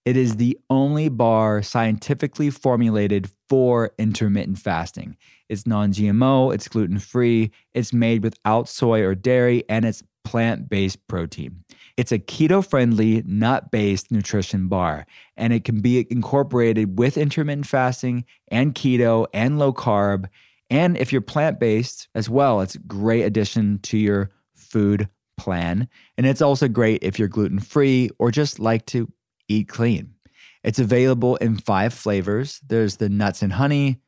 It 0.04 0.16
is 0.16 0.36
the 0.36 0.58
only 0.70 1.08
bar 1.08 1.62
scientifically 1.62 2.50
formulated 2.50 3.30
for 3.48 3.92
intermittent 3.98 4.58
fasting. 4.58 5.16
It's 5.48 5.66
non 5.66 5.92
GMO, 5.92 6.54
it's 6.54 6.68
gluten 6.68 6.98
free, 6.98 7.50
it's 7.74 7.92
made 7.92 8.22
without 8.22 8.68
soy 8.68 9.02
or 9.02 9.14
dairy, 9.14 9.64
and 9.68 9.84
it's 9.84 10.02
plant 10.24 10.68
based 10.68 11.06
protein. 11.08 11.64
It's 11.96 12.12
a 12.12 12.18
keto 12.18 12.66
friendly, 12.66 13.22
nut 13.26 13.70
based 13.70 14.10
nutrition 14.10 14.68
bar, 14.68 15.06
and 15.36 15.52
it 15.52 15.64
can 15.64 15.80
be 15.80 16.06
incorporated 16.10 16.98
with 16.98 17.16
intermittent 17.16 17.66
fasting 17.66 18.24
and 18.48 18.74
keto 18.74 19.26
and 19.32 19.58
low 19.58 19.72
carb. 19.72 20.28
And 20.70 20.96
if 20.96 21.12
you're 21.12 21.22
plant 21.22 21.58
based 21.58 22.08
as 22.14 22.28
well, 22.28 22.60
it's 22.60 22.74
a 22.74 22.80
great 22.80 23.22
addition 23.22 23.78
to 23.84 23.98
your 23.98 24.30
food 24.54 25.08
plan. 25.38 25.88
And 26.16 26.26
it's 26.26 26.42
also 26.42 26.68
great 26.68 27.02
if 27.02 27.18
you're 27.18 27.28
gluten 27.28 27.58
free 27.58 28.10
or 28.18 28.30
just 28.30 28.58
like 28.58 28.84
to 28.86 29.10
eat 29.48 29.68
clean. 29.68 30.14
It's 30.62 30.78
available 30.78 31.36
in 31.36 31.56
five 31.56 31.94
flavors 31.94 32.60
there's 32.66 32.96
the 32.96 33.08
nuts 33.08 33.42
and 33.42 33.52
honey, 33.54 34.00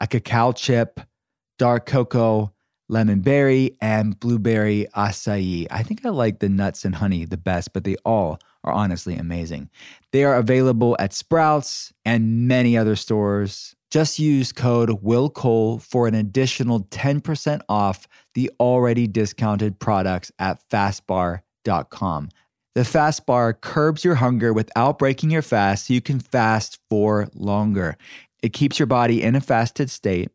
a 0.00 0.06
cacao 0.06 0.52
chip, 0.52 1.00
dark 1.58 1.86
cocoa, 1.86 2.52
lemon 2.88 3.20
berry, 3.20 3.76
and 3.80 4.18
blueberry 4.18 4.86
acai. 4.96 5.66
I 5.70 5.82
think 5.82 6.04
I 6.06 6.10
like 6.10 6.38
the 6.38 6.48
nuts 6.48 6.84
and 6.84 6.94
honey 6.94 7.24
the 7.24 7.36
best, 7.36 7.72
but 7.72 7.84
they 7.84 7.96
all 8.04 8.38
are 8.64 8.72
honestly 8.72 9.16
amazing. 9.16 9.70
They 10.12 10.24
are 10.24 10.36
available 10.36 10.96
at 10.98 11.12
Sprouts 11.12 11.92
and 12.04 12.48
many 12.48 12.76
other 12.76 12.96
stores. 12.96 13.75
Just 13.90 14.18
use 14.18 14.52
code 14.52 15.02
WILLCOLE 15.02 15.80
for 15.80 16.08
an 16.08 16.14
additional 16.14 16.80
10% 16.84 17.60
off 17.68 18.08
the 18.34 18.50
already 18.58 19.06
discounted 19.06 19.78
products 19.78 20.32
at 20.38 20.60
fastbar.com. 20.68 22.28
The 22.74 22.84
fast 22.84 23.24
bar 23.24 23.54
curbs 23.54 24.04
your 24.04 24.16
hunger 24.16 24.52
without 24.52 24.98
breaking 24.98 25.30
your 25.30 25.40
fast 25.40 25.86
so 25.86 25.94
you 25.94 26.00
can 26.00 26.20
fast 26.20 26.78
for 26.90 27.28
longer. 27.34 27.96
It 28.42 28.52
keeps 28.52 28.78
your 28.78 28.86
body 28.86 29.22
in 29.22 29.34
a 29.34 29.40
fasted 29.40 29.88
state 29.90 30.30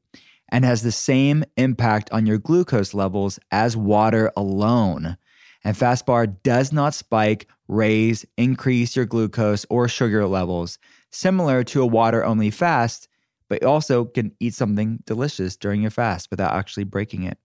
and 0.50 0.66
has 0.66 0.82
the 0.82 0.92
same 0.92 1.44
impact 1.56 2.12
on 2.12 2.26
your 2.26 2.38
glucose 2.38 2.94
levels 2.94 3.40
as 3.52 3.78
water 3.78 4.32
alone. 4.36 5.18
And 5.64 5.78
Fastbar 5.78 6.36
does 6.44 6.74
not 6.74 6.94
spike, 6.94 7.48
raise, 7.68 8.26
increase 8.38 8.96
your 8.96 9.06
glucose 9.06 9.66
or 9.70 9.88
sugar 9.88 10.26
levels, 10.26 10.80
similar 11.12 11.64
to 11.66 11.82
a 11.82 11.88
water 11.88 12.26
only 12.26 12.50
fast, 12.50 13.08
but 13.52 13.66
also 13.66 14.06
can 14.06 14.32
eat 14.40 14.54
something 14.54 15.04
delicious 15.06 15.58
during 15.58 15.82
your 15.82 15.92
fast 15.92 16.32
without 16.32 16.54
actually 16.54 16.86
breaking 16.86 17.24
it. 17.24 17.38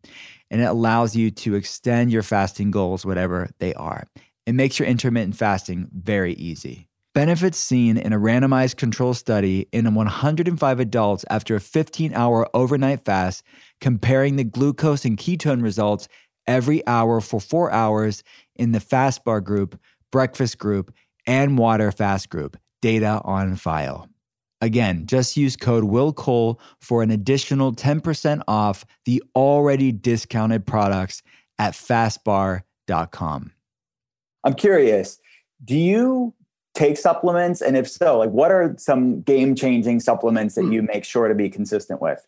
And 0.52 0.60
it 0.60 0.66
allows 0.66 1.16
you 1.16 1.32
to 1.32 1.56
extend 1.56 2.12
your 2.12 2.22
fasting 2.22 2.70
goals, 2.70 3.04
whatever 3.04 3.50
they 3.58 3.74
are. 3.74 4.04
It 4.46 4.54
makes 4.54 4.78
your 4.78 4.86
intermittent 4.86 5.34
fasting 5.34 5.88
very 5.92 6.34
easy. 6.34 6.86
Benefits 7.12 7.58
seen 7.58 7.96
in 7.96 8.12
a 8.12 8.20
randomized 8.20 8.76
control 8.76 9.14
study 9.14 9.66
in 9.72 9.92
105 9.92 10.78
adults 10.78 11.24
after 11.28 11.56
a 11.56 11.60
15 11.60 12.14
hour 12.14 12.48
overnight 12.54 13.04
fast, 13.04 13.42
comparing 13.80 14.36
the 14.36 14.44
glucose 14.44 15.04
and 15.04 15.18
ketone 15.18 15.60
results 15.60 16.06
every 16.46 16.86
hour 16.86 17.20
for 17.20 17.40
four 17.40 17.72
hours 17.72 18.22
in 18.54 18.70
the 18.70 18.78
fast 18.78 19.24
bar 19.24 19.40
group, 19.40 19.76
breakfast 20.12 20.56
group, 20.56 20.94
and 21.26 21.58
water 21.58 21.90
fast 21.90 22.30
group. 22.30 22.56
Data 22.80 23.20
on 23.24 23.56
file. 23.56 24.08
Again, 24.60 25.06
just 25.06 25.36
use 25.36 25.54
code 25.56 25.84
WILLCOLE 25.84 26.58
for 26.80 27.02
an 27.02 27.10
additional 27.10 27.74
10% 27.74 28.42
off 28.48 28.86
the 29.04 29.22
already 29.34 29.92
discounted 29.92 30.66
products 30.66 31.22
at 31.58 31.74
fastbar.com. 31.74 33.52
I'm 34.44 34.54
curious, 34.54 35.18
do 35.64 35.76
you 35.76 36.34
take 36.74 36.96
supplements? 36.96 37.60
And 37.60 37.76
if 37.76 37.88
so, 37.88 38.18
like 38.18 38.30
what 38.30 38.50
are 38.50 38.74
some 38.78 39.22
game 39.22 39.54
changing 39.54 40.00
supplements 40.00 40.54
that 40.54 40.70
you 40.70 40.82
make 40.82 41.04
sure 41.04 41.28
to 41.28 41.34
be 41.34 41.50
consistent 41.50 42.00
with? 42.00 42.26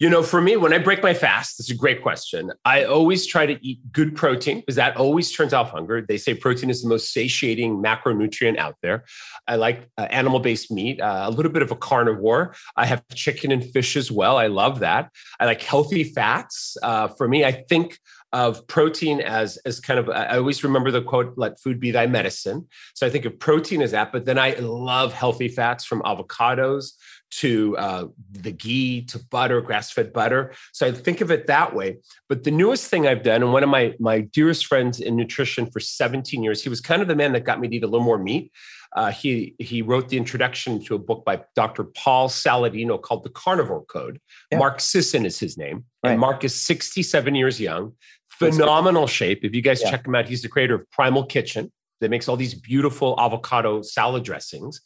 You 0.00 0.08
know, 0.08 0.22
for 0.22 0.40
me, 0.40 0.56
when 0.56 0.72
I 0.72 0.78
break 0.78 1.02
my 1.02 1.12
fast, 1.12 1.58
that's 1.58 1.70
a 1.70 1.74
great 1.74 2.00
question. 2.00 2.50
I 2.64 2.84
always 2.84 3.26
try 3.26 3.44
to 3.44 3.58
eat 3.60 3.80
good 3.92 4.16
protein 4.16 4.60
because 4.60 4.76
that 4.76 4.96
always 4.96 5.30
turns 5.30 5.52
off 5.52 5.72
hunger. 5.72 6.00
They 6.00 6.16
say 6.16 6.32
protein 6.32 6.70
is 6.70 6.82
the 6.82 6.88
most 6.88 7.12
satiating 7.12 7.82
macronutrient 7.82 8.56
out 8.56 8.76
there. 8.80 9.04
I 9.46 9.56
like 9.56 9.90
uh, 9.98 10.06
animal 10.10 10.40
based 10.40 10.70
meat, 10.70 11.02
uh, 11.02 11.24
a 11.26 11.30
little 11.30 11.52
bit 11.52 11.60
of 11.60 11.70
a 11.70 11.76
carnivore. 11.76 12.54
I 12.78 12.86
have 12.86 13.06
chicken 13.14 13.52
and 13.52 13.62
fish 13.62 13.94
as 13.94 14.10
well. 14.10 14.38
I 14.38 14.46
love 14.46 14.78
that. 14.78 15.10
I 15.38 15.44
like 15.44 15.60
healthy 15.60 16.04
fats. 16.04 16.78
Uh, 16.82 17.08
for 17.08 17.28
me, 17.28 17.44
I 17.44 17.52
think 17.52 17.98
of 18.32 18.66
protein 18.68 19.20
as 19.20 19.56
as 19.66 19.80
kind 19.80 19.98
of 19.98 20.08
I 20.08 20.36
always 20.36 20.62
remember 20.62 20.92
the 20.92 21.02
quote 21.02 21.34
let 21.36 21.60
food 21.60 21.80
be 21.80 21.90
thy 21.90 22.06
medicine 22.06 22.68
so 22.94 23.04
I 23.04 23.10
think 23.10 23.24
of 23.24 23.40
protein 23.40 23.82
as 23.82 23.90
that 23.90 24.12
but 24.12 24.24
then 24.24 24.38
I 24.38 24.54
love 24.54 25.12
healthy 25.12 25.48
fats 25.48 25.84
from 25.84 26.00
avocados 26.02 26.92
to 27.30 27.76
uh, 27.76 28.06
the 28.32 28.52
ghee 28.52 29.02
to 29.02 29.18
butter, 29.30 29.60
grass 29.60 29.90
fed 29.90 30.12
butter. 30.12 30.52
So 30.72 30.86
I 30.86 30.92
think 30.92 31.20
of 31.20 31.30
it 31.30 31.46
that 31.46 31.74
way. 31.74 31.98
But 32.28 32.44
the 32.44 32.50
newest 32.50 32.88
thing 32.88 33.06
I've 33.06 33.22
done, 33.22 33.42
and 33.42 33.52
one 33.52 33.62
of 33.62 33.68
my, 33.68 33.94
my 33.98 34.20
dearest 34.20 34.66
friends 34.66 35.00
in 35.00 35.16
nutrition 35.16 35.66
for 35.70 35.80
17 35.80 36.42
years, 36.42 36.62
he 36.62 36.68
was 36.68 36.80
kind 36.80 37.02
of 37.02 37.08
the 37.08 37.16
man 37.16 37.32
that 37.32 37.44
got 37.44 37.60
me 37.60 37.68
to 37.68 37.76
eat 37.76 37.84
a 37.84 37.86
little 37.86 38.04
more 38.04 38.18
meat. 38.18 38.52
Uh, 38.96 39.12
he 39.12 39.54
he 39.60 39.82
wrote 39.82 40.08
the 40.08 40.16
introduction 40.16 40.82
to 40.84 40.96
a 40.96 40.98
book 40.98 41.24
by 41.24 41.40
Dr. 41.54 41.84
Paul 41.84 42.28
Saladino 42.28 43.00
called 43.00 43.22
The 43.22 43.30
Carnivore 43.30 43.84
Code. 43.84 44.20
Yeah. 44.50 44.58
Mark 44.58 44.80
Sisson 44.80 45.24
is 45.24 45.38
his 45.38 45.56
name, 45.56 45.84
right. 46.02 46.10
and 46.10 46.20
Mark 46.20 46.42
is 46.42 46.60
67 46.60 47.36
years 47.36 47.60
young, 47.60 47.92
phenomenal 48.30 49.06
shape. 49.06 49.44
If 49.44 49.54
you 49.54 49.62
guys 49.62 49.80
yeah. 49.80 49.92
check 49.92 50.06
him 50.06 50.16
out, 50.16 50.28
he's 50.28 50.42
the 50.42 50.48
creator 50.48 50.74
of 50.74 50.90
Primal 50.90 51.24
Kitchen 51.24 51.70
that 52.00 52.10
makes 52.10 52.28
all 52.28 52.36
these 52.36 52.54
beautiful 52.54 53.14
avocado 53.18 53.82
salad 53.82 54.24
dressings. 54.24 54.80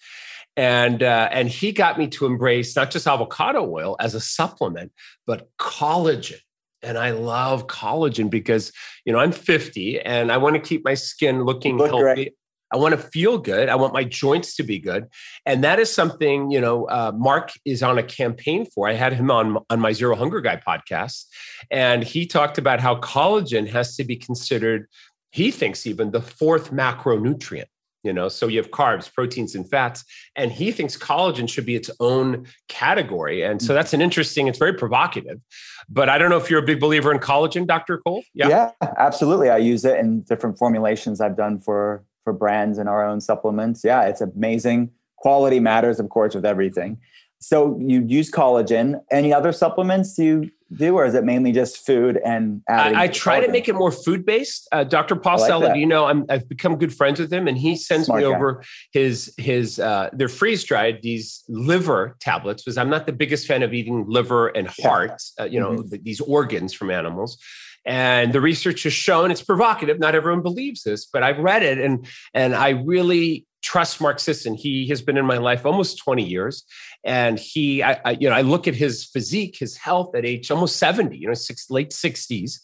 And 0.57 1.03
uh, 1.03 1.29
and 1.33 1.49
he 1.49 1.73
got 1.73 1.99
me 1.99 2.07
to 2.09 2.27
embrace 2.27 2.77
not 2.77 2.91
just 2.91 3.07
avocado 3.07 3.69
oil 3.69 3.97
as 3.99 4.15
a 4.15 4.21
supplement, 4.21 4.93
but 5.27 5.49
collagen. 5.59 6.39
And 6.83 6.99
I 6.99 7.11
love 7.11 7.67
collagen 7.67 8.31
because 8.31 8.71
you 9.05 9.13
know 9.13 9.19
I'm 9.19 9.33
50 9.33 10.01
and 10.01 10.31
I 10.31 10.37
want 10.37 10.55
to 10.55 10.61
keep 10.61 10.85
my 10.85 10.95
skin 10.95 11.45
looking 11.45 11.77
look 11.77 11.89
healthy. 11.89 12.03
Great. 12.03 12.35
I 12.73 12.77
want 12.77 12.93
to 12.93 12.99
feel 12.99 13.39
good. 13.39 13.69
I 13.69 13.77
want 13.77 13.93
my 13.93 14.03
joints 14.03 14.57
to 14.57 14.65
be 14.65 14.81
good, 14.81 15.07
and 15.47 15.63
that 15.63 15.79
is 15.79 15.93
something 15.93 16.51
you 16.51 16.61
know. 16.61 16.87
Uh, 16.87 17.13
Mark 17.15 17.51
is 17.65 17.83
on 17.83 17.99
a 17.99 18.03
campaign 18.03 18.67
for. 18.67 18.89
I 18.89 18.95
had 18.95 19.13
him 19.13 19.31
on 19.31 19.59
on 19.71 19.81
my 19.81 19.93
Zero 19.93 20.17
Hunger 20.17 20.41
Guy 20.41 20.57
podcast, 20.57 21.27
and 21.71 22.03
he 22.03 22.27
talked 22.27 22.59
about 22.59 22.81
how 22.81 22.97
collagen 22.97 23.69
has 23.69 23.97
to 23.97 24.05
be 24.05 24.17
considered 24.17 24.89
he 25.35 25.51
thinks 25.51 25.85
even 25.85 26.13
the 26.13 26.21
fourth 26.21 26.71
macronutrient 26.71 27.67
you 28.05 28.13
know 28.13 28.29
so 28.29 28.47
you 28.47 28.59
have 28.59 28.71
carbs 28.71 29.13
proteins 29.13 29.55
and 29.55 29.69
fats 29.69 30.05
and 30.37 30.53
he 30.53 30.71
thinks 30.71 30.97
collagen 30.97 31.49
should 31.49 31.67
be 31.67 31.75
its 31.75 31.91
own 32.01 32.47
category. 32.69 33.43
And 33.43 33.61
so 33.61 33.73
mm. 33.73 33.77
that's 33.77 33.93
an 33.93 34.01
interesting 34.01 34.47
it's 34.47 34.59
very 34.59 34.75
provocative 34.75 35.41
but 35.89 36.09
i 36.09 36.19
don't 36.19 36.31
know 36.31 36.37
if 36.37 36.49
you're 36.49 36.63
a 36.63 36.67
big 36.67 36.81
believer 36.81 37.11
in 37.13 37.19
collagen 37.19 37.67
dr 37.67 37.99
cole? 37.99 38.23
Yeah. 38.35 38.49
Yeah 38.49 38.71
absolutely. 38.99 39.51
I 39.51 39.57
use 39.57 39.85
it 39.85 39.99
in 39.99 40.23
different 40.23 40.59
formulations 40.59 41.21
i've 41.21 41.37
done 41.37 41.59
for 41.59 42.05
for 42.23 42.33
brands 42.33 42.79
and 42.79 42.89
our 42.89 43.05
own 43.05 43.21
supplements. 43.21 43.83
Yeah 43.85 44.03
it's 44.03 44.21
amazing. 44.21 44.91
Quality 45.17 45.59
matters 45.59 45.99
of 45.99 46.09
course 46.11 46.35
with 46.35 46.45
everything 46.45 46.99
so 47.47 47.78
you 47.78 48.03
use 48.07 48.30
collagen 48.30 49.01
any 49.11 49.32
other 49.32 49.53
supplements 49.53 50.16
you 50.18 50.51
do, 50.72 50.97
or 50.97 51.05
is 51.05 51.14
it 51.14 51.24
mainly 51.24 51.53
just 51.53 51.84
food 51.84 52.18
and 52.24 52.62
I, 52.68 53.05
I 53.05 53.09
try 53.09 53.45
to 53.45 53.53
make 53.53 53.68
it 53.68 53.74
more 53.74 53.92
food 53.92 54.24
based. 54.24 54.66
Uh, 54.72 54.82
Dr. 54.82 55.14
Paul 55.14 55.38
like 55.38 55.51
Saladino, 55.51 56.09
I'm, 56.09 56.24
I've 56.30 56.49
become 56.49 56.76
good 56.76 56.92
friends 56.92 57.20
with 57.20 57.30
him, 57.30 57.47
and 57.47 57.57
he 57.59 57.76
sends 57.76 58.07
Smart 58.07 58.22
me 58.22 58.30
guy. 58.30 58.34
over 58.34 58.64
his 58.92 59.34
his 59.36 59.78
uh, 59.78 60.09
they're 60.14 60.28
freeze 60.28 60.64
dried 60.64 61.03
these 61.03 61.45
liver 61.49 62.16
tablets 62.18 62.62
because 62.62 62.78
I'm 62.78 62.88
not 62.88 63.05
the 63.07 63.12
biggest 63.12 63.47
fan 63.47 63.62
of 63.62 63.74
eating 63.74 64.07
liver 64.09 64.49
and 64.49 64.66
heart, 64.82 65.22
yeah. 65.38 65.45
uh, 65.45 65.47
you 65.47 65.61
know, 65.61 65.72
mm-hmm. 65.72 66.03
these 66.03 66.20
organs 66.20 66.72
from 66.72 66.90
animals. 66.90 67.38
And 67.86 68.32
the 68.32 68.40
research 68.40 68.84
has 68.84 68.95
shown 68.95 69.30
it's 69.30 69.42
provocative. 69.42 69.99
Not 69.99 70.14
everyone 70.14 70.40
believes 70.40 70.82
this, 70.82 71.05
but 71.05 71.22
I've 71.22 71.38
read 71.38 71.62
it, 71.62 71.78
and 71.78 72.07
and 72.32 72.55
I 72.55 72.70
really 72.70 73.47
trust 73.65 73.99
Mark 74.01 74.21
Sisson. 74.21 74.55
He 74.55 74.87
has 74.89 75.01
been 75.01 75.17
in 75.17 75.25
my 75.25 75.39
life 75.39 75.65
almost 75.65 75.99
20 75.99 76.23
years. 76.23 76.65
And 77.03 77.39
he, 77.39 77.83
I, 77.83 77.99
I, 78.05 78.11
you 78.12 78.29
know, 78.29 78.35
I 78.35 78.43
look 78.43 78.69
at 78.69 78.75
his 78.75 79.05
physique, 79.05 79.57
his 79.59 79.77
health 79.77 80.15
at 80.15 80.27
age 80.27 80.51
almost 80.51 80.77
70, 80.77 81.17
you 81.17 81.27
know, 81.27 81.35
six, 81.35 81.71
late 81.71 81.91
60s. 81.91 82.61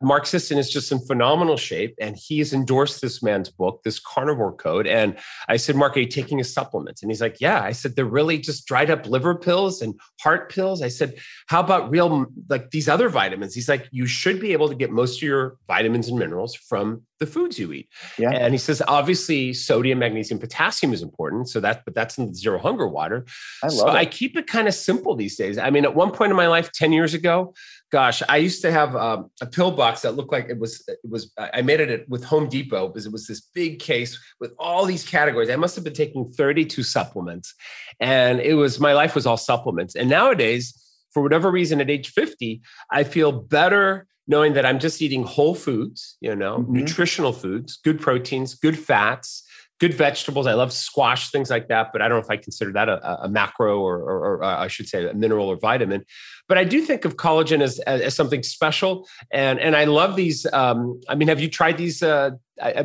Mark 0.00 0.26
Sisson 0.26 0.58
is 0.58 0.70
just 0.70 0.92
in 0.92 1.00
phenomenal 1.00 1.56
shape, 1.56 1.94
and 2.00 2.16
he's 2.16 2.52
endorsed 2.52 3.00
this 3.00 3.22
man's 3.22 3.50
book, 3.50 3.82
this 3.82 3.98
carnivore 3.98 4.54
code. 4.54 4.86
And 4.86 5.16
I 5.48 5.56
said, 5.56 5.74
Mark, 5.74 5.96
are 5.96 6.00
you 6.00 6.06
taking 6.06 6.38
his 6.38 6.52
supplements? 6.52 7.02
And 7.02 7.10
he's 7.10 7.20
like, 7.20 7.38
Yeah. 7.40 7.62
I 7.62 7.72
said, 7.72 7.96
They're 7.96 8.04
really 8.04 8.38
just 8.38 8.66
dried 8.66 8.90
up 8.90 9.06
liver 9.06 9.34
pills 9.34 9.82
and 9.82 9.98
heart 10.20 10.52
pills. 10.52 10.82
I 10.82 10.88
said, 10.88 11.14
How 11.48 11.60
about 11.60 11.90
real, 11.90 12.26
like 12.48 12.70
these 12.70 12.88
other 12.88 13.08
vitamins? 13.08 13.54
He's 13.54 13.68
like, 13.68 13.88
You 13.90 14.06
should 14.06 14.40
be 14.40 14.52
able 14.52 14.68
to 14.68 14.74
get 14.74 14.90
most 14.90 15.18
of 15.18 15.22
your 15.22 15.56
vitamins 15.66 16.08
and 16.08 16.18
minerals 16.18 16.54
from 16.54 17.02
the 17.18 17.26
foods 17.26 17.58
you 17.58 17.72
eat. 17.72 17.88
Yeah. 18.18 18.30
And 18.30 18.54
he 18.54 18.58
says, 18.58 18.82
obviously, 18.86 19.52
sodium, 19.52 19.98
magnesium, 19.98 20.38
potassium 20.38 20.92
is 20.92 21.02
important. 21.02 21.48
So 21.48 21.60
that, 21.60 21.84
but 21.84 21.94
that's 21.94 22.18
in 22.18 22.28
the 22.28 22.34
zero 22.34 22.58
hunger 22.58 22.88
water. 22.88 23.26
I 23.62 23.66
love 23.66 23.76
so 23.76 23.88
it. 23.88 23.94
I 23.94 24.06
keep 24.06 24.36
it 24.36 24.46
kind 24.46 24.68
of 24.68 24.74
simple 24.74 25.16
these 25.16 25.36
days. 25.36 25.58
I 25.58 25.70
mean, 25.70 25.84
at 25.84 25.94
one 25.94 26.12
point 26.12 26.30
in 26.30 26.36
my 26.36 26.46
life, 26.46 26.70
10 26.72 26.92
years 26.92 27.14
ago, 27.14 27.54
gosh, 27.90 28.22
I 28.28 28.36
used 28.36 28.62
to 28.62 28.72
have 28.72 28.94
um, 28.96 29.30
a 29.40 29.46
pill 29.46 29.70
box 29.70 30.02
that 30.02 30.12
looked 30.12 30.32
like 30.32 30.48
it 30.48 30.58
was 30.58 30.84
it 30.88 30.98
was 31.08 31.32
I 31.38 31.62
made 31.62 31.80
it 31.80 32.08
with 32.08 32.24
Home 32.24 32.48
Depot 32.48 32.88
because 32.88 33.06
it 33.06 33.12
was 33.12 33.26
this 33.26 33.40
big 33.40 33.78
case 33.78 34.18
with 34.40 34.52
all 34.58 34.84
these 34.84 35.04
categories. 35.04 35.50
I 35.50 35.56
must 35.56 35.74
have 35.74 35.84
been 35.84 35.94
taking 35.94 36.30
32 36.30 36.82
supplements, 36.82 37.54
and 38.00 38.40
it 38.40 38.54
was 38.54 38.78
my 38.78 38.92
life 38.92 39.14
was 39.14 39.26
all 39.26 39.36
supplements. 39.36 39.94
And 39.94 40.08
nowadays, 40.10 40.74
for 41.12 41.22
whatever 41.22 41.50
reason, 41.50 41.80
at 41.80 41.90
age 41.90 42.10
50, 42.10 42.60
I 42.90 43.04
feel 43.04 43.32
better 43.32 44.06
knowing 44.26 44.52
that 44.52 44.66
I'm 44.66 44.78
just 44.78 45.00
eating 45.00 45.24
whole 45.24 45.54
foods, 45.54 46.18
you 46.20 46.36
know, 46.36 46.58
mm-hmm. 46.58 46.74
nutritional 46.74 47.32
foods, 47.32 47.78
good 47.82 47.98
proteins, 47.98 48.54
good 48.54 48.78
fats, 48.78 49.42
good 49.78 49.94
vegetables. 49.94 50.46
I 50.46 50.54
love 50.54 50.72
squash, 50.72 51.30
things 51.30 51.50
like 51.50 51.68
that, 51.68 51.92
but 51.92 52.02
I 52.02 52.08
don't 52.08 52.18
know 52.18 52.24
if 52.24 52.30
I 52.30 52.36
consider 52.36 52.72
that 52.72 52.88
a, 52.88 53.24
a 53.24 53.28
macro 53.28 53.80
or, 53.80 53.98
or, 53.98 54.18
or, 54.26 54.44
uh, 54.44 54.64
I 54.64 54.68
should 54.68 54.88
say 54.88 55.08
a 55.08 55.14
mineral 55.14 55.48
or 55.48 55.56
vitamin. 55.56 56.04
But 56.48 56.58
I 56.58 56.64
do 56.64 56.80
think 56.80 57.04
of 57.04 57.16
collagen 57.16 57.60
as, 57.60 57.78
as, 57.80 58.00
as 58.00 58.16
something 58.16 58.42
special. 58.42 59.06
And, 59.30 59.60
and 59.60 59.76
I 59.76 59.84
love 59.84 60.16
these. 60.16 60.46
Um, 60.52 61.00
I 61.08 61.14
mean, 61.14 61.28
have 61.28 61.40
you 61.40 61.48
tried 61.48 61.78
these? 61.78 62.02
Uh, 62.02 62.30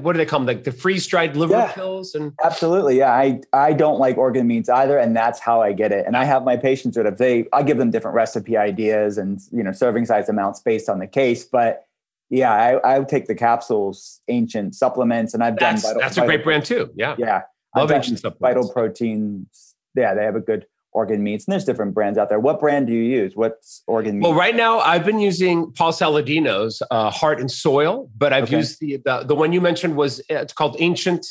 what 0.01 0.13
do 0.13 0.17
they 0.17 0.25
call 0.25 0.39
them? 0.39 0.47
Like 0.47 0.65
the 0.65 0.71
freeze 0.71 1.07
dried 1.07 1.35
liver 1.35 1.53
yeah, 1.53 1.71
pills? 1.71 2.13
And 2.13 2.33
absolutely. 2.43 2.99
Yeah. 2.99 3.11
I, 3.11 3.39
I 3.53 3.73
don't 3.73 3.99
like 3.99 4.17
organ 4.17 4.45
meats 4.45 4.69
either. 4.69 4.99
And 4.99 5.15
that's 5.15 5.39
how 5.39 5.61
I 5.61 5.73
get 5.73 5.91
it. 5.91 6.05
And 6.05 6.15
I 6.15 6.25
have 6.25 6.43
my 6.43 6.57
patients 6.57 6.95
that 6.95 7.07
if 7.07 7.17
they, 7.17 7.45
I 7.53 7.63
give 7.63 7.77
them 7.77 7.89
different 7.89 8.15
recipe 8.15 8.55
ideas 8.57 9.17
and, 9.17 9.39
you 9.51 9.63
know, 9.63 9.71
serving 9.71 10.05
size 10.05 10.29
amounts 10.29 10.59
based 10.59 10.89
on 10.89 10.99
the 10.99 11.07
case, 11.07 11.43
but 11.45 11.87
yeah, 12.34 12.51
I, 12.51 12.95
I 12.95 12.99
would 12.99 13.07
take 13.07 13.27
the 13.27 13.36
capsules, 13.36 14.19
ancient 14.27 14.73
supplements, 14.73 15.36
and 15.36 15.43
I've 15.43 15.55
that's, 15.57 15.84
done. 15.84 15.91
Vital, 15.91 16.01
that's 16.01 16.17
a 16.17 16.25
great 16.25 16.43
brand 16.43 16.65
too. 16.65 16.89
Yeah, 16.95 17.15
yeah. 17.19 17.41
Love 17.75 17.91
ancient 17.91 18.19
supplements. 18.19 18.55
Vital 18.55 18.73
proteins. 18.73 19.75
Yeah, 19.95 20.15
they 20.15 20.23
have 20.23 20.36
a 20.36 20.39
good 20.39 20.65
organ 20.93 21.21
meats, 21.21 21.45
and 21.45 21.51
there's 21.51 21.63
different 21.63 21.93
brands 21.93 22.17
out 22.17 22.29
there. 22.29 22.39
What 22.39 22.59
brand 22.59 22.88
do 22.88 22.93
you 22.93 23.03
use? 23.03 23.36
What's 23.36 23.84
organ 23.86 24.17
meats? 24.17 24.23
Well, 24.23 24.34
right 24.34 24.55
now 24.55 24.79
I've 24.79 25.05
been 25.05 25.19
using 25.19 25.71
Paul 25.73 25.91
Saladino's 25.91 26.81
uh, 26.89 27.11
Heart 27.11 27.39
and 27.39 27.51
Soil, 27.51 28.09
but 28.17 28.34
I've 28.34 28.45
okay. 28.45 28.57
used 28.57 28.79
the, 28.79 28.97
the 29.05 29.25
the 29.25 29.36
one 29.36 29.53
you 29.53 29.61
mentioned 29.61 29.95
was 29.95 30.19
uh, 30.21 30.38
it's 30.38 30.53
called 30.53 30.75
Ancient. 30.79 31.27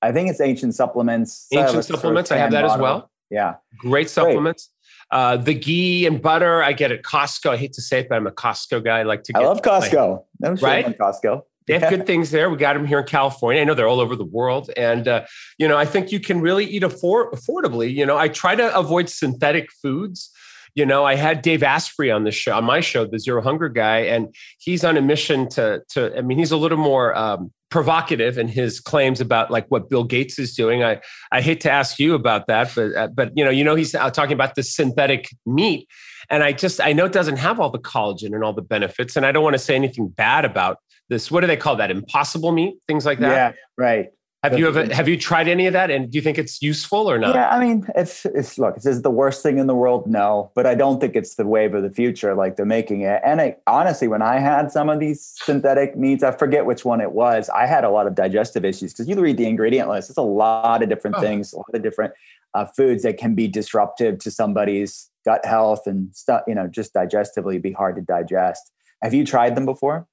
I 0.00 0.10
think 0.10 0.30
it's 0.30 0.40
Ancient 0.40 0.74
Supplements. 0.74 1.48
Ancient 1.52 1.84
Supplements. 1.84 2.32
I 2.32 2.38
have 2.38 2.52
that 2.52 2.64
as 2.64 2.78
well. 2.78 3.10
Yeah, 3.28 3.56
great 3.76 4.08
supplements. 4.08 4.70
Great. 4.70 4.75
Uh, 5.10 5.36
the 5.36 5.54
ghee 5.54 6.04
and 6.06 6.20
butter 6.20 6.62
I 6.62 6.72
get 6.72 6.90
at 6.90 7.02
Costco. 7.02 7.50
I 7.50 7.56
hate 7.56 7.72
to 7.74 7.82
say 7.82 8.00
it, 8.00 8.08
but 8.08 8.16
I'm 8.16 8.26
a 8.26 8.32
Costco 8.32 8.84
guy. 8.84 9.00
I 9.00 9.02
like 9.04 9.22
to. 9.24 9.32
Get 9.32 9.42
I 9.42 9.46
love 9.46 9.62
Costco. 9.62 10.22
My, 10.40 10.50
no 10.50 10.54
right? 10.56 10.98
Costco. 10.98 11.42
They 11.66 11.78
have 11.78 11.90
good 11.90 12.06
things 12.06 12.30
there. 12.30 12.48
We 12.48 12.56
got 12.56 12.74
them 12.74 12.86
here 12.86 13.00
in 13.00 13.06
California. 13.06 13.60
I 13.60 13.64
know 13.64 13.74
they're 13.74 13.88
all 13.88 14.00
over 14.00 14.14
the 14.14 14.24
world, 14.24 14.70
and 14.76 15.08
uh, 15.08 15.26
you 15.58 15.66
know 15.66 15.76
I 15.76 15.84
think 15.84 16.12
you 16.12 16.20
can 16.20 16.40
really 16.40 16.64
eat 16.64 16.82
afford- 16.82 17.32
affordably. 17.32 17.92
You 17.92 18.06
know, 18.06 18.16
I 18.16 18.28
try 18.28 18.54
to 18.54 18.76
avoid 18.76 19.08
synthetic 19.08 19.70
foods. 19.72 20.30
You 20.76 20.86
know, 20.86 21.04
I 21.04 21.16
had 21.16 21.42
Dave 21.42 21.62
Asprey 21.62 22.10
on 22.10 22.24
the 22.24 22.30
show, 22.30 22.54
on 22.54 22.64
my 22.64 22.80
show, 22.80 23.06
the 23.06 23.18
Zero 23.18 23.42
Hunger 23.42 23.68
guy, 23.68 24.00
and 24.00 24.32
he's 24.58 24.84
on 24.84 24.96
a 24.96 25.02
mission 25.02 25.48
to 25.50 25.82
to. 25.90 26.16
I 26.16 26.20
mean, 26.20 26.38
he's 26.38 26.52
a 26.52 26.56
little 26.56 26.78
more 26.78 27.16
um, 27.16 27.50
provocative 27.70 28.38
in 28.38 28.46
his 28.46 28.78
claims 28.78 29.20
about 29.20 29.50
like 29.50 29.66
what 29.68 29.88
Bill 29.88 30.04
Gates 30.04 30.38
is 30.38 30.54
doing. 30.54 30.84
I 30.84 31.00
I 31.32 31.40
hate 31.40 31.60
to 31.62 31.70
ask 31.70 31.98
you 31.98 32.14
about 32.14 32.46
that, 32.46 32.72
but 32.76 32.94
uh, 32.94 33.08
but 33.08 33.32
you 33.34 33.44
know 33.44 33.50
you 33.50 33.64
know 33.64 33.74
he's 33.74 33.92
talking 33.92 34.32
about 34.32 34.54
the 34.54 34.62
synthetic 34.62 35.30
meat, 35.46 35.88
and 36.30 36.42
I 36.42 36.52
just 36.52 36.80
I 36.80 36.92
know 36.92 37.06
it 37.06 37.12
doesn't 37.12 37.36
have 37.36 37.58
all 37.58 37.70
the 37.70 37.78
collagen 37.78 38.34
and 38.34 38.44
all 38.44 38.52
the 38.52 38.62
benefits, 38.62 39.16
and 39.16 39.26
I 39.26 39.32
don't 39.32 39.42
want 39.42 39.54
to 39.54 39.58
say 39.58 39.74
anything 39.74 40.08
bad 40.08 40.44
about 40.44 40.78
this. 41.08 41.30
What 41.30 41.40
do 41.40 41.46
they 41.46 41.56
call 41.56 41.76
that? 41.76 41.90
Impossible 41.90 42.52
meat, 42.52 42.76
things 42.86 43.06
like 43.06 43.18
that. 43.20 43.32
Yeah, 43.32 43.52
right. 43.76 44.08
Have 44.50 44.58
you 44.58 44.68
ever 44.68 44.94
have 44.94 45.08
you 45.08 45.18
tried 45.18 45.48
any 45.48 45.66
of 45.66 45.72
that? 45.72 45.90
And 45.90 46.10
do 46.10 46.16
you 46.16 46.22
think 46.22 46.38
it's 46.38 46.62
useful 46.62 47.10
or 47.10 47.18
not? 47.18 47.34
Yeah, 47.34 47.48
I 47.48 47.58
mean, 47.58 47.86
it's 47.94 48.24
it's 48.26 48.58
look, 48.58 48.76
is 48.84 49.02
the 49.02 49.10
worst 49.10 49.42
thing 49.42 49.58
in 49.58 49.66
the 49.66 49.74
world? 49.74 50.06
No, 50.06 50.52
but 50.54 50.66
I 50.66 50.74
don't 50.74 51.00
think 51.00 51.16
it's 51.16 51.34
the 51.34 51.46
wave 51.46 51.74
of 51.74 51.82
the 51.82 51.90
future 51.90 52.34
like 52.34 52.56
they're 52.56 52.64
making 52.64 53.00
it. 53.00 53.20
And 53.24 53.40
I, 53.40 53.56
honestly, 53.66 54.06
when 54.06 54.22
I 54.22 54.38
had 54.38 54.70
some 54.70 54.88
of 54.88 55.00
these 55.00 55.34
synthetic 55.42 55.96
meats, 55.96 56.22
I 56.22 56.30
forget 56.30 56.64
which 56.64 56.84
one 56.84 57.00
it 57.00 57.12
was. 57.12 57.48
I 57.50 57.66
had 57.66 57.82
a 57.82 57.90
lot 57.90 58.06
of 58.06 58.14
digestive 58.14 58.64
issues 58.64 58.92
because 58.92 59.08
you 59.08 59.20
read 59.20 59.36
the 59.36 59.46
ingredient 59.46 59.88
list. 59.88 60.10
It's 60.10 60.18
a 60.18 60.22
lot 60.22 60.82
of 60.82 60.88
different 60.88 61.16
oh. 61.16 61.20
things, 61.20 61.52
a 61.52 61.56
lot 61.56 61.74
of 61.74 61.82
different 61.82 62.14
uh, 62.54 62.66
foods 62.66 63.02
that 63.02 63.18
can 63.18 63.34
be 63.34 63.48
disruptive 63.48 64.18
to 64.20 64.30
somebody's 64.30 65.10
gut 65.24 65.44
health 65.44 65.86
and 65.86 66.14
stuff. 66.14 66.42
You 66.46 66.54
know, 66.54 66.68
just 66.68 66.94
digestively 66.94 67.60
be 67.60 67.72
hard 67.72 67.96
to 67.96 68.02
digest. 68.02 68.70
Have 69.02 69.12
you 69.12 69.26
tried 69.26 69.56
them 69.56 69.64
before? 69.64 70.06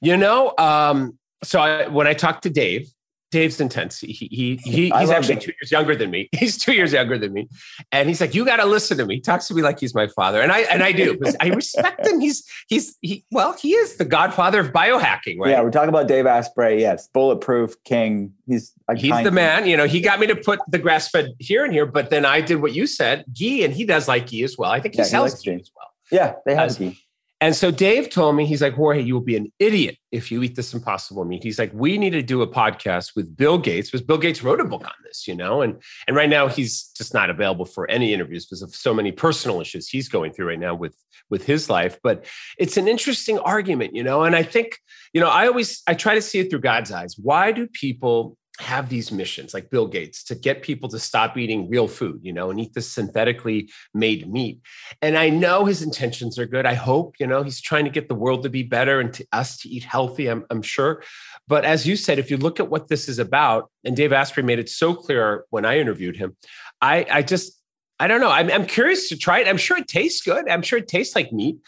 You 0.00 0.16
know, 0.16 0.52
um, 0.58 1.18
so 1.42 1.60
I, 1.60 1.88
when 1.88 2.06
I 2.06 2.14
talked 2.14 2.42
to 2.42 2.50
Dave, 2.50 2.90
Dave's 3.36 3.60
intense. 3.60 4.00
He, 4.00 4.12
he, 4.12 4.56
he 4.64 4.88
he's 4.88 5.10
actually 5.10 5.36
two 5.36 5.52
years 5.60 5.70
younger 5.70 5.94
than 5.94 6.10
me. 6.10 6.30
He's 6.32 6.56
two 6.56 6.72
years 6.72 6.94
younger 6.94 7.18
than 7.18 7.34
me. 7.34 7.50
And 7.92 8.08
he's 8.08 8.18
like, 8.18 8.34
you 8.34 8.46
got 8.46 8.56
to 8.56 8.64
listen 8.64 8.96
to 8.96 9.04
me. 9.04 9.16
He 9.16 9.20
talks 9.20 9.46
to 9.48 9.54
me 9.54 9.60
like 9.60 9.78
he's 9.78 9.94
my 9.94 10.06
father. 10.06 10.40
And 10.40 10.50
I, 10.50 10.60
and 10.60 10.82
I 10.82 10.92
do, 10.92 11.20
I 11.38 11.48
respect 11.48 12.06
him. 12.06 12.20
He's, 12.20 12.48
he's, 12.68 12.96
he, 13.02 13.26
well, 13.30 13.52
he 13.52 13.74
is 13.74 13.98
the 13.98 14.06
godfather 14.06 14.60
of 14.60 14.72
biohacking, 14.72 15.38
right? 15.38 15.50
Yeah. 15.50 15.60
We're 15.60 15.70
talking 15.70 15.90
about 15.90 16.08
Dave 16.08 16.24
Asprey. 16.24 16.80
Yes. 16.80 17.08
Bulletproof 17.08 17.74
king. 17.84 18.32
He's, 18.46 18.72
he's 18.96 19.22
the 19.22 19.30
man, 19.30 19.66
you 19.66 19.76
know, 19.76 19.86
he 19.86 20.00
got 20.00 20.18
me 20.18 20.26
to 20.28 20.36
put 20.36 20.60
the 20.68 20.78
grass 20.78 21.10
fed 21.10 21.34
here 21.38 21.62
and 21.62 21.74
here, 21.74 21.84
but 21.84 22.08
then 22.08 22.24
I 22.24 22.40
did 22.40 22.62
what 22.62 22.74
you 22.74 22.86
said, 22.86 23.26
ghee, 23.34 23.64
and 23.66 23.74
he 23.74 23.84
does 23.84 24.08
like 24.08 24.28
ghee 24.28 24.44
as 24.44 24.56
well. 24.56 24.70
I 24.70 24.80
think 24.80 24.94
he 24.94 25.02
yeah, 25.02 25.08
sells 25.08 25.42
he 25.42 25.50
ghee 25.50 25.60
as 25.60 25.70
well. 25.76 25.90
Yeah. 26.10 26.36
They 26.46 26.54
have 26.54 26.70
uh, 26.70 26.74
ghee. 26.74 26.98
And 27.40 27.54
so 27.54 27.70
Dave 27.70 28.08
told 28.08 28.34
me, 28.34 28.46
he's 28.46 28.62
like, 28.62 28.74
Jorge, 28.74 29.02
you 29.02 29.12
will 29.12 29.20
be 29.20 29.36
an 29.36 29.52
idiot 29.58 29.98
if 30.10 30.32
you 30.32 30.42
eat 30.42 30.56
this 30.56 30.72
impossible 30.72 31.24
meat. 31.26 31.42
He's 31.42 31.58
like, 31.58 31.70
we 31.74 31.98
need 31.98 32.10
to 32.10 32.22
do 32.22 32.40
a 32.40 32.46
podcast 32.46 33.14
with 33.14 33.36
Bill 33.36 33.58
Gates 33.58 33.90
because 33.90 34.06
Bill 34.06 34.16
Gates 34.16 34.42
wrote 34.42 34.60
a 34.60 34.64
book 34.64 34.84
on 34.84 34.94
this, 35.04 35.28
you 35.28 35.34
know, 35.34 35.60
and 35.60 35.82
and 36.06 36.16
right 36.16 36.30
now 36.30 36.48
he's 36.48 36.90
just 36.96 37.12
not 37.12 37.28
available 37.28 37.66
for 37.66 37.90
any 37.90 38.14
interviews 38.14 38.46
because 38.46 38.62
of 38.62 38.74
so 38.74 38.94
many 38.94 39.12
personal 39.12 39.60
issues 39.60 39.86
he's 39.86 40.08
going 40.08 40.32
through 40.32 40.48
right 40.48 40.58
now 40.58 40.74
with 40.74 40.96
with 41.28 41.44
his 41.44 41.68
life. 41.68 41.98
But 42.02 42.24
it's 42.58 42.78
an 42.78 42.88
interesting 42.88 43.38
argument, 43.40 43.94
you 43.94 44.02
know, 44.02 44.22
and 44.24 44.34
I 44.34 44.42
think, 44.42 44.78
you 45.12 45.20
know, 45.20 45.28
I 45.28 45.46
always 45.46 45.82
I 45.86 45.92
try 45.92 46.14
to 46.14 46.22
see 46.22 46.38
it 46.38 46.48
through 46.48 46.60
God's 46.60 46.90
eyes. 46.90 47.16
Why 47.18 47.52
do 47.52 47.66
people 47.66 48.38
have 48.58 48.88
these 48.88 49.12
missions 49.12 49.52
like 49.52 49.70
Bill 49.70 49.86
Gates 49.86 50.24
to 50.24 50.34
get 50.34 50.62
people 50.62 50.88
to 50.88 50.98
stop 50.98 51.36
eating 51.36 51.68
real 51.68 51.86
food, 51.86 52.20
you 52.22 52.32
know, 52.32 52.50
and 52.50 52.58
eat 52.58 52.72
this 52.74 52.90
synthetically 52.90 53.70
made 53.92 54.30
meat. 54.30 54.60
And 55.02 55.18
I 55.18 55.28
know 55.28 55.64
his 55.64 55.82
intentions 55.82 56.38
are 56.38 56.46
good. 56.46 56.64
I 56.64 56.74
hope, 56.74 57.16
you 57.18 57.26
know, 57.26 57.42
he's 57.42 57.60
trying 57.60 57.84
to 57.84 57.90
get 57.90 58.08
the 58.08 58.14
world 58.14 58.42
to 58.44 58.50
be 58.50 58.62
better 58.62 59.00
and 59.00 59.12
to 59.14 59.26
us 59.32 59.58
to 59.58 59.68
eat 59.68 59.84
healthy, 59.84 60.28
I'm, 60.28 60.44
I'm 60.50 60.62
sure. 60.62 61.02
But 61.46 61.64
as 61.64 61.86
you 61.86 61.96
said, 61.96 62.18
if 62.18 62.30
you 62.30 62.38
look 62.38 62.58
at 62.58 62.70
what 62.70 62.88
this 62.88 63.08
is 63.08 63.18
about, 63.18 63.70
and 63.84 63.94
Dave 63.94 64.12
Asprey 64.12 64.42
made 64.42 64.58
it 64.58 64.68
so 64.68 64.94
clear 64.94 65.44
when 65.50 65.64
I 65.64 65.78
interviewed 65.78 66.16
him, 66.16 66.36
I, 66.80 67.06
I 67.10 67.22
just, 67.22 67.60
I 68.00 68.06
don't 68.06 68.20
know. 68.20 68.30
I'm, 68.30 68.50
I'm 68.50 68.66
curious 68.66 69.08
to 69.10 69.16
try 69.16 69.40
it. 69.40 69.48
I'm 69.48 69.56
sure 69.56 69.76
it 69.76 69.88
tastes 69.88 70.22
good. 70.22 70.48
I'm 70.48 70.62
sure 70.62 70.78
it 70.78 70.88
tastes 70.88 71.14
like 71.14 71.32
meat 71.32 71.58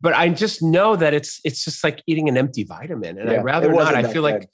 but 0.00 0.12
I 0.12 0.28
just 0.28 0.62
know 0.62 0.94
that 0.94 1.14
it's 1.14 1.40
it's 1.42 1.64
just 1.64 1.82
like 1.82 2.02
eating 2.06 2.28
an 2.28 2.36
empty 2.36 2.64
vitamin, 2.64 3.18
and 3.18 3.30
yeah, 3.30 3.38
I'd 3.38 3.44
rather 3.44 3.72
not. 3.72 3.94
I 3.94 4.02
feel 4.02 4.22
like 4.22 4.46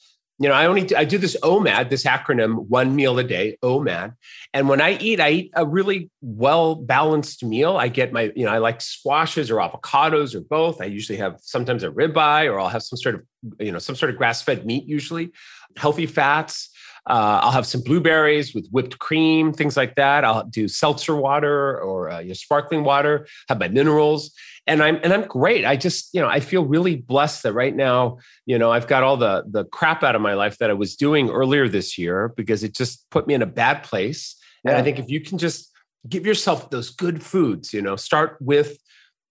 you 0.43 0.49
know, 0.49 0.55
I 0.55 0.67
only 0.67 0.83
do, 0.83 0.97
I 0.97 1.05
do 1.05 1.19
this 1.19 1.37
OMAD, 1.43 1.89
this 1.89 2.05
acronym, 2.05 2.67
one 2.67 2.97
meal 2.97 3.17
a 3.19 3.23
day, 3.23 3.59
OMAD. 3.63 4.15
And 4.53 4.69
when 4.69 4.81
I 4.81 4.99
eat, 4.99 5.21
I 5.21 5.31
eat 5.31 5.53
a 5.55 5.65
really 5.65 6.11
well 6.21 6.75
balanced 6.75 7.45
meal. 7.45 7.77
I 7.77 7.87
get 7.87 8.13
my, 8.13 8.33
you 8.35 8.45
know, 8.45 8.51
I 8.51 8.59
like 8.59 8.81
squashes 8.81 9.53
or 9.53 9.57
avocados 9.57 10.35
or 10.35 10.41
both. 10.41 10.81
I 10.81 10.87
usually 10.87 11.19
have 11.19 11.39
sometimes 11.41 11.85
a 11.85 11.91
ribeye 11.91 12.53
or 12.53 12.59
I'll 12.59 12.69
have 12.69 12.83
some 12.83 12.97
sort 12.97 13.15
of, 13.15 13.23
you 13.61 13.71
know, 13.71 13.79
some 13.79 13.95
sort 13.95 14.11
of 14.11 14.17
grass 14.17 14.43
fed 14.43 14.67
meat 14.67 14.85
usually, 14.87 15.31
healthy 15.77 16.07
fats. 16.07 16.71
Uh, 17.09 17.41
I'll 17.43 17.51
have 17.51 17.67
some 17.67 17.83
blueberries 17.83 18.55
with 18.55 18.69
whipped 18.71 18.99
cream, 18.99 19.53
things 19.53 19.77
like 19.77 19.97
that. 19.97 20.25
I'll 20.25 20.45
do 20.45 20.69
seltzer 20.69 21.17
water 21.17 21.81
or 21.81 22.11
uh, 22.11 22.35
sparkling 22.35 22.85
water. 22.85 23.27
Have 23.49 23.59
my 23.59 23.69
minerals, 23.69 24.33
and 24.67 24.83
I'm 24.83 25.01
and 25.03 25.13
I'm 25.13 25.27
great. 25.27 25.65
I 25.65 25.77
just 25.77 26.15
you 26.15 26.21
know 26.21 26.29
I 26.29 26.41
feel 26.41 26.65
really 26.65 26.97
blessed 26.97 27.43
that 27.43 27.53
right 27.53 27.75
now 27.75 28.19
you 28.47 28.59
know 28.59 28.71
I've 28.71 28.87
got 28.87 29.03
all 29.03 29.17
the 29.17 29.45
the 29.49 29.65
crap 29.65 30.03
out 30.03 30.15
of 30.15 30.23
my 30.23 30.35
life 30.35 30.59
that 30.59 30.71
I 30.71 30.75
was 30.75 30.97
doing 30.97 31.31
earlier 31.31 31.69
this 31.69 31.99
year 31.99 32.33
because 32.37 32.63
it 32.63 32.75
just 32.75 33.09
put 33.11 33.27
me 33.27 33.35
in 33.35 33.43
a 33.43 33.47
bad 33.47 33.83
place. 33.83 34.37
Yeah. 34.65 34.73
And 34.73 34.81
I 34.81 34.83
think 34.83 34.99
if 34.99 35.11
you 35.11 35.21
can 35.21 35.39
just 35.39 35.71
give 36.09 36.27
yourself 36.27 36.71
those 36.71 36.91
good 36.91 37.23
foods, 37.23 37.73
you 37.73 37.83
know, 37.83 37.97
start 37.97 38.39
with 38.41 38.79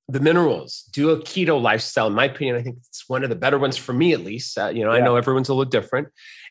the 0.08 0.20
minerals, 0.20 0.84
do 0.92 1.12
a 1.12 1.18
keto 1.18 1.62
lifestyle. 1.62 2.08
In 2.08 2.14
my 2.14 2.26
opinion, 2.26 2.58
I 2.58 2.62
think 2.62 2.78
it's 2.90 3.08
one 3.08 3.24
of 3.24 3.30
the 3.30 3.36
better 3.36 3.58
ones 3.58 3.78
for 3.78 3.94
me, 3.94 4.14
at 4.14 4.22
least. 4.22 4.58
Uh, 4.58 4.68
you 4.68 4.84
know, 4.84 4.94
yeah. 4.94 5.02
I 5.02 5.06
know 5.06 5.16
everyone's 5.16 5.50
a 5.50 5.54
little 5.54 5.70
different. 5.70 6.10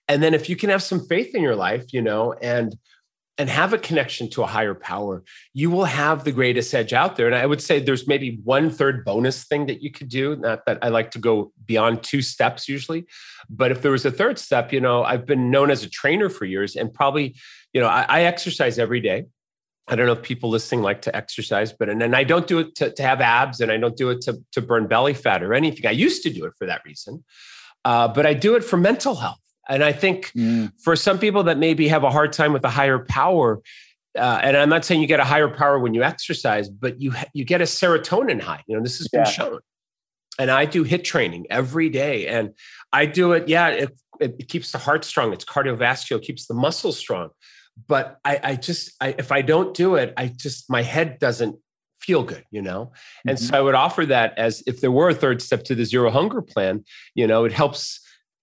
And 0.08 0.22
then 0.22 0.32
if 0.32 0.48
you 0.48 0.56
can 0.56 0.70
have 0.70 0.82
some 0.82 1.06
faith 1.06 1.34
in 1.34 1.42
your 1.42 1.56
life, 1.56 1.92
you 1.92 2.00
know, 2.00 2.32
and 2.40 2.74
and 3.40 3.48
have 3.48 3.72
a 3.72 3.78
connection 3.78 4.28
to 4.28 4.42
a 4.42 4.46
higher 4.46 4.74
power, 4.74 5.24
you 5.54 5.70
will 5.70 5.86
have 5.86 6.24
the 6.24 6.30
greatest 6.30 6.74
edge 6.74 6.92
out 6.92 7.16
there. 7.16 7.26
And 7.26 7.34
I 7.34 7.46
would 7.46 7.62
say 7.62 7.80
there's 7.80 8.06
maybe 8.06 8.38
one 8.44 8.68
third 8.68 9.02
bonus 9.02 9.44
thing 9.44 9.64
that 9.64 9.80
you 9.80 9.90
could 9.90 10.10
do. 10.10 10.36
Not 10.36 10.66
that 10.66 10.78
I 10.82 10.90
like 10.90 11.10
to 11.12 11.18
go 11.18 11.50
beyond 11.64 12.02
two 12.02 12.20
steps 12.20 12.68
usually, 12.68 13.06
but 13.48 13.70
if 13.70 13.80
there 13.80 13.92
was 13.92 14.04
a 14.04 14.10
third 14.10 14.38
step, 14.38 14.74
you 14.74 14.80
know, 14.82 15.04
I've 15.04 15.24
been 15.24 15.50
known 15.50 15.70
as 15.70 15.82
a 15.82 15.88
trainer 15.88 16.28
for 16.28 16.44
years 16.44 16.76
and 16.76 16.92
probably, 16.92 17.34
you 17.72 17.80
know, 17.80 17.88
I, 17.88 18.04
I 18.06 18.22
exercise 18.24 18.78
every 18.78 19.00
day. 19.00 19.24
I 19.88 19.96
don't 19.96 20.04
know 20.04 20.12
if 20.12 20.22
people 20.22 20.50
listening 20.50 20.82
like 20.82 21.00
to 21.02 21.16
exercise, 21.16 21.72
but 21.72 21.88
and, 21.88 22.02
and 22.02 22.14
I 22.14 22.24
don't 22.24 22.46
do 22.46 22.58
it 22.58 22.74
to, 22.74 22.92
to 22.92 23.02
have 23.02 23.22
abs 23.22 23.62
and 23.62 23.72
I 23.72 23.78
don't 23.78 23.96
do 23.96 24.10
it 24.10 24.20
to, 24.22 24.38
to 24.52 24.60
burn 24.60 24.86
belly 24.86 25.14
fat 25.14 25.42
or 25.42 25.54
anything. 25.54 25.86
I 25.86 25.92
used 25.92 26.22
to 26.24 26.30
do 26.30 26.44
it 26.44 26.52
for 26.58 26.66
that 26.66 26.82
reason, 26.84 27.24
uh, 27.86 28.08
but 28.08 28.26
I 28.26 28.34
do 28.34 28.54
it 28.56 28.64
for 28.64 28.76
mental 28.76 29.14
health. 29.14 29.40
And 29.70 29.82
I 29.82 29.92
think 29.92 30.32
mm. 30.32 30.70
for 30.82 30.96
some 30.96 31.18
people 31.18 31.44
that 31.44 31.56
maybe 31.56 31.88
have 31.88 32.04
a 32.04 32.10
hard 32.10 32.32
time 32.32 32.52
with 32.52 32.64
a 32.64 32.70
higher 32.70 32.98
power, 32.98 33.62
uh, 34.18 34.40
and 34.42 34.56
I'm 34.56 34.68
not 34.68 34.84
saying 34.84 35.00
you 35.00 35.06
get 35.06 35.20
a 35.20 35.24
higher 35.24 35.48
power 35.48 35.78
when 35.78 35.94
you 35.94 36.02
exercise, 36.02 36.68
but 36.68 37.00
you 37.00 37.14
you 37.32 37.44
get 37.44 37.60
a 37.60 37.64
serotonin 37.64 38.40
high. 38.42 38.62
You 38.66 38.76
know, 38.76 38.82
this 38.82 38.98
has 38.98 39.08
yeah. 39.12 39.22
been 39.22 39.32
shown. 39.32 39.60
And 40.38 40.50
I 40.50 40.64
do 40.64 40.84
HIIT 40.84 41.04
training 41.04 41.46
every 41.50 41.88
day, 41.88 42.26
and 42.26 42.50
I 42.92 43.06
do 43.06 43.32
it. 43.32 43.48
Yeah, 43.48 43.68
it, 43.68 43.96
it 44.20 44.48
keeps 44.48 44.72
the 44.72 44.78
heart 44.78 45.04
strong. 45.04 45.32
It's 45.32 45.44
cardiovascular, 45.44 46.20
keeps 46.20 46.46
the 46.46 46.54
muscles 46.54 46.98
strong. 46.98 47.30
But 47.86 48.18
I, 48.24 48.40
I 48.42 48.56
just, 48.56 48.92
I, 49.00 49.14
if 49.18 49.32
I 49.32 49.42
don't 49.42 49.74
do 49.74 49.94
it, 49.94 50.12
I 50.16 50.26
just 50.26 50.68
my 50.68 50.82
head 50.82 51.18
doesn't 51.18 51.56
feel 52.00 52.22
good, 52.22 52.44
you 52.50 52.62
know? 52.62 52.92
And 53.26 53.38
mm-hmm. 53.38 53.46
so 53.46 53.56
I 53.56 53.60
would 53.60 53.74
offer 53.74 54.06
that 54.06 54.36
as 54.38 54.62
if 54.66 54.80
there 54.80 54.90
were 54.90 55.10
a 55.10 55.14
third 55.14 55.40
step 55.40 55.64
to 55.64 55.74
the 55.74 55.84
zero 55.84 56.10
hunger 56.10 56.42
plan, 56.42 56.84
you 57.14 57.26
know, 57.26 57.44
it 57.44 57.52
helps 57.52 58.00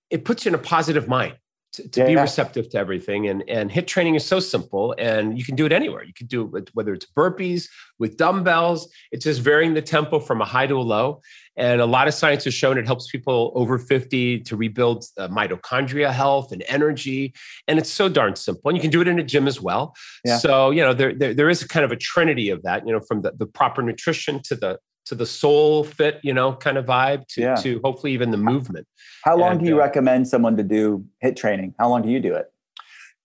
it 0.09 0.25
puts 0.25 0.45
you 0.45 0.49
in 0.49 0.55
a 0.55 0.59
positive 0.59 1.07
mind 1.07 1.37
to, 1.73 1.87
to 1.89 1.99
yeah. 2.01 2.07
be 2.07 2.15
receptive 2.15 2.69
to 2.69 2.77
everything. 2.77 3.27
And 3.27 3.43
and 3.49 3.71
HIIT 3.71 3.87
training 3.87 4.15
is 4.15 4.25
so 4.25 4.39
simple, 4.39 4.95
and 4.97 5.37
you 5.37 5.45
can 5.45 5.55
do 5.55 5.65
it 5.65 5.71
anywhere. 5.71 6.03
You 6.03 6.13
can 6.13 6.27
do 6.27 6.41
it 6.43 6.51
with, 6.51 6.69
whether 6.73 6.93
it's 6.93 7.05
burpees 7.05 7.69
with 7.99 8.17
dumbbells. 8.17 8.89
It's 9.11 9.23
just 9.23 9.41
varying 9.41 9.73
the 9.73 9.81
tempo 9.81 10.19
from 10.19 10.41
a 10.41 10.45
high 10.45 10.67
to 10.67 10.75
a 10.75 10.81
low. 10.81 11.21
And 11.55 11.81
a 11.81 11.85
lot 11.85 12.07
of 12.07 12.13
science 12.13 12.43
has 12.43 12.53
shown 12.53 12.77
it 12.77 12.85
helps 12.85 13.09
people 13.09 13.51
over 13.55 13.79
50 13.79 14.41
to 14.41 14.55
rebuild 14.55 15.05
uh, 15.17 15.27
mitochondria 15.29 16.11
health 16.11 16.51
and 16.51 16.63
energy. 16.67 17.33
And 17.67 17.79
it's 17.79 17.91
so 17.91 18.09
darn 18.09 18.35
simple. 18.35 18.69
And 18.69 18.77
you 18.77 18.81
can 18.81 18.91
do 18.91 19.01
it 19.01 19.07
in 19.07 19.17
a 19.17 19.23
gym 19.23 19.47
as 19.47 19.59
well. 19.59 19.95
Yeah. 20.23 20.37
So, 20.37 20.69
you 20.69 20.83
know, 20.83 20.93
there, 20.93 21.15
there, 21.15 21.33
there 21.33 21.49
is 21.49 21.63
a 21.63 21.67
kind 21.67 21.83
of 21.83 21.91
a 21.91 21.95
trinity 21.95 22.51
of 22.51 22.61
that, 22.61 22.85
you 22.85 22.93
know, 22.93 22.99
from 22.99 23.23
the, 23.23 23.31
the 23.31 23.47
proper 23.47 23.81
nutrition 23.81 24.39
to 24.43 24.55
the 24.55 24.77
to 25.07 25.15
the 25.15 25.25
soul 25.25 25.83
fit, 25.83 26.19
you 26.23 26.33
know, 26.33 26.53
kind 26.53 26.77
of 26.77 26.85
vibe 26.85 27.27
to, 27.27 27.41
yeah. 27.41 27.55
to 27.55 27.79
hopefully 27.83 28.11
even 28.13 28.31
the 28.31 28.37
movement. 28.37 28.87
How 29.23 29.37
long 29.37 29.53
and, 29.53 29.59
do 29.59 29.65
you 29.65 29.75
uh, 29.75 29.79
recommend 29.79 30.27
someone 30.27 30.57
to 30.57 30.63
do 30.63 31.05
HIIT 31.23 31.35
training? 31.35 31.75
How 31.79 31.89
long 31.89 32.01
do 32.01 32.09
you 32.09 32.19
do 32.19 32.33
it? 32.33 32.51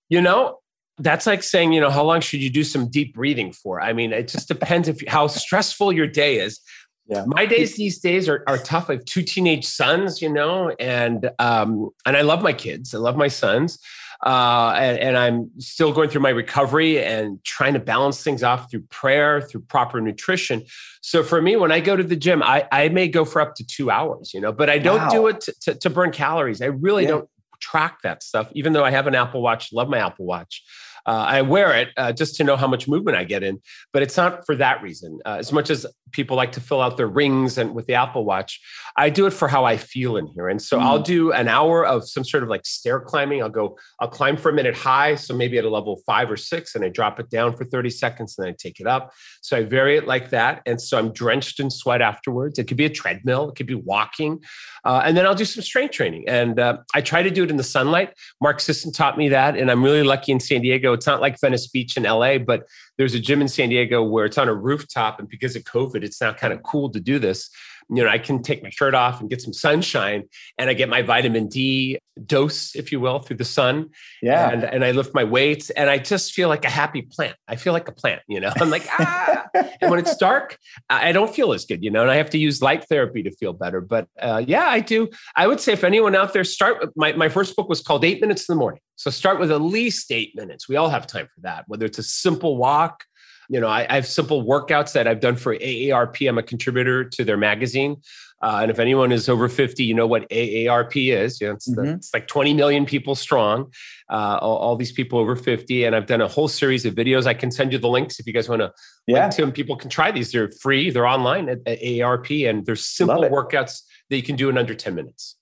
You 0.09 0.21
know, 0.21 0.59
that's 0.99 1.27
like 1.27 1.43
saying, 1.43 1.73
you 1.73 1.81
know, 1.81 1.91
how 1.91 2.05
long 2.05 2.21
should 2.21 2.41
you 2.41 2.51
do 2.51 2.65
some 2.65 2.89
deep 2.89 3.15
breathing 3.15 3.53
for? 3.53 3.81
I 3.81 3.93
mean, 3.93 4.13
it 4.13 4.29
just 4.29 4.49
depends 4.49 4.89
if 4.89 5.03
how 5.09 5.27
stressful 5.27 5.93
your 5.93 6.07
day 6.07 6.39
is. 6.39 6.61
Yeah. 7.07 7.25
My 7.27 7.47
days 7.47 7.77
these 7.77 7.99
days 7.99 8.29
are, 8.29 8.45
are 8.47 8.59
tough. 8.59 8.89
I 8.89 8.95
have 8.95 9.05
two 9.05 9.23
teenage 9.23 9.67
sons, 9.67 10.23
you 10.23 10.33
know, 10.33 10.73
and 10.79 11.31
um, 11.39 11.91
and 12.07 12.17
I 12.17 12.23
love 12.23 12.43
my 12.43 12.53
kids. 12.53 12.95
I 12.95 12.99
love 12.99 13.17
my 13.17 13.29
sons 13.29 13.79
uh, 14.23 14.75
and, 14.77 14.99
and, 14.99 15.19
I'm 15.19 15.51
still 15.59 15.93
going 15.93 16.09
through 16.09 16.21
my 16.21 16.31
recovery 16.31 17.03
and 17.03 17.43
trying 17.43 17.75
to 17.75 17.81
balance 17.81 18.23
things 18.23 18.45
off 18.45 18.71
through 18.71 18.83
prayer, 18.83 19.41
through 19.41 19.63
proper 19.63 20.01
nutrition. 20.01 20.63
So 21.01 21.25
for 21.25 21.43
me, 21.43 21.57
when 21.57 21.73
I 21.73 21.81
go 21.81 21.97
to 21.97 22.05
the 22.05 22.15
gym, 22.15 22.41
I, 22.41 22.69
I 22.71 22.89
may 22.89 23.09
go 23.09 23.25
for 23.25 23.41
up 23.41 23.57
to 23.57 23.67
two 23.67 23.91
hours, 23.91 24.33
you 24.33 24.41
know, 24.41 24.53
but 24.53 24.71
I 24.71 24.79
don't 24.79 25.01
wow. 25.01 25.09
do 25.09 25.27
it 25.27 25.41
to, 25.41 25.55
to, 25.63 25.75
to, 25.75 25.91
burn 25.91 26.13
calories. 26.13 26.63
I 26.63 26.67
really 26.67 27.03
yeah. 27.03 27.11
don't 27.11 27.29
track 27.61 28.03
that 28.03 28.23
stuff, 28.23 28.49
even 28.55 28.73
though 28.73 28.85
I 28.85 28.93
have 28.93 29.09
an 29.09 29.17
Apple 29.17 29.43
Watch, 29.43 29.73
love 29.73 29.89
my 29.89 29.99
Apple 29.99 30.27
Watch. 30.27 30.63
Uh, 31.07 31.25
I 31.29 31.43
wear 31.43 31.77
it 31.77 31.89
uh, 31.97 32.13
just 32.13 32.37
to 32.37 32.45
know 32.45 32.57
how 32.57 32.67
much 32.67 32.89
movement 32.89 33.17
I 33.17 33.25
get 33.25 33.43
in, 33.43 33.61
but 33.93 34.03
it's 34.03 34.17
not 34.17 34.47
for 34.47 34.55
that 34.57 34.83
reason. 34.83 35.19
Uh, 35.25 35.37
as 35.39 35.53
much 35.53 35.71
as 35.71 35.87
people 36.13 36.37
like 36.37 36.53
to 36.53 36.61
fill 36.61 36.81
out 36.81 36.97
their 36.97 37.09
rings 37.09 37.59
and 37.59 37.75
with 37.75 37.87
the 37.87 37.95
Apple 37.95 38.25
Watch, 38.25 38.61
I 38.97 39.11
do 39.11 39.27
it 39.27 39.33
for 39.33 39.49
how 39.49 39.65
I 39.65 39.77
feel 39.77 40.17
in 40.17 40.27
here. 40.29 40.49
And 40.49 40.61
so 40.61 40.79
mm. 40.79 40.83
I'll 40.83 41.01
do 41.01 41.33
an 41.33 41.49
hour 41.49 41.85
of 41.85 42.09
some 42.09 42.25
sort 42.25 42.43
of 42.43 42.49
like 42.49 42.67
stair 42.67 43.01
climbing. 43.01 43.43
I'll 43.43 43.49
go, 43.49 43.79
I'll 43.99 44.09
climb 44.09 44.37
for 44.37 44.51
a 44.51 44.53
minute 44.53 44.77
high, 44.77 45.15
so 45.15 45.35
maybe 45.35 45.59
at 45.59 45.65
a 45.65 45.71
level 45.71 46.01
five 46.07 46.31
or 46.31 46.37
six, 46.37 46.75
and 46.75 46.85
I 46.85 46.89
drop 46.89 47.19
it 47.19 47.31
down 47.31 47.57
for 47.57 47.65
30 47.65 47.91
seconds, 47.91 48.37
and 48.37 48.45
then 48.45 48.53
I 48.53 48.57
take 48.59 48.81
it 48.81 48.87
up. 48.87 49.13
So 49.41 49.57
I 49.57 49.65
vary 49.65 49.97
it 49.97 50.07
like 50.07 50.31
that, 50.31 50.63
and 50.67 50.81
so 50.81 50.99
I'm 50.99 51.13
drenched 51.13 51.61
in 51.61 51.71
sweat 51.71 52.03
afterwards. 52.03 52.59
It 52.59 52.69
could 52.69 52.77
be 52.77 52.85
a 52.85 52.91
treadmill, 52.91 53.51
it 53.51 53.57
could 53.57 53.67
be 53.67 53.75
walking, 53.75 54.41
uh, 54.85 55.03
and 55.05 55.17
then 55.17 55.27
I'll 55.27 55.35
do 55.35 55.45
some 55.45 55.63
strength 55.63 55.93
training. 55.93 56.29
And 56.29 56.61
uh, 56.61 56.79
I 56.95 57.01
try 57.01 57.23
to 57.23 57.31
do 57.31 57.45
it 57.45 57.51
in 57.51 57.57
the 57.57 57.65
sunlight. 57.65 58.15
Mark 58.41 58.61
Sisson 58.61 58.93
taught 58.93 59.17
me 59.17 59.31
that, 59.31 59.57
and 59.57 59.71
I'm 59.71 59.83
really 59.83 60.03
lucky 60.03 60.33
in 60.33 60.41
San 60.41 60.61
Diego 60.61 60.92
it's 60.93 61.07
not 61.07 61.21
like 61.21 61.41
Venice 61.41 61.67
Beach 61.69 61.97
in 61.97 62.05
LA, 62.05 62.39
but 62.39 62.67
there's 62.99 63.15
a 63.15 63.21
gym 63.21 63.41
in 63.41 63.49
San 63.49 63.69
Diego 63.69 64.03
where 64.03 64.25
it's 64.25 64.39
on 64.39 64.49
a 64.49 64.55
rooftop, 64.55 65.19
and 65.19 65.29
because 65.29 65.57
of 65.57 65.65
COVID, 65.65 66.03
it's 66.03 66.21
now 66.21 66.33
kind 66.33 66.53
of 66.53 66.63
cool 66.63 66.91
to 66.91 67.01
do 67.01 67.19
this 67.19 67.51
you 67.89 68.03
know, 68.03 68.09
I 68.09 68.19
can 68.19 68.43
take 68.43 68.63
my 68.63 68.71
shirt 68.71 68.95
off 68.95 69.21
and 69.21 69.29
get 69.29 69.41
some 69.41 69.53
sunshine 69.53 70.25
and 70.59 70.71
I 70.71 70.75
get 70.75 70.89
my 70.89 71.03
vitamin 71.03 71.49
D 71.49 71.99
dose, 72.27 72.75
if 72.77 72.93
you 72.93 73.01
will, 73.01 73.21
through 73.21 73.37
the 73.37 73.45
sun. 73.45 73.91
Yeah. 74.21 74.51
And, 74.51 74.65
and 74.65 74.85
I 74.85 74.93
lift 74.93 75.15
my 75.15 75.25
weights 75.25 75.71
and 75.71 75.89
I 75.89 75.99
just 75.99 76.33
feel 76.33 76.49
like 76.49 76.65
a 76.65 76.71
happy 76.71 77.03
plant. 77.03 77.37
I 77.49 77.57
feel 77.57 77.73
like 77.73 77.89
a 77.89 77.93
plant, 77.93 78.23
you 78.29 78.41
know, 78.41 78.53
I'm 78.57 78.71
like, 78.71 78.87
ah. 78.99 79.47
and 79.81 79.91
when 79.91 79.99
it's 79.99 80.17
dark, 80.17 80.59
I 80.91 81.13
don't 81.13 81.35
feel 81.35 81.53
as 81.53 81.65
good, 81.65 81.83
you 81.83 81.91
know, 81.91 82.03
and 82.03 82.11
I 82.11 82.17
have 82.17 82.31
to 82.31 82.39
use 82.39 82.63
light 82.63 82.85
therapy 82.89 83.23
to 83.23 83.31
feel 83.33 83.53
better. 83.53 83.81
But 83.81 84.09
uh, 84.21 84.43
yeah, 84.47 84.67
I 84.67 84.81
do. 84.81 85.09
I 85.37 85.47
would 85.47 85.61
say 85.61 85.73
if 85.73 85.85
anyone 85.85 86.15
out 86.15 86.33
there 86.33 86.45
start, 86.45 86.91
my, 86.97 87.13
my 87.13 87.29
first 87.29 87.57
book 87.57 87.69
was 87.69 87.81
called 87.81 88.05
Eight 88.05 88.21
Minutes 88.21 88.49
in 88.49 88.55
the 88.55 88.59
Morning. 88.59 88.81
So 88.97 89.11
start 89.11 89.41
with 89.41 89.51
at 89.51 89.61
least 89.61 90.13
eight 90.13 90.33
minutes. 90.37 90.69
We 90.69 90.77
all 90.77 90.89
have 90.89 91.07
time 91.07 91.27
for 91.27 91.41
that, 91.41 91.65
whether 91.67 91.87
it's 91.87 91.99
a 91.99 92.03
simple 92.05 92.57
walk, 92.57 93.05
you 93.49 93.61
know, 93.61 93.69
I, 93.69 93.87
I, 93.89 93.95
have 93.95 94.07
simple 94.07 94.45
workouts 94.45 94.93
that 94.93 95.07
I've 95.07 95.21
done 95.21 95.37
for 95.37 95.57
AARP. 95.57 96.29
I'm 96.29 96.39
a 96.39 96.43
contributor 96.43 97.05
to 97.05 97.25
their 97.25 97.37
magazine. 97.37 98.03
Uh, 98.43 98.59
and 98.63 98.71
if 98.73 98.81
anyone 98.81 99.13
is 99.13 99.29
over 99.29 99.49
50, 99.49 99.85
you 99.85 99.95
know 99.95 100.07
what 100.07 100.29
AARP 100.29 101.13
is. 101.13 101.41
You 101.41 101.49
know, 101.49 101.55
it's, 101.55 101.71
mm-hmm. 101.71 101.85
the, 101.85 101.93
it's 101.95 102.13
like 102.13 102.27
20 102.27 102.55
million 102.55 102.85
people 102.85 103.15
strong, 103.15 103.73
uh, 104.11 104.39
all, 104.41 104.57
all, 104.57 104.77
these 104.77 104.91
people 104.91 105.21
over 105.21 105.37
50. 105.37 105.85
And 105.85 105.95
I've 105.95 106.07
done 106.07 106.21
a 106.21 106.27
whole 106.27 106.49
series 106.49 106.85
of 106.85 106.95
videos. 106.95 107.27
I 107.27 107.35
can 107.35 107.53
send 107.53 107.73
you 107.73 107.79
the 107.79 107.89
links 107.89 108.19
if 108.19 108.27
you 108.27 108.33
guys 108.33 108.49
want 108.49 108.61
to 108.61 108.73
yeah. 109.07 109.21
link 109.21 109.35
to 109.35 109.43
them. 109.43 109.53
People 109.53 109.77
can 109.77 109.91
try 109.91 110.11
these. 110.11 110.33
They're 110.33 110.51
free. 110.51 110.91
They're 110.91 111.07
online 111.07 111.49
at, 111.49 111.59
at 111.67 111.81
AARP. 111.81 112.49
And 112.51 112.67
there's 112.67 112.85
simple 112.85 113.23
workouts 113.23 113.83
that 114.11 114.17
you 114.17 114.25
can 114.25 114.35
do 114.35 114.49
in 114.49 114.59
under 114.59 114.75
10 114.75 114.95
minutes. 114.97 115.37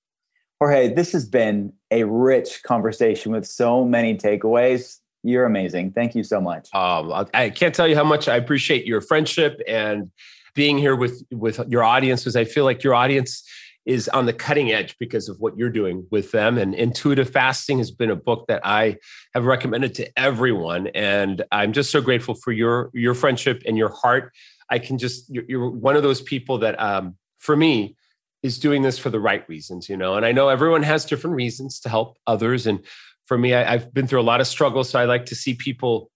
Jorge, 0.58 0.92
this 0.92 1.12
has 1.12 1.26
been 1.26 1.72
a 1.90 2.04
rich 2.04 2.62
conversation 2.62 3.32
with 3.32 3.46
so 3.46 3.82
many 3.82 4.14
takeaways. 4.14 4.98
You're 5.22 5.44
amazing. 5.44 5.92
Thank 5.92 6.14
you 6.14 6.24
so 6.24 6.40
much. 6.40 6.68
Um, 6.74 7.26
I 7.34 7.50
can't 7.50 7.74
tell 7.74 7.86
you 7.86 7.94
how 7.94 8.04
much 8.04 8.28
I 8.28 8.36
appreciate 8.36 8.86
your 8.86 9.00
friendship 9.00 9.60
and 9.68 10.10
being 10.54 10.78
here 10.78 10.96
with 10.96 11.22
with 11.30 11.60
your 11.68 11.82
audience 11.82 12.22
because 12.22 12.36
I 12.36 12.44
feel 12.44 12.64
like 12.64 12.82
your 12.82 12.94
audience 12.94 13.44
is 13.86 14.08
on 14.10 14.26
the 14.26 14.32
cutting 14.32 14.72
edge 14.72 14.96
because 14.98 15.28
of 15.28 15.40
what 15.40 15.56
you're 15.56 15.70
doing 15.70 16.06
with 16.10 16.30
them. 16.32 16.58
And 16.58 16.74
intuitive 16.74 17.30
fasting 17.30 17.78
has 17.78 17.90
been 17.90 18.10
a 18.10 18.16
book 18.16 18.46
that 18.48 18.60
I 18.64 18.98
have 19.34 19.46
recommended 19.46 19.94
to 19.96 20.18
everyone, 20.18 20.88
and 20.88 21.42
I'm 21.50 21.72
just 21.72 21.90
so 21.90 22.00
grateful 22.00 22.34
for 22.34 22.52
your 22.52 22.90
your 22.94 23.14
friendship 23.14 23.62
and 23.66 23.76
your 23.76 23.90
heart. 23.90 24.32
I 24.70 24.78
can 24.78 24.98
just 24.98 25.26
you're, 25.28 25.68
one 25.68 25.96
of 25.96 26.02
those 26.02 26.22
people 26.22 26.58
that 26.58 26.80
um, 26.80 27.16
for 27.38 27.56
me 27.56 27.96
is 28.42 28.58
doing 28.58 28.82
this 28.82 28.98
for 28.98 29.10
the 29.10 29.20
right 29.20 29.46
reasons, 29.48 29.88
you 29.88 29.96
know. 29.96 30.14
And 30.14 30.24
I 30.24 30.32
know 30.32 30.48
everyone 30.48 30.82
has 30.82 31.04
different 31.04 31.36
reasons 31.36 31.80
to 31.80 31.88
help 31.88 32.16
others 32.26 32.66
and 32.66 32.84
for 33.30 33.38
me, 33.38 33.54
I, 33.54 33.62
have 33.62 33.94
been 33.94 34.08
through 34.08 34.20
a 34.20 34.22
lot 34.22 34.40
of 34.40 34.48
struggles. 34.48 34.90
So 34.90 34.98
I 34.98 35.04
like 35.04 35.26
to 35.26 35.36
see 35.36 35.54
people 35.54 36.10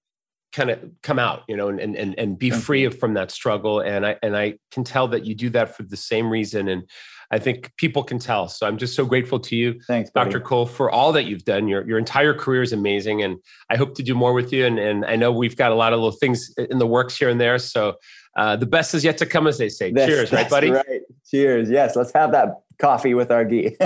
kind 0.52 0.68
of 0.68 0.80
come 1.04 1.20
out, 1.20 1.42
you 1.46 1.56
know, 1.56 1.68
and 1.68 1.78
and 1.78 2.18
and 2.18 2.36
be 2.36 2.50
free 2.50 2.88
from 2.88 3.14
that 3.14 3.30
struggle. 3.30 3.78
And 3.78 4.04
I 4.04 4.16
and 4.20 4.36
I 4.36 4.54
can 4.72 4.82
tell 4.82 5.06
that 5.08 5.24
you 5.24 5.32
do 5.36 5.48
that 5.50 5.76
for 5.76 5.84
the 5.84 5.96
same 5.96 6.28
reason. 6.28 6.66
And 6.66 6.90
I 7.30 7.38
think 7.38 7.70
people 7.76 8.02
can 8.02 8.18
tell. 8.18 8.48
So 8.48 8.66
I'm 8.66 8.78
just 8.78 8.96
so 8.96 9.06
grateful 9.06 9.38
to 9.38 9.54
you, 9.54 9.80
Thanks, 9.86 10.10
Dr. 10.10 10.40
Cole, 10.40 10.66
for 10.66 10.90
all 10.90 11.12
that 11.12 11.26
you've 11.26 11.44
done. 11.44 11.68
Your 11.68 11.86
your 11.86 11.98
entire 12.00 12.34
career 12.34 12.62
is 12.62 12.72
amazing, 12.72 13.22
and 13.22 13.36
I 13.70 13.76
hope 13.76 13.94
to 13.94 14.02
do 14.02 14.16
more 14.16 14.32
with 14.32 14.52
you. 14.52 14.66
And 14.66 14.80
and 14.80 15.06
I 15.06 15.14
know 15.14 15.30
we've 15.30 15.56
got 15.56 15.70
a 15.70 15.76
lot 15.76 15.92
of 15.92 16.00
little 16.00 16.18
things 16.18 16.52
in 16.58 16.78
the 16.78 16.86
works 16.86 17.16
here 17.16 17.28
and 17.28 17.40
there. 17.40 17.60
So 17.60 17.94
uh, 18.36 18.56
the 18.56 18.66
best 18.66 18.92
is 18.92 19.04
yet 19.04 19.18
to 19.18 19.26
come, 19.26 19.46
as 19.46 19.58
they 19.58 19.68
say. 19.68 19.92
That's, 19.92 20.10
Cheers, 20.10 20.32
right, 20.32 20.50
buddy? 20.50 20.72
Right. 20.72 21.02
Cheers. 21.30 21.70
Yes, 21.70 21.94
let's 21.94 22.12
have 22.12 22.32
that 22.32 22.48
coffee 22.80 23.14
with 23.14 23.30
our 23.30 23.44
ghee. 23.44 23.76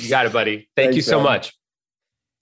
you 0.00 0.08
got 0.08 0.24
it, 0.24 0.32
buddy. 0.32 0.70
Thank 0.74 0.92
Thanks, 0.92 0.96
you 0.96 1.02
so 1.02 1.18
man. 1.18 1.24
much. 1.24 1.52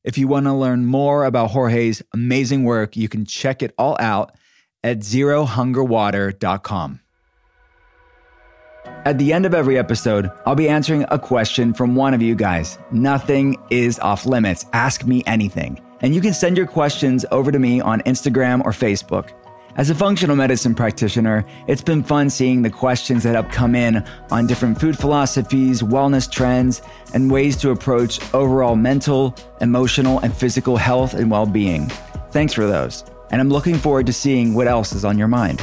If 0.05 0.19
you 0.19 0.27
want 0.27 0.47
to 0.47 0.53
learn 0.53 0.85
more 0.85 1.25
about 1.25 1.51
Jorge's 1.51 2.03
amazing 2.13 2.65
work, 2.65 2.97
you 2.97 3.09
can 3.09 3.25
check 3.25 3.63
it 3.63 3.73
all 3.79 3.97
out 4.01 4.35
at 4.83 4.99
zerohungerwater.com. 4.99 7.01
At 9.05 9.19
the 9.19 9.33
end 9.33 9.47
of 9.47 9.55
every 9.55 9.79
episode, 9.79 10.31
I'll 10.45 10.57
be 10.57 10.69
answering 10.69 11.05
a 11.09 11.19
question 11.19 11.73
from 11.73 11.95
one 11.95 12.15
of 12.15 12.23
you 12.23 12.35
guys. 12.35 12.79
Nothing 12.91 13.57
is 13.71 13.99
off 14.01 14.27
limits. 14.27 14.67
Ask 14.73 15.05
me 15.05 15.23
anything. 15.27 15.81
And 16.01 16.15
you 16.15 16.21
can 16.21 16.35
send 16.35 16.57
your 16.57 16.67
questions 16.67 17.25
over 17.31 17.53
to 17.53 17.59
me 17.59 17.81
on 17.81 18.01
Instagram 18.01 18.65
or 18.65 18.73
Facebook. 18.73 19.31
As 19.75 19.89
a 19.89 19.95
functional 19.95 20.37
medicine 20.37 20.75
practitioner, 20.75 21.47
it's 21.67 21.81
been 21.81 22.03
fun 22.03 22.29
seeing 22.29 22.61
the 22.61 22.69
questions 22.69 23.23
that 23.23 23.35
have 23.35 23.51
come 23.51 23.75
in 23.75 24.05
on 24.31 24.47
different 24.47 24.79
food 24.79 24.99
philosophies, 24.99 25.81
wellness 25.81 26.31
trends, 26.31 26.83
and 27.15 27.31
ways 27.31 27.57
to 27.57 27.71
approach 27.71 28.21
overall 28.35 28.77
mental, 28.77 29.35
emotional, 29.63 30.19
and 30.19 30.37
physical 30.37 30.77
health 30.77 31.15
and 31.15 31.31
well 31.31 31.47
being. 31.47 31.89
Thanks 32.33 32.53
for 32.53 32.67
those. 32.67 33.03
And 33.31 33.41
I'm 33.41 33.49
looking 33.49 33.77
forward 33.77 34.05
to 34.07 34.13
seeing 34.13 34.53
what 34.53 34.67
else 34.67 34.93
is 34.93 35.07
on 35.07 35.17
your 35.17 35.29
mind. 35.29 35.63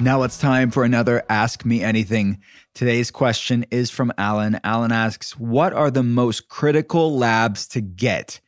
Now 0.00 0.22
it's 0.22 0.38
time 0.38 0.70
for 0.70 0.84
another 0.84 1.22
Ask 1.28 1.66
Me 1.66 1.82
Anything. 1.82 2.38
Today's 2.72 3.10
question 3.10 3.66
is 3.70 3.90
from 3.90 4.10
Alan. 4.16 4.58
Alan 4.64 4.92
asks, 4.92 5.32
What 5.38 5.74
are 5.74 5.90
the 5.90 6.02
most 6.02 6.48
critical 6.48 7.18
labs 7.18 7.68
to 7.68 7.82
get? 7.82 8.40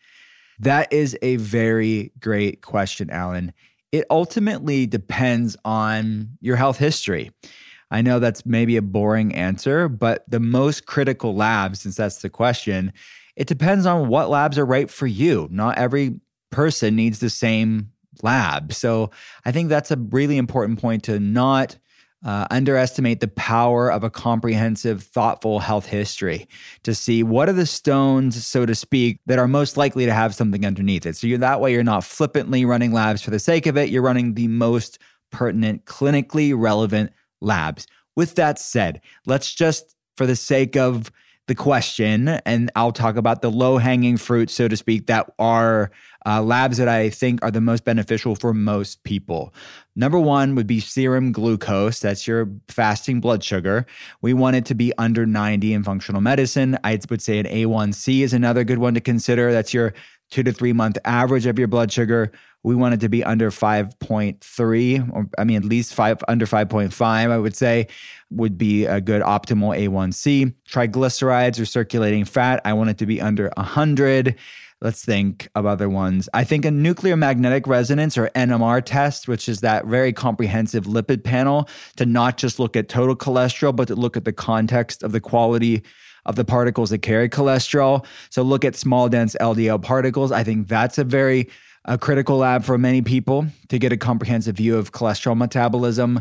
That 0.61 0.93
is 0.93 1.17
a 1.23 1.37
very 1.37 2.13
great 2.21 2.61
question, 2.61 3.11
Alan. 3.11 3.53
It 3.93 4.05
ultimately 4.11 4.87
depends 4.87 5.57
on 5.65 6.37
your 6.41 6.57
health 6.57 6.77
history. 6.77 7.31
I 7.91 8.03
know 8.03 8.19
that's 8.19 8.45
maybe 8.45 8.77
a 8.77 8.83
boring 8.83 9.35
answer, 9.35 9.89
but 9.89 10.25
the 10.29 10.39
most 10.39 10.87
critical 10.87 11.35
labs, 11.35 11.81
since 11.81 11.97
that's 11.97 12.23
the 12.23 12.31
question, 12.31 12.93
it 13.37 13.49
depends 13.49 13.87
on 13.87 14.09
what 14.09 14.29
labs 14.29 14.59
are 14.59 14.67
right 14.67 14.91
for 14.91 15.07
you. 15.07 15.49
Not 15.51 15.79
every 15.79 16.21
person 16.51 16.95
needs 16.95 17.21
the 17.21 17.31
same 17.31 17.91
lab. 18.23 18.75
So 18.75 19.11
I 19.47 19.53
think 19.53 19.71
that's 19.71 19.91
a 19.91 19.97
really 19.97 20.37
important 20.37 20.79
point 20.79 21.05
to 21.05 21.19
not 21.19 21.79
uh, 22.25 22.47
underestimate 22.51 23.21
the 23.21 23.29
power 23.29 23.91
of 23.91 24.05
a 24.05 24.11
comprehensive, 24.11 25.03
thoughtful 25.03 25.59
health 25.59 25.87
history 25.87 26.47
to 26.83 26.95
see 26.95 27.23
what 27.23 27.49
are 27.49 27.55
the 27.55 27.67
stones, 27.67 28.45
so 28.45 28.67
to 28.67 28.75
speak, 28.75 29.21
that 29.27 29.39
are 29.39 29.49
most 29.49 29.77
likely 29.77 30.05
to 30.05 30.13
have 30.13 30.35
something 30.35 30.67
underneath 30.67 31.07
it. 31.07 31.17
So 31.17 31.27
you're, 31.27 31.39
that 31.39 31.61
way, 31.61 31.73
you're 31.73 31.83
not 31.83 32.05
flippantly 32.05 32.65
running 32.65 32.93
labs 32.93 33.23
for 33.23 33.31
the 33.31 33.39
sake 33.39 33.67
of 33.67 33.77
it. 33.77 33.89
You're 33.89 34.03
running 34.03 34.35
the 34.35 34.49
most 34.49 34.99
pertinent, 35.33 35.87
clinically 35.87 36.53
relevant 36.55 37.13
labs. 37.41 37.87
With 38.17 38.35
that 38.35 38.59
said, 38.59 39.01
let's 39.25 39.55
just, 39.55 39.97
for 40.17 40.27
the 40.27 40.37
sake 40.37 40.77
of 40.77 41.11
the 41.51 41.55
question, 41.57 42.29
and 42.29 42.71
I'll 42.77 42.93
talk 42.93 43.17
about 43.17 43.43
the 43.43 43.51
low 43.51 43.79
hanging 43.79 44.17
fruit, 44.17 44.51
so 44.51 44.69
to 44.69 44.77
speak, 44.77 45.09
that 45.09 45.35
are 45.37 45.91
uh, 46.25 46.41
labs 46.41 46.77
that 46.77 46.87
I 46.87 47.11
think 47.11 47.43
are 47.43 47.51
the 47.51 47.61
most 47.61 47.85
beneficial 47.85 48.37
for 48.37 48.55
most 48.55 49.03
people. 49.03 49.53
Number 49.97 50.21
one 50.21 50.55
would 50.55 50.69
be 50.69 50.79
serum 50.79 51.33
glucose. 51.33 51.99
That's 51.99 52.25
your 52.25 52.49
fasting 52.69 53.21
blood 53.21 53.43
sugar. 53.43 53.85
We 54.23 54.33
want 54.33 54.55
it 54.55 54.65
to 54.67 54.77
be 54.77 54.93
under 54.97 55.27
90 55.27 55.73
in 55.73 55.83
functional 55.83 56.21
medicine. 56.21 56.79
I 56.85 57.01
would 57.11 57.21
say 57.21 57.41
an 57.41 57.47
A1C 57.47 58.21
is 58.21 58.33
another 58.33 58.63
good 58.63 58.79
one 58.79 58.95
to 58.95 59.01
consider. 59.01 59.51
That's 59.51 59.75
your 59.75 59.93
two 60.31 60.45
to 60.45 60.53
three 60.53 60.73
month 60.73 60.99
average 61.05 61.47
of 61.47 61.59
your 61.59 61.67
blood 61.67 61.91
sugar. 61.91 62.31
We 62.63 62.75
want 62.75 62.95
it 62.95 63.01
to 63.01 63.09
be 63.09 63.25
under 63.25 63.51
5.3, 63.51 65.11
or 65.13 65.27
I 65.39 65.45
mean, 65.45 65.57
at 65.57 65.65
least 65.65 65.95
five 65.95 66.23
under 66.29 66.47
5.5, 66.47 67.03
I 67.03 67.39
would 67.39 67.57
say, 67.57 67.87
would 68.31 68.59
be 68.59 68.85
a 68.85 69.01
good 69.01 69.23
optimal 69.23 69.77
A1C. 69.79 70.55
Triglycerides 70.69 71.61
or 71.61 71.65
circulating 71.65 72.25
fat, 72.25 72.61
I 72.65 72.75
want 72.75 72.91
it 72.91 72.99
to 72.99 73.07
be 73.07 73.21
under 73.21 73.51
100. 73.57 74.37
Let's 74.83 75.05
think 75.05 75.49
of 75.55 75.67
other 75.67 75.91
ones. 75.91 76.29
I 76.33 76.45
think 76.45 76.65
a 76.65 76.71
nuclear 76.71 77.15
magnetic 77.15 77.67
resonance 77.67 78.17
or 78.17 78.29
NMR 78.35 78.83
test, 78.83 79.29
which 79.29 79.47
is 79.47 79.61
that 79.61 79.85
very 79.85 80.13
comprehensive 80.13 80.85
lipid 80.85 81.23
panel 81.23 81.69
to 81.97 82.07
not 82.07 82.39
just 82.39 82.59
look 82.59 82.77
at 82.77 82.89
total 82.89 83.15
cholesterol, 83.15 83.77
but 83.77 83.89
to 83.89 83.95
look 83.95 84.17
at 84.17 84.25
the 84.25 84.33
context 84.33 85.03
of 85.03 85.13
the 85.13 85.21
quality 85.21 85.83
of 86.25 86.37
the 86.37 86.45
particles 86.47 86.91
that 86.91 86.99
carry 86.99 87.29
cholesterol. 87.29 88.07
So 88.31 88.43
look 88.43 88.65
at 88.65 88.75
small, 88.75 89.09
dense 89.11 89.37
LDL 89.39 89.83
particles. 89.83 90.33
I 90.33 90.45
think 90.45 90.69
that's 90.69 90.97
a 90.97 91.05
very 91.05 91.49
a 91.85 91.99
critical 91.99 92.39
lab 92.39 92.65
for 92.65 92.79
many 92.79 93.03
people 93.03 93.47
to 93.69 93.79
get 93.79 93.93
a 93.93 93.97
comprehensive 93.97 94.57
view 94.57 94.77
of 94.77 94.93
cholesterol 94.93 95.37
metabolism. 95.37 96.21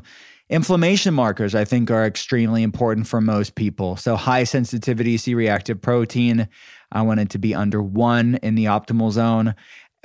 Inflammation 0.50 1.14
markers, 1.14 1.54
I 1.54 1.64
think, 1.64 1.92
are 1.92 2.06
extremely 2.06 2.64
important 2.64 3.08
for 3.08 3.22
most 3.22 3.56
people. 3.56 3.98
So, 3.98 4.16
high 4.16 4.46
sensitivity 4.46 5.18
C 5.18 5.36
reactive 5.36 5.82
protein, 5.82 6.48
I 6.92 7.04
want 7.04 7.20
it 7.20 7.30
to 7.32 7.38
be 7.38 7.54
under 7.54 7.84
one 7.84 8.36
in 8.42 8.56
the 8.56 8.66
optimal 8.66 9.12
zone. 9.12 9.54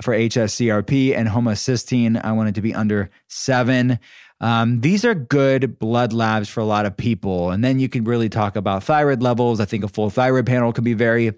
For 0.03 0.13
HSCRP 0.13 1.17
and 1.17 1.29
homocysteine, 1.29 2.23
I 2.25 2.33
want 2.33 2.49
it 2.49 2.57
to 2.57 2.61
be 2.61 2.75
under 2.75 3.11
seven. 3.29 4.01
Um, 4.41 4.81
these 4.81 5.05
are 5.05 5.15
good 5.15 5.79
blood 5.79 6.13
labs 6.13 6.49
for 6.49 6.61
a 6.61 6.65
lot 6.65 6.85
of 6.85 6.97
people. 6.97 7.51
And 7.51 7.63
then 7.63 7.79
you 7.79 7.89
can 7.89 8.03
really 8.03 8.29
talk 8.29 8.57
about 8.57 8.83
thyroid 8.83 9.23
levels. 9.23 9.61
I 9.61 9.65
think 9.67 9.85
a 9.85 9.89
full 9.89 10.11
thyroid 10.11 10.47
panel 10.47 10.73
can 10.73 10.83
be 10.83 10.95
very 10.95 11.33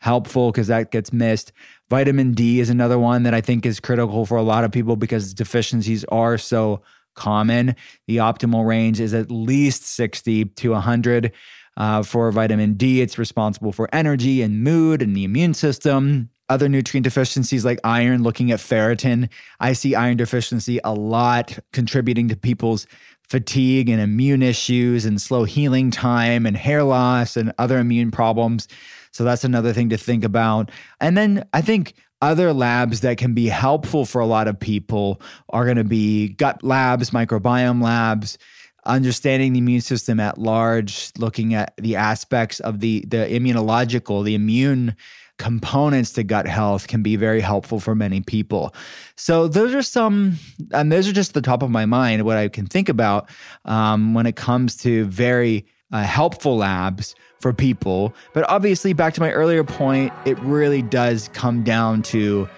helpful 0.00 0.50
because 0.50 0.66
that 0.66 0.90
gets 0.90 1.12
missed. 1.12 1.52
Vitamin 1.88 2.32
D 2.32 2.60
is 2.60 2.70
another 2.70 2.98
one 2.98 3.22
that 3.22 3.34
I 3.34 3.40
think 3.40 3.64
is 3.64 3.80
critical 3.80 4.26
for 4.26 4.36
a 4.36 4.42
lot 4.42 4.64
of 4.64 4.72
people 4.72 4.96
because 4.96 5.32
deficiencies 5.32 6.04
are 6.06 6.36
so 6.38 6.82
common. 7.14 7.76
The 8.06 8.18
optimal 8.18 8.66
range 8.66 9.00
is 9.00 9.14
at 9.14 9.30
least 9.30 9.84
60 9.84 10.46
to 10.46 10.70
100. 10.70 11.32
Uh, 11.76 12.02
for 12.02 12.30
vitamin 12.30 12.74
D, 12.74 13.00
it's 13.00 13.16
responsible 13.18 13.72
for 13.72 13.88
energy 13.92 14.42
and 14.42 14.62
mood 14.62 15.00
and 15.00 15.16
the 15.16 15.24
immune 15.24 15.54
system. 15.54 16.28
other 16.48 16.68
nutrient 16.68 17.04
deficiencies 17.04 17.64
like 17.64 17.78
iron, 17.84 18.24
looking 18.24 18.50
at 18.50 18.58
ferritin. 18.58 19.28
I 19.60 19.72
see 19.72 19.94
iron 19.94 20.16
deficiency 20.16 20.80
a 20.82 20.92
lot 20.92 21.56
contributing 21.72 22.28
to 22.28 22.36
people's 22.36 22.88
fatigue 23.28 23.88
and 23.88 24.00
immune 24.00 24.42
issues 24.42 25.04
and 25.04 25.22
slow 25.22 25.44
healing 25.44 25.92
time 25.92 26.46
and 26.46 26.56
hair 26.56 26.82
loss 26.82 27.36
and 27.36 27.52
other 27.56 27.78
immune 27.78 28.10
problems. 28.10 28.66
So 29.12 29.24
that's 29.24 29.44
another 29.44 29.72
thing 29.72 29.90
to 29.90 29.96
think 29.96 30.24
about. 30.24 30.70
And 31.00 31.16
then 31.16 31.44
I 31.52 31.60
think 31.62 31.94
other 32.22 32.52
labs 32.52 33.00
that 33.00 33.16
can 33.18 33.34
be 33.34 33.46
helpful 33.46 34.04
for 34.04 34.20
a 34.20 34.26
lot 34.26 34.46
of 34.46 34.58
people 34.58 35.20
are 35.48 35.64
going 35.64 35.76
to 35.78 35.84
be 35.84 36.28
gut 36.34 36.62
labs, 36.62 37.10
microbiome 37.10 37.82
labs, 37.82 38.38
understanding 38.84 39.52
the 39.52 39.58
immune 39.58 39.80
system 39.80 40.20
at 40.20 40.38
large, 40.38 41.12
looking 41.18 41.54
at 41.54 41.74
the 41.76 41.96
aspects 41.96 42.60
of 42.60 42.80
the 42.80 43.04
the 43.08 43.26
immunological, 43.26 44.24
the 44.24 44.34
immune 44.34 44.96
components 45.38 46.12
to 46.12 46.22
gut 46.22 46.46
health 46.46 46.86
can 46.86 47.02
be 47.02 47.16
very 47.16 47.40
helpful 47.40 47.80
for 47.80 47.94
many 47.94 48.20
people. 48.20 48.74
So 49.16 49.48
those 49.48 49.74
are 49.74 49.82
some, 49.82 50.36
and 50.70 50.92
those 50.92 51.08
are 51.08 51.12
just 51.12 51.32
the 51.32 51.40
top 51.40 51.62
of 51.62 51.70
my 51.70 51.86
mind 51.86 52.26
what 52.26 52.36
I 52.36 52.48
can 52.48 52.66
think 52.66 52.90
about 52.90 53.30
um, 53.64 54.12
when 54.12 54.26
it 54.26 54.36
comes 54.36 54.76
to 54.78 55.06
very 55.06 55.64
uh, 55.92 56.02
helpful 56.02 56.56
labs 56.56 57.14
for 57.40 57.52
people. 57.52 58.14
But 58.32 58.48
obviously, 58.48 58.92
back 58.92 59.14
to 59.14 59.20
my 59.20 59.32
earlier 59.32 59.64
point, 59.64 60.12
it 60.24 60.38
really 60.40 60.82
does 60.82 61.28
come 61.32 61.62
down 61.62 62.02
to 62.02 62.48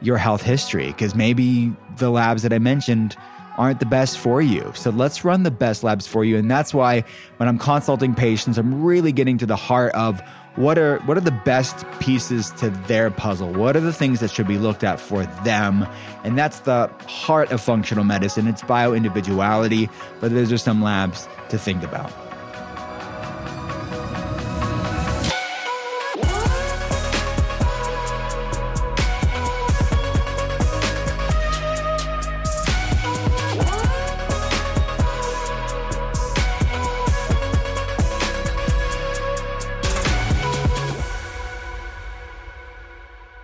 your 0.00 0.18
health 0.18 0.42
history 0.42 0.88
because 0.88 1.14
maybe 1.14 1.72
the 1.96 2.10
labs 2.10 2.42
that 2.42 2.52
I 2.52 2.58
mentioned 2.58 3.16
aren't 3.56 3.80
the 3.80 3.86
best 3.86 4.18
for 4.18 4.42
you. 4.42 4.72
So 4.74 4.90
let's 4.90 5.24
run 5.24 5.42
the 5.42 5.50
best 5.50 5.84
labs 5.84 6.06
for 6.06 6.24
you. 6.24 6.36
And 6.36 6.50
that's 6.50 6.72
why 6.72 7.04
when 7.36 7.48
I'm 7.48 7.58
consulting 7.58 8.14
patients, 8.14 8.58
I'm 8.58 8.82
really 8.82 9.12
getting 9.12 9.38
to 9.38 9.46
the 9.46 9.56
heart 9.56 9.94
of 9.94 10.20
what 10.56 10.78
are 10.78 10.98
what 11.00 11.16
are 11.16 11.22
the 11.22 11.30
best 11.30 11.86
pieces 11.98 12.50
to 12.52 12.68
their 12.86 13.10
puzzle? 13.10 13.52
What 13.52 13.74
are 13.74 13.80
the 13.80 13.92
things 13.92 14.20
that 14.20 14.30
should 14.30 14.46
be 14.46 14.58
looked 14.58 14.84
at 14.84 15.00
for 15.00 15.24
them? 15.44 15.86
And 16.24 16.36
that's 16.36 16.60
the 16.60 16.88
heart 17.06 17.52
of 17.52 17.60
functional 17.60 18.04
medicine. 18.04 18.46
It's 18.46 18.62
bio 18.62 18.92
individuality, 18.92 19.88
but 20.20 20.32
those 20.32 20.52
are 20.52 20.58
some 20.58 20.82
labs 20.82 21.26
to 21.48 21.58
think 21.58 21.82
about. 21.82 22.31